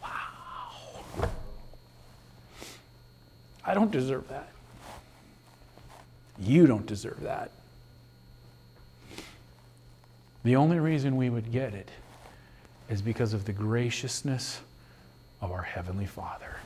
Wow. 0.02 1.30
I 3.64 3.72
don't 3.72 3.90
deserve 3.90 4.28
that. 4.28 4.50
You 6.38 6.66
don't 6.66 6.84
deserve 6.84 7.22
that. 7.22 7.50
The 10.44 10.56
only 10.56 10.80
reason 10.80 11.16
we 11.16 11.30
would 11.30 11.50
get 11.50 11.72
it 11.72 11.88
is 12.88 13.02
because 13.02 13.32
of 13.32 13.44
the 13.44 13.52
graciousness 13.52 14.60
of 15.40 15.50
our 15.52 15.62
Heavenly 15.62 16.06
Father. 16.06 16.56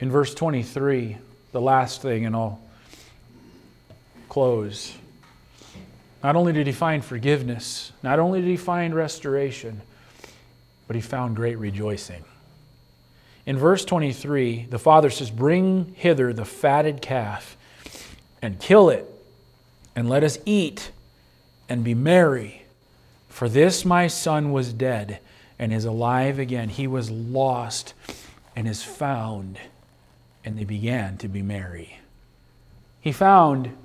In 0.00 0.10
verse 0.10 0.34
23, 0.34 1.16
the 1.52 1.60
last 1.60 2.02
thing, 2.02 2.24
and 2.24 2.36
I'll 2.36 2.60
close. 4.28 4.94
Not 6.22 6.36
only 6.36 6.52
did 6.52 6.66
he 6.66 6.72
find 6.72 7.04
forgiveness, 7.04 7.92
not 8.02 8.18
only 8.18 8.40
did 8.40 8.48
he 8.48 8.56
find 8.56 8.94
restoration, 8.94 9.80
but 10.86 10.94
he 10.94 11.02
found 11.02 11.36
great 11.36 11.58
rejoicing. 11.58 12.24
In 13.46 13.56
verse 13.56 13.84
23, 13.84 14.66
the 14.68 14.78
father 14.78 15.10
says, 15.10 15.30
Bring 15.30 15.94
hither 15.96 16.32
the 16.32 16.44
fatted 16.44 17.00
calf 17.00 17.56
and 18.42 18.60
kill 18.60 18.90
it 18.90 19.10
and 19.96 20.08
let 20.08 20.22
us 20.22 20.38
eat 20.44 20.90
and 21.68 21.84
be 21.84 21.94
merry. 21.94 22.62
For 23.28 23.48
this 23.48 23.84
my 23.84 24.06
son 24.06 24.52
was 24.52 24.72
dead 24.72 25.20
and 25.58 25.72
is 25.72 25.84
alive 25.84 26.38
again. 26.38 26.68
He 26.68 26.86
was 26.86 27.10
lost 27.10 27.94
and 28.56 28.66
is 28.66 28.82
found. 28.82 29.58
And 30.44 30.58
they 30.58 30.64
began 30.64 31.16
to 31.18 31.28
be 31.28 31.42
merry. 31.42 31.98
He 33.00 33.12
found, 33.12 33.76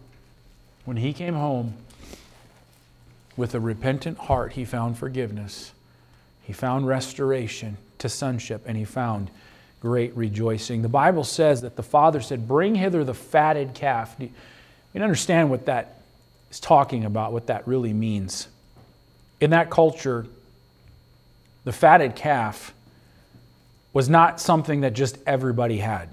when 0.85 0.97
he 0.97 1.13
came 1.13 1.35
home 1.35 1.75
with 3.35 3.53
a 3.55 3.59
repentant 3.59 4.17
heart, 4.17 4.53
he 4.53 4.65
found 4.65 4.97
forgiveness. 4.97 5.71
He 6.43 6.53
found 6.53 6.87
restoration 6.87 7.77
to 7.99 8.09
sonship, 8.09 8.63
and 8.65 8.77
he 8.77 8.85
found 8.85 9.29
great 9.81 10.15
rejoicing. 10.15 10.81
The 10.81 10.89
Bible 10.89 11.23
says 11.23 11.61
that 11.61 11.75
the 11.75 11.83
father 11.83 12.21
said, 12.21 12.47
Bring 12.47 12.75
hither 12.75 13.03
the 13.03 13.13
fatted 13.13 13.73
calf. 13.73 14.15
You 14.19 14.29
understand 14.95 15.49
what 15.49 15.65
that 15.65 15.92
is 16.53 16.59
talking 16.59 17.03
about 17.03 17.33
what 17.33 17.47
that 17.47 17.67
really 17.67 17.93
means. 17.93 18.47
In 19.41 19.49
that 19.49 19.71
culture, 19.71 20.27
the 21.63 21.71
fatted 21.71 22.15
calf 22.15 22.75
was 23.91 24.07
not 24.07 24.39
something 24.39 24.81
that 24.81 24.93
just 24.93 25.17
everybody 25.25 25.79
had. 25.79 26.09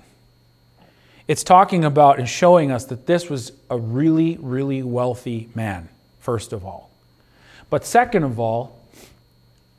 It's 1.29 1.45
talking 1.45 1.85
about 1.85 2.19
and 2.19 2.27
showing 2.27 2.73
us 2.73 2.87
that 2.87 3.07
this 3.07 3.29
was 3.29 3.53
a 3.69 3.77
really, 3.77 4.39
really 4.41 4.83
wealthy 4.83 5.51
man, 5.55 5.91
first 6.21 6.55
of 6.55 6.65
all. 6.65 6.89
But 7.69 7.85
second 7.85 8.25
of 8.25 8.41
all, 8.41 8.81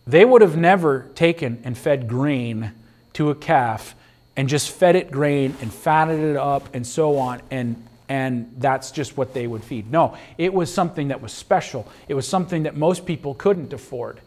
they 0.05 0.23
would 0.23 0.43
have 0.43 0.57
never 0.57 1.07
taken 1.15 1.59
and 1.63 1.75
fed 1.75 2.07
grain 2.07 2.71
to 3.13 3.31
a 3.31 3.35
calf 3.35 3.95
and 4.37 4.47
just 4.47 4.69
fed 4.69 4.95
it 4.95 5.09
grain 5.09 5.55
and 5.59 5.73
fatted 5.73 6.19
it 6.19 6.37
up 6.37 6.69
and 6.75 6.85
so 6.85 7.17
on 7.17 7.41
and 7.49 7.83
and 8.11 8.53
that's 8.57 8.91
just 8.91 9.15
what 9.15 9.33
they 9.33 9.47
would 9.47 9.63
feed. 9.63 9.89
No, 9.89 10.17
it 10.37 10.53
was 10.53 10.71
something 10.71 11.07
that 11.07 11.21
was 11.21 11.31
special. 11.31 11.87
It 12.09 12.13
was 12.13 12.27
something 12.27 12.63
that 12.63 12.75
most 12.75 13.05
people 13.05 13.33
couldn't 13.35 13.71
afford. 13.71 14.19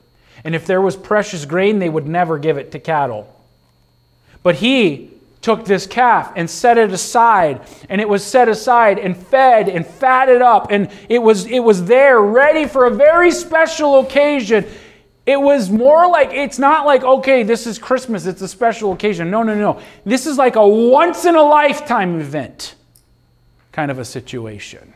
And 0.43 0.55
if 0.55 0.65
there 0.67 0.81
was 0.81 0.97
precious 0.97 1.45
grain, 1.45 1.81
they 1.81 1.91
would 1.91 2.09
never 2.09 2.39
give 2.39 2.57
it 2.57 2.73
to 2.73 2.79
cattle. 2.79 3.29
But 4.43 4.55
he 4.55 5.11
took 5.43 5.67
this 5.67 5.87
calf 5.87 6.33
and 6.35 6.49
set 6.49 6.79
it 6.79 6.93
aside, 6.93 7.61
and 7.91 8.01
it 8.01 8.09
was 8.09 8.25
set 8.25 8.49
aside 8.49 8.99
and 8.99 9.15
fed 9.15 9.69
and 9.69 9.87
fatted 9.87 10.41
up, 10.41 10.69
and 10.71 10.91
it 11.11 11.19
was, 11.19 11.45
it 11.45 11.61
was 11.61 11.85
there 11.85 12.23
ready 12.23 12.65
for 12.65 12.87
a 12.87 12.91
very 12.91 13.31
special 13.31 14.01
occasion. 14.01 14.65
It 15.27 15.39
was 15.39 15.69
more 15.69 16.09
like, 16.09 16.31
it's 16.33 16.59
not 16.59 16.87
like, 16.87 17.05
okay, 17.05 17.43
this 17.43 17.67
is 17.67 17.79
Christmas, 17.79 18.25
it's 18.25 18.41
a 18.41 18.49
special 18.49 18.95
occasion. 18.95 19.31
No, 19.31 19.43
no, 19.43 19.55
no. 19.55 19.83
This 20.07 20.25
is 20.25 20.39
like 20.39 20.57
a 20.57 20.67
once 20.67 21.27
in 21.27 21.35
a 21.35 21.43
lifetime 21.43 22.19
event 22.19 22.77
kind 23.75 23.91
of 23.91 23.99
a 23.99 24.05
situation. 24.05 24.95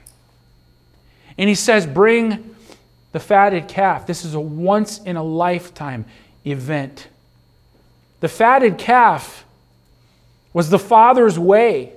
And 1.36 1.48
he 1.48 1.56
says, 1.56 1.84
Bring 1.84 2.54
the 3.10 3.18
fatted 3.18 3.66
calf. 3.66 4.06
This 4.06 4.24
is 4.24 4.34
a 4.34 4.40
once 4.40 4.98
in 5.00 5.16
a 5.16 5.22
lifetime 5.22 6.04
event. 6.46 7.08
The 8.20 8.28
fatted 8.28 8.78
calf 8.78 9.44
was 10.52 10.70
the 10.70 10.78
father's 10.78 11.38
way 11.38 11.92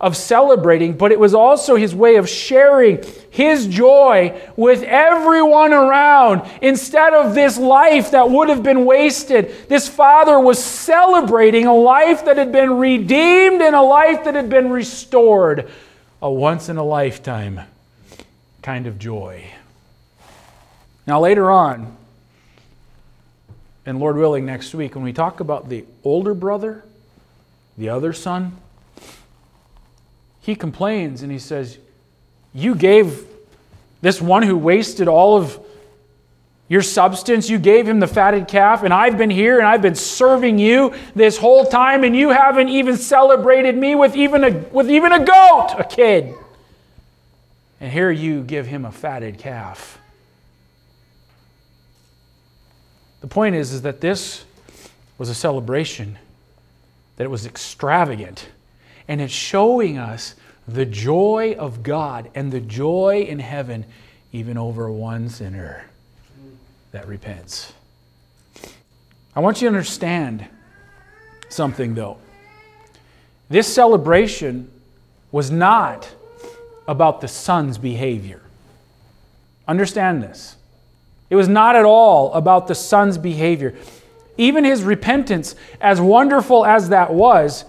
of 0.00 0.16
celebrating, 0.16 0.96
but 0.96 1.12
it 1.12 1.18
was 1.18 1.34
also 1.34 1.74
his 1.74 1.94
way 1.94 2.16
of 2.16 2.28
sharing 2.28 3.04
his 3.30 3.66
joy 3.66 4.40
with 4.56 4.82
everyone 4.84 5.74
around. 5.74 6.48
Instead 6.62 7.12
of 7.12 7.34
this 7.34 7.58
life 7.58 8.12
that 8.12 8.30
would 8.30 8.48
have 8.48 8.62
been 8.62 8.86
wasted, 8.86 9.68
this 9.68 9.88
father 9.88 10.40
was 10.40 10.62
celebrating 10.62 11.66
a 11.66 11.74
life 11.74 12.24
that 12.24 12.38
had 12.38 12.52
been 12.52 12.78
redeemed 12.78 13.60
and 13.60 13.74
a 13.74 13.82
life 13.82 14.24
that 14.24 14.34
had 14.34 14.48
been 14.48 14.70
restored 14.70 15.68
a 16.20 16.30
once 16.30 16.68
in 16.68 16.76
a 16.76 16.82
lifetime 16.82 17.60
kind 18.62 18.86
of 18.86 18.98
joy. 18.98 19.44
Now, 21.06 21.20
later 21.20 21.50
on, 21.50 21.96
and 23.86 23.98
Lord 23.98 24.16
willing, 24.16 24.44
next 24.44 24.74
week, 24.74 24.94
when 24.94 25.04
we 25.04 25.12
talk 25.12 25.40
about 25.40 25.68
the 25.68 25.84
older 26.04 26.34
brother, 26.34 26.84
the 27.78 27.88
other 27.88 28.12
son, 28.12 28.56
he 30.40 30.54
complains 30.54 31.22
and 31.22 31.32
he 31.32 31.38
says, 31.38 31.78
You 32.52 32.74
gave 32.74 33.24
this 34.00 34.20
one 34.20 34.42
who 34.42 34.56
wasted 34.56 35.08
all 35.08 35.36
of 35.36 35.58
your 36.68 36.82
substance. 36.82 37.48
You 37.48 37.58
gave 37.58 37.88
him 37.88 38.00
the 38.00 38.06
fatted 38.06 38.46
calf, 38.46 38.82
and 38.82 38.92
I've 38.92 39.16
been 39.16 39.30
here 39.30 39.58
and 39.58 39.66
I've 39.66 39.82
been 39.82 39.94
serving 39.94 40.58
you 40.58 40.94
this 41.14 41.38
whole 41.38 41.64
time, 41.64 42.04
and 42.04 42.14
you 42.14 42.30
haven't 42.30 42.68
even 42.68 42.96
celebrated 42.96 43.76
me 43.76 43.94
with 43.94 44.14
even 44.14 44.44
a, 44.44 44.50
with 44.50 44.90
even 44.90 45.12
a 45.12 45.24
goat, 45.24 45.74
a 45.78 45.84
kid. 45.84 46.34
And 47.80 47.92
here 47.92 48.10
you 48.10 48.42
give 48.42 48.66
him 48.66 48.84
a 48.84 48.92
fatted 48.92 49.38
calf. 49.38 49.98
The 53.20 53.28
point 53.28 53.54
is, 53.54 53.72
is 53.72 53.82
that 53.82 54.00
this 54.00 54.44
was 55.16 55.28
a 55.28 55.34
celebration, 55.34 56.18
that 57.16 57.24
it 57.24 57.30
was 57.30 57.46
extravagant, 57.46 58.48
and 59.08 59.20
it's 59.20 59.32
showing 59.32 59.98
us 59.98 60.34
the 60.68 60.84
joy 60.84 61.56
of 61.58 61.82
God 61.82 62.30
and 62.34 62.52
the 62.52 62.60
joy 62.60 63.26
in 63.28 63.38
heaven, 63.38 63.86
even 64.32 64.58
over 64.58 64.90
one 64.90 65.28
sinner 65.30 65.87
that 66.92 67.06
repents. 67.06 67.72
I 69.36 69.40
want 69.40 69.60
you 69.60 69.68
to 69.68 69.74
understand 69.74 70.46
something, 71.48 71.94
though. 71.94 72.18
This 73.48 73.72
celebration 73.72 74.70
was 75.30 75.50
not 75.50 76.10
about 76.86 77.20
the 77.20 77.28
son's 77.28 77.78
behavior. 77.78 78.40
Understand 79.66 80.22
this. 80.22 80.56
It 81.30 81.36
was 81.36 81.48
not 81.48 81.76
at 81.76 81.84
all 81.84 82.32
about 82.32 82.66
the 82.68 82.74
son's 82.74 83.18
behavior. 83.18 83.74
Even 84.38 84.64
his 84.64 84.82
repentance, 84.82 85.54
as 85.80 86.00
wonderful 86.00 86.64
as 86.64 86.88
that 86.88 87.12
was, 87.12 87.64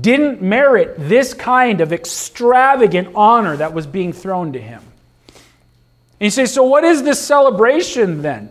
didn't 0.00 0.42
merit 0.42 0.94
this 0.98 1.34
kind 1.34 1.80
of 1.80 1.92
extravagant 1.92 3.08
honor 3.14 3.56
that 3.56 3.72
was 3.72 3.86
being 3.86 4.12
thrown 4.12 4.52
to 4.52 4.60
him. 4.60 4.82
And 6.20 6.26
you 6.26 6.30
say, 6.30 6.44
so 6.44 6.62
what 6.64 6.84
is 6.84 7.02
this 7.02 7.18
celebration 7.18 8.20
then? 8.20 8.50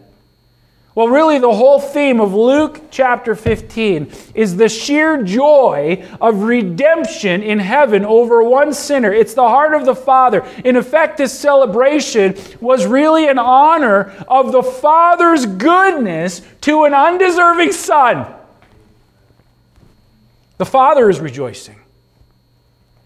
Well, 0.95 1.07
really, 1.07 1.37
the 1.37 1.53
whole 1.53 1.79
theme 1.79 2.19
of 2.19 2.33
Luke 2.33 2.81
chapter 2.91 3.35
15 3.35 4.11
is 4.33 4.57
the 4.57 4.67
sheer 4.67 5.23
joy 5.23 6.05
of 6.19 6.41
redemption 6.41 7.43
in 7.43 7.59
heaven 7.59 8.03
over 8.03 8.43
one 8.43 8.73
sinner. 8.73 9.13
It's 9.13 9.35
the 9.35 9.47
heart 9.47 9.75
of 9.75 9.85
the 9.85 9.95
Father. 9.95 10.45
In 10.65 10.75
effect, 10.75 11.17
this 11.17 11.39
celebration 11.39 12.35
was 12.59 12.85
really 12.85 13.29
an 13.29 13.37
honor 13.37 14.11
of 14.27 14.51
the 14.51 14.63
Father's 14.63 15.45
goodness 15.45 16.41
to 16.61 16.83
an 16.83 16.93
undeserving 16.93 17.71
Son. 17.71 18.25
The 20.57 20.65
Father 20.65 21.09
is 21.09 21.21
rejoicing. 21.21 21.78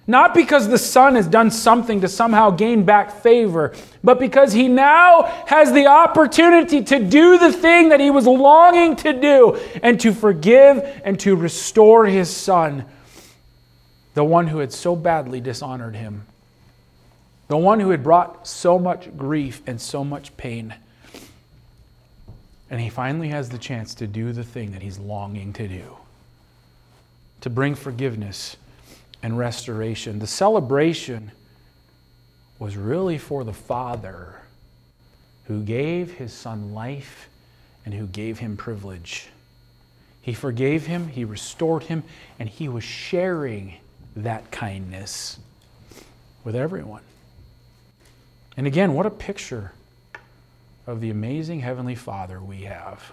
Not 0.06 0.34
because 0.34 0.68
the 0.68 0.78
Son 0.78 1.16
has 1.16 1.28
done 1.28 1.49
something 1.49 2.01
to 2.01 2.10
somehow 2.10 2.49
gain 2.49 2.84
back 2.84 3.22
favor, 3.22 3.74
but 4.04 4.20
because 4.20 4.51
he 4.51 4.68
now 4.68 5.24
has 5.47 5.72
the 5.72 5.88
opportunity 5.88 6.84
to 6.84 6.99
do 6.99 7.38
the 7.38 7.54
thing 7.54 7.89
that 7.89 8.01
he 8.01 8.12
was 8.12 8.28
longing 8.28 8.97
to 8.97 9.14
do 9.14 9.56
and 9.82 9.99
to 10.01 10.14
forgive 10.14 11.01
and 11.06 11.18
to 11.22 11.38
restore 11.38 12.06
his 12.06 12.30
Son, 12.30 12.84
the 14.14 14.26
one 14.26 14.47
who 14.47 14.60
had 14.60 14.74
so 14.74 14.93
badly 14.93 15.39
dishonored 15.39 15.95
him, 15.95 16.26
the 17.47 17.58
one 17.58 17.80
who 17.80 17.91
had 17.91 18.04
brought 18.04 18.45
so 18.45 18.78
much 18.78 19.16
grief 19.16 19.62
and 19.66 19.80
so 19.80 20.04
much 20.04 20.36
pain. 20.36 20.74
And 22.70 22.82
he 22.82 22.89
finally 22.89 23.30
has 23.30 23.49
the 23.49 23.58
chance 23.58 23.95
to 23.95 24.08
do 24.08 24.34
the 24.34 24.43
thing 24.43 24.72
that 24.74 24.82
he's 24.82 24.99
longing 24.99 25.54
to 25.54 25.68
do. 25.68 25.97
To 27.41 27.49
bring 27.49 27.76
forgiveness 27.76 28.58
and 29.24 29.38
restoration. 29.38 30.19
The 30.19 30.28
celebration 30.28 31.32
was 32.59 32.76
really 32.78 33.17
for 33.17 33.43
the 33.43 33.53
Father 33.53 34.36
who 35.45 35.63
gave 35.63 36.13
his 36.13 36.34
Son 36.34 36.74
life 36.74 37.30
and 37.86 37.93
who 37.93 38.05
gave 38.05 38.39
him 38.39 38.57
privilege. 38.57 39.30
He 40.21 40.34
forgave 40.34 40.86
him, 40.86 41.07
he 41.07 41.26
restored 41.26 41.84
him, 41.84 42.03
and 42.38 42.47
he 42.47 42.69
was 42.69 42.84
sharing 42.84 43.76
that 44.15 44.51
kindness 44.51 45.39
with 46.43 46.55
everyone. 46.55 47.01
And 48.55 48.67
again, 48.67 48.93
what 48.93 49.05
a 49.05 49.09
picture 49.09 49.71
of 50.86 51.01
the 51.01 51.09
amazing 51.09 51.61
Heavenly 51.61 51.95
Father 51.95 52.39
we 52.41 52.63
have. 52.63 53.11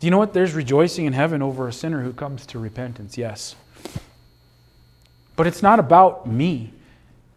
Do 0.00 0.06
you 0.06 0.10
know 0.10 0.18
what? 0.18 0.34
There's 0.34 0.54
rejoicing 0.54 1.06
in 1.06 1.14
heaven 1.14 1.42
over 1.42 1.66
a 1.66 1.72
sinner 1.72 2.02
who 2.02 2.12
comes 2.12 2.46
to 2.46 2.58
repentance, 2.58 3.16
yes. 3.16 3.56
But 5.36 5.46
it's 5.46 5.62
not 5.62 5.78
about 5.78 6.26
me 6.26 6.72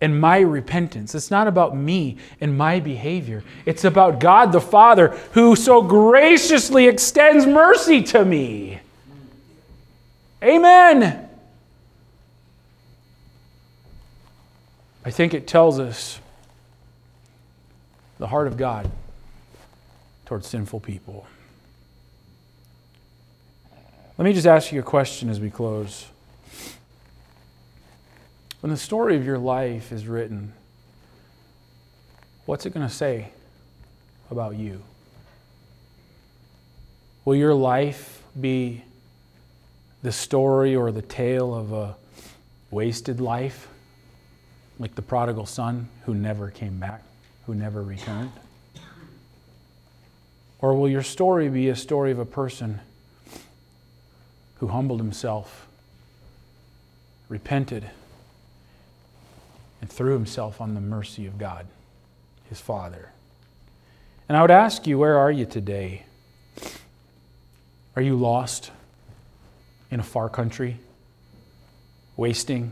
and 0.02 0.20
my 0.20 0.40
repentance. 0.40 1.14
It's 1.14 1.30
not 1.30 1.48
about 1.48 1.76
me 1.76 2.18
and 2.40 2.58
my 2.58 2.80
behavior. 2.80 3.44
It's 3.66 3.84
about 3.84 4.20
God 4.20 4.52
the 4.52 4.62
Father 4.62 5.10
who 5.34 5.56
so 5.56 5.82
graciously 5.82 6.88
extends 6.88 7.46
mercy 7.46 8.02
to 8.04 8.24
me. 8.24 8.80
Amen. 10.42 11.28
I 15.04 15.12
think 15.12 15.34
it 15.34 15.48
tells 15.48 15.80
us 15.80 16.20
the 18.20 18.28
heart 18.28 18.48
of 18.48 18.58
God 18.58 18.90
towards 20.26 20.48
sinful 20.48 20.80
people. 20.82 21.26
Let 24.18 24.26
me 24.26 24.34
just 24.34 24.48
ask 24.48 24.72
you 24.72 24.80
a 24.80 24.84
question 24.84 25.30
as 25.30 25.40
we 25.40 25.50
close. 25.50 26.08
When 28.62 28.72
the 28.72 28.78
story 28.78 29.16
of 29.16 29.26
your 29.26 29.38
life 29.38 29.94
is 29.94 30.06
written, 30.06 30.52
what's 32.46 32.66
it 32.66 32.74
going 32.74 32.86
to 32.86 32.94
say 32.94 33.32
about 34.30 34.58
you? 34.58 34.82
Will 37.24 37.36
your 37.36 37.54
life 37.54 38.22
be 38.40 38.84
the 40.04 40.12
story 40.12 40.76
or 40.76 40.92
the 40.92 41.02
tale 41.02 41.54
of 41.54 41.72
a 41.72 41.96
wasted 42.70 43.22
life, 43.22 43.70
like 44.78 44.96
the 44.96 45.02
prodigal 45.02 45.46
son 45.46 45.88
who 46.06 46.14
never 46.14 46.52
came 46.52 46.80
back, 46.80 47.04
who 47.46 47.56
never 47.56 47.82
returned? 47.82 48.32
Or 50.60 50.74
will 50.74 50.90
your 50.90 51.04
story 51.04 51.48
be 51.48 51.70
a 51.70 51.76
story 51.78 52.12
of 52.12 52.20
a 52.20 52.26
person 52.26 52.82
who 54.56 54.68
humbled 54.68 55.00
himself, 55.00 55.66
repented, 57.30 57.90
and 59.82 59.90
threw 59.90 60.14
himself 60.14 60.60
on 60.62 60.74
the 60.74 60.82
mercy 60.82 61.26
of 61.26 61.38
God, 61.38 61.68
his 62.50 62.60
Father. 62.60 63.10
And 64.28 64.38
I 64.38 64.42
would 64.42 64.52
ask 64.52 64.86
you, 64.86 64.98
where 64.98 65.18
are 65.18 65.32
you 65.32 65.46
today? 65.46 66.04
Are 67.96 68.02
you 68.02 68.16
lost 68.16 68.72
in 69.90 70.00
a 70.00 70.04
far 70.04 70.30
country, 70.30 70.78
wasting 72.16 72.72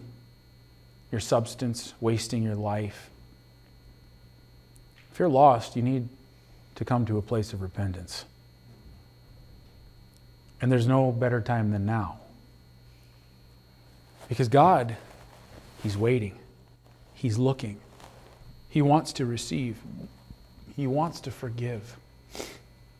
your 1.11 1.19
substance, 1.21 1.93
wasting 1.99 2.43
your 2.43 2.55
life? 2.55 3.09
If 5.11 5.19
you're 5.19 5.29
lost, 5.29 5.75
you 5.75 5.81
need 5.81 6.09
to 6.75 6.85
come 6.85 7.05
to 7.07 7.17
a 7.17 7.21
place 7.23 7.53
of 7.53 7.61
repentance. 7.61 8.25
And 10.61 10.71
there's 10.71 10.87
no 10.87 11.11
better 11.11 11.41
time 11.41 11.71
than 11.71 11.85
now. 11.85 12.19
Because 14.29 14.47
God, 14.47 14.95
He's 15.81 15.97
waiting. 15.97 16.37
He's 17.17 17.39
looking. 17.39 17.77
He 18.69 18.83
wants 18.83 19.11
to 19.13 19.25
receive. 19.25 19.77
He 20.75 20.85
wants 20.85 21.19
to 21.21 21.31
forgive. 21.31 21.97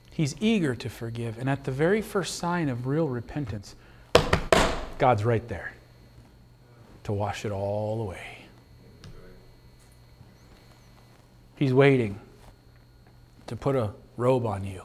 He's 0.10 0.36
eager 0.40 0.74
to 0.74 0.90
forgive. 0.90 1.38
And 1.38 1.48
at 1.48 1.66
the 1.66 1.72
very 1.72 2.02
first 2.02 2.40
sign 2.40 2.68
of 2.68 2.88
real 2.88 3.08
repentance, 3.08 3.76
God's 4.98 5.24
right 5.24 5.48
there 5.48 5.72
to 7.04 7.14
wash 7.14 7.46
it 7.46 7.52
all 7.52 8.02
away. 8.02 8.40
He's 11.56 11.74
waiting 11.74 12.20
to 13.46 13.56
put 13.56 13.76
a 13.76 13.92
robe 14.18 14.48
on 14.48 14.64
you, 14.64 14.82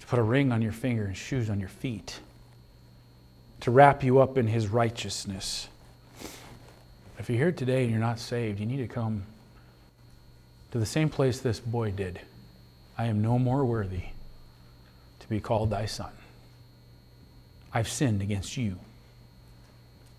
to 0.00 0.06
put 0.08 0.18
a 0.18 0.22
ring 0.22 0.50
on 0.50 0.62
your 0.62 0.72
finger 0.72 1.04
and 1.04 1.16
shoes 1.16 1.48
on 1.48 1.60
your 1.60 1.68
feet, 1.68 2.18
to 3.60 3.70
wrap 3.70 4.02
you 4.02 4.18
up 4.18 4.36
in 4.36 4.48
His 4.48 4.66
righteousness 4.66 5.68
if 7.18 7.28
you're 7.28 7.38
here 7.38 7.52
today 7.52 7.82
and 7.82 7.90
you're 7.90 8.00
not 8.00 8.18
saved, 8.18 8.60
you 8.60 8.66
need 8.66 8.78
to 8.78 8.86
come 8.86 9.24
to 10.70 10.78
the 10.78 10.86
same 10.86 11.08
place 11.08 11.40
this 11.40 11.58
boy 11.60 11.90
did. 11.90 12.20
I 12.96 13.06
am 13.06 13.22
no 13.22 13.38
more 13.38 13.64
worthy 13.64 14.02
to 15.20 15.28
be 15.28 15.40
called 15.40 15.70
thy 15.70 15.86
son. 15.86 16.12
I've 17.72 17.88
sinned 17.88 18.22
against 18.22 18.56
you. 18.56 18.76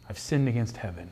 I've 0.09 0.19
sinned 0.19 0.47
against 0.47 0.77
heaven. 0.77 1.09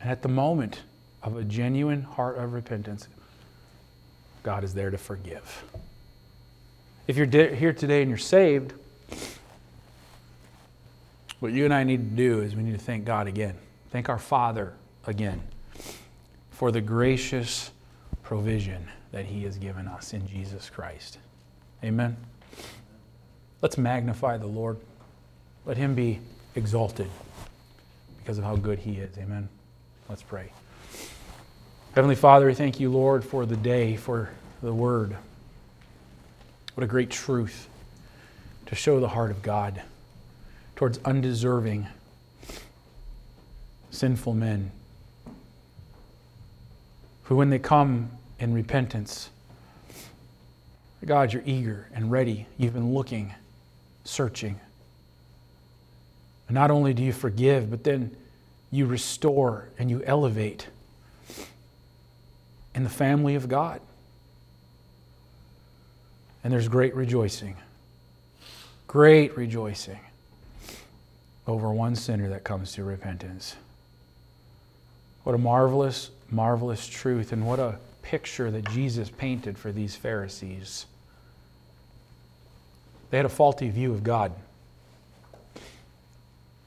And 0.00 0.10
at 0.10 0.22
the 0.22 0.28
moment 0.28 0.82
of 1.22 1.36
a 1.36 1.44
genuine 1.44 2.02
heart 2.02 2.38
of 2.38 2.52
repentance, 2.52 3.08
God 4.42 4.64
is 4.64 4.74
there 4.74 4.90
to 4.90 4.98
forgive. 4.98 5.64
If 7.06 7.16
you're 7.16 7.26
de- 7.26 7.54
here 7.54 7.72
today 7.72 8.02
and 8.02 8.08
you're 8.08 8.18
saved, 8.18 8.72
what 11.40 11.52
you 11.52 11.64
and 11.64 11.72
I 11.72 11.84
need 11.84 12.10
to 12.10 12.16
do 12.16 12.40
is 12.40 12.54
we 12.54 12.62
need 12.62 12.78
to 12.78 12.84
thank 12.84 13.04
God 13.04 13.26
again. 13.26 13.54
Thank 13.90 14.08
our 14.08 14.18
Father 14.18 14.74
again 15.06 15.40
for 16.50 16.70
the 16.70 16.80
gracious 16.80 17.70
provision 18.22 18.88
that 19.12 19.24
He 19.24 19.44
has 19.44 19.56
given 19.56 19.88
us 19.88 20.12
in 20.12 20.26
Jesus 20.26 20.68
Christ. 20.68 21.18
Amen. 21.82 22.16
Let's 23.62 23.78
magnify 23.78 24.36
the 24.36 24.46
Lord. 24.46 24.76
Let 25.64 25.78
Him 25.78 25.94
be 25.94 26.20
exalted 26.54 27.08
because 28.18 28.36
of 28.36 28.44
how 28.44 28.56
good 28.56 28.78
He 28.78 28.98
is. 28.98 29.16
Amen. 29.16 29.48
Let's 30.08 30.22
pray. 30.22 30.52
Heavenly 31.94 32.14
Father, 32.14 32.46
we 32.46 32.54
thank 32.54 32.78
you, 32.78 32.90
Lord, 32.90 33.24
for 33.24 33.46
the 33.46 33.56
day, 33.56 33.96
for 33.96 34.28
the 34.62 34.74
word. 34.74 35.16
What 36.74 36.84
a 36.84 36.86
great 36.86 37.10
truth 37.10 37.68
to 38.66 38.74
show 38.74 39.00
the 39.00 39.08
heart 39.08 39.30
of 39.30 39.42
God 39.42 39.80
towards 40.76 40.98
undeserving 41.06 41.86
sinful 43.90 44.34
men 44.34 44.70
who, 47.24 47.36
when 47.36 47.50
they 47.50 47.58
come 47.58 48.10
in 48.38 48.52
repentance, 48.54 49.30
God, 51.04 51.32
you're 51.32 51.42
eager 51.46 51.88
and 51.94 52.10
ready. 52.10 52.46
You've 52.56 52.74
been 52.74 52.92
looking, 52.92 53.34
searching. 54.04 54.58
And 56.48 56.54
not 56.54 56.70
only 56.70 56.94
do 56.94 57.02
you 57.02 57.12
forgive, 57.12 57.70
but 57.70 57.84
then 57.84 58.16
you 58.70 58.86
restore 58.86 59.68
and 59.78 59.90
you 59.90 60.02
elevate. 60.04 60.68
in 62.74 62.84
the 62.84 62.90
family 62.90 63.34
of 63.34 63.48
God. 63.48 63.80
And 66.44 66.52
there's 66.52 66.68
great 66.68 66.94
rejoicing. 66.94 67.56
Great 68.86 69.36
rejoicing 69.36 69.98
over 71.46 71.72
one 71.72 71.96
sinner 71.96 72.28
that 72.28 72.44
comes 72.44 72.72
to 72.72 72.84
repentance. 72.84 73.56
What 75.28 75.34
a 75.34 75.38
marvelous, 75.38 76.10
marvelous 76.30 76.86
truth, 76.86 77.32
and 77.34 77.46
what 77.46 77.58
a 77.58 77.78
picture 78.00 78.50
that 78.50 78.66
Jesus 78.70 79.10
painted 79.10 79.58
for 79.58 79.70
these 79.70 79.94
Pharisees. 79.94 80.86
They 83.10 83.18
had 83.18 83.26
a 83.26 83.28
faulty 83.28 83.68
view 83.68 83.92
of 83.92 84.02
God. 84.02 84.32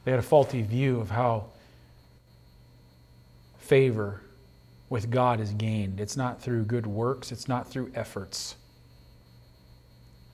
They 0.06 0.12
had 0.12 0.20
a 0.20 0.22
faulty 0.22 0.62
view 0.62 1.00
of 1.00 1.10
how 1.10 1.46
favor 3.58 4.22
with 4.92 5.10
God 5.10 5.40
is 5.40 5.54
gained. 5.54 6.00
It's 6.00 6.16
not 6.16 6.40
through 6.40 6.66
good 6.66 6.86
works, 6.86 7.32
it's 7.32 7.48
not 7.48 7.68
through 7.68 7.92
efforts. 7.96 8.58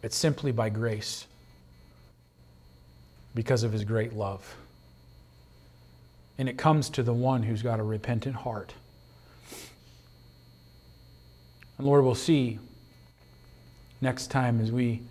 It's 0.03 0.17
simply 0.17 0.51
by 0.51 0.67
grace 0.67 1.28
because 3.34 3.63
of 3.63 3.71
his 3.71 3.86
great 3.86 4.11
love. 4.11 4.57
And 6.38 6.47
it 6.47 6.57
comes 6.57 6.89
to 6.91 7.03
the 7.03 7.13
one 7.13 7.43
who's 7.43 7.61
got 7.61 7.79
a 7.79 7.83
repentant 7.83 8.35
heart. 8.35 8.73
And 11.77 11.85
Lord, 11.85 12.03
we'll 12.03 12.15
see 12.15 12.59
next 14.01 14.27
time 14.27 14.59
as 14.59 14.71
we 14.71 15.01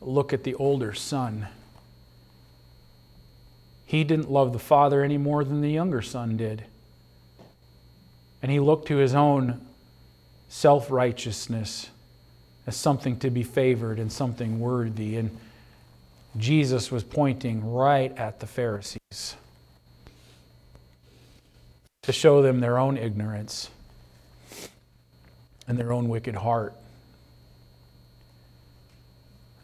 look 0.00 0.32
at 0.32 0.44
the 0.44 0.54
older 0.54 0.92
son. 0.92 1.46
He 3.86 4.04
didn't 4.04 4.30
love 4.30 4.52
the 4.52 4.58
father 4.58 5.02
any 5.02 5.18
more 5.18 5.44
than 5.44 5.60
the 5.60 5.70
younger 5.70 6.02
son 6.02 6.36
did. 6.36 6.64
And 8.42 8.50
he 8.50 8.58
looked 8.58 8.88
to 8.88 8.96
his 8.96 9.14
own 9.14 9.60
self 10.48 10.90
righteousness 10.90 11.90
as 12.66 12.76
something 12.76 13.18
to 13.18 13.30
be 13.30 13.42
favored 13.42 13.98
and 13.98 14.10
something 14.12 14.60
worthy. 14.60 15.16
And 15.16 15.36
Jesus 16.36 16.90
was 16.90 17.04
pointing 17.04 17.72
right 17.72 18.16
at 18.16 18.40
the 18.40 18.46
Pharisees 18.46 19.36
to 22.02 22.12
show 22.12 22.42
them 22.42 22.58
their 22.58 22.78
own 22.78 22.96
ignorance 22.96 23.70
and 25.68 25.78
their 25.78 25.92
own 25.92 26.08
wicked 26.08 26.34
heart. 26.34 26.74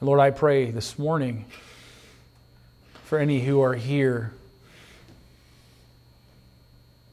Lord, 0.01 0.21
I 0.21 0.31
pray 0.31 0.71
this 0.71 0.97
morning 0.97 1.47
for 3.05 3.19
any 3.19 3.41
who 3.41 3.61
are 3.61 3.75
here 3.75 4.33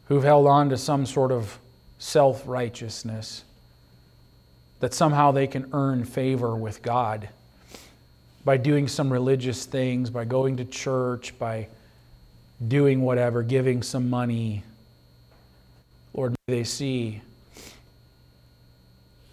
who've 0.08 0.24
held 0.24 0.46
on 0.46 0.70
to 0.70 0.78
some 0.78 1.08
sort 1.08 1.32
of 1.32 1.58
self 1.98 2.44
righteousness, 2.46 3.44
that 4.80 4.94
somehow 4.94 5.32
they 5.32 5.48
can 5.48 5.70
earn 5.74 6.06
favor 6.06 6.56
with 6.56 6.84
God 6.84 7.30
by 8.44 8.58
doing 8.58 8.88
some 8.88 9.12
religious 9.12 9.66
things, 9.66 10.12
by 10.12 10.26
going 10.26 10.58
to 10.58 10.66
church, 10.66 11.34
by 11.40 11.68
doing 12.68 13.02
whatever, 13.02 13.42
giving 13.42 13.82
some 13.82 14.08
money. 14.08 14.64
Lord, 16.16 16.36
may 16.48 16.56
they 16.56 16.64
see 16.64 17.22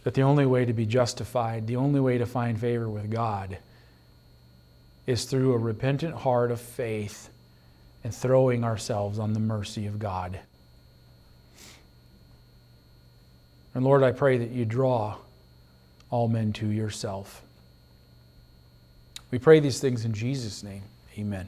that 0.03 0.15
the 0.15 0.23
only 0.23 0.47
way 0.47 0.65
to 0.65 0.73
be 0.73 0.85
justified, 0.85 1.67
the 1.69 1.77
only 1.77 2.01
way 2.01 2.19
to 2.19 2.27
find 2.27 2.59
favor 2.59 2.89
with 2.89 3.11
God, 3.11 3.59
is 5.07 5.25
through 5.25 5.53
a 5.53 5.59
repentant 5.59 6.15
heart 6.15 6.51
of 6.51 6.61
faith 6.61 7.29
and 8.03 8.13
throwing 8.13 8.65
ourselves 8.65 9.19
on 9.19 9.33
the 9.33 9.41
mercy 9.41 9.87
of 9.87 9.99
God. 9.99 10.41
And 13.75 13.85
Lord, 13.85 14.03
I 14.03 14.11
pray 14.11 14.39
that 14.39 14.51
you 14.51 14.65
draw 14.65 15.17
all 16.11 16.29
men 16.29 16.53
to 16.55 16.67
yourself. 16.67 17.43
We 19.31 19.39
pray 19.39 19.61
these 19.61 19.81
things 19.81 20.05
in 20.05 20.13
Jesus' 20.13 20.63
name. 20.63 20.83
Amen. 21.17 21.41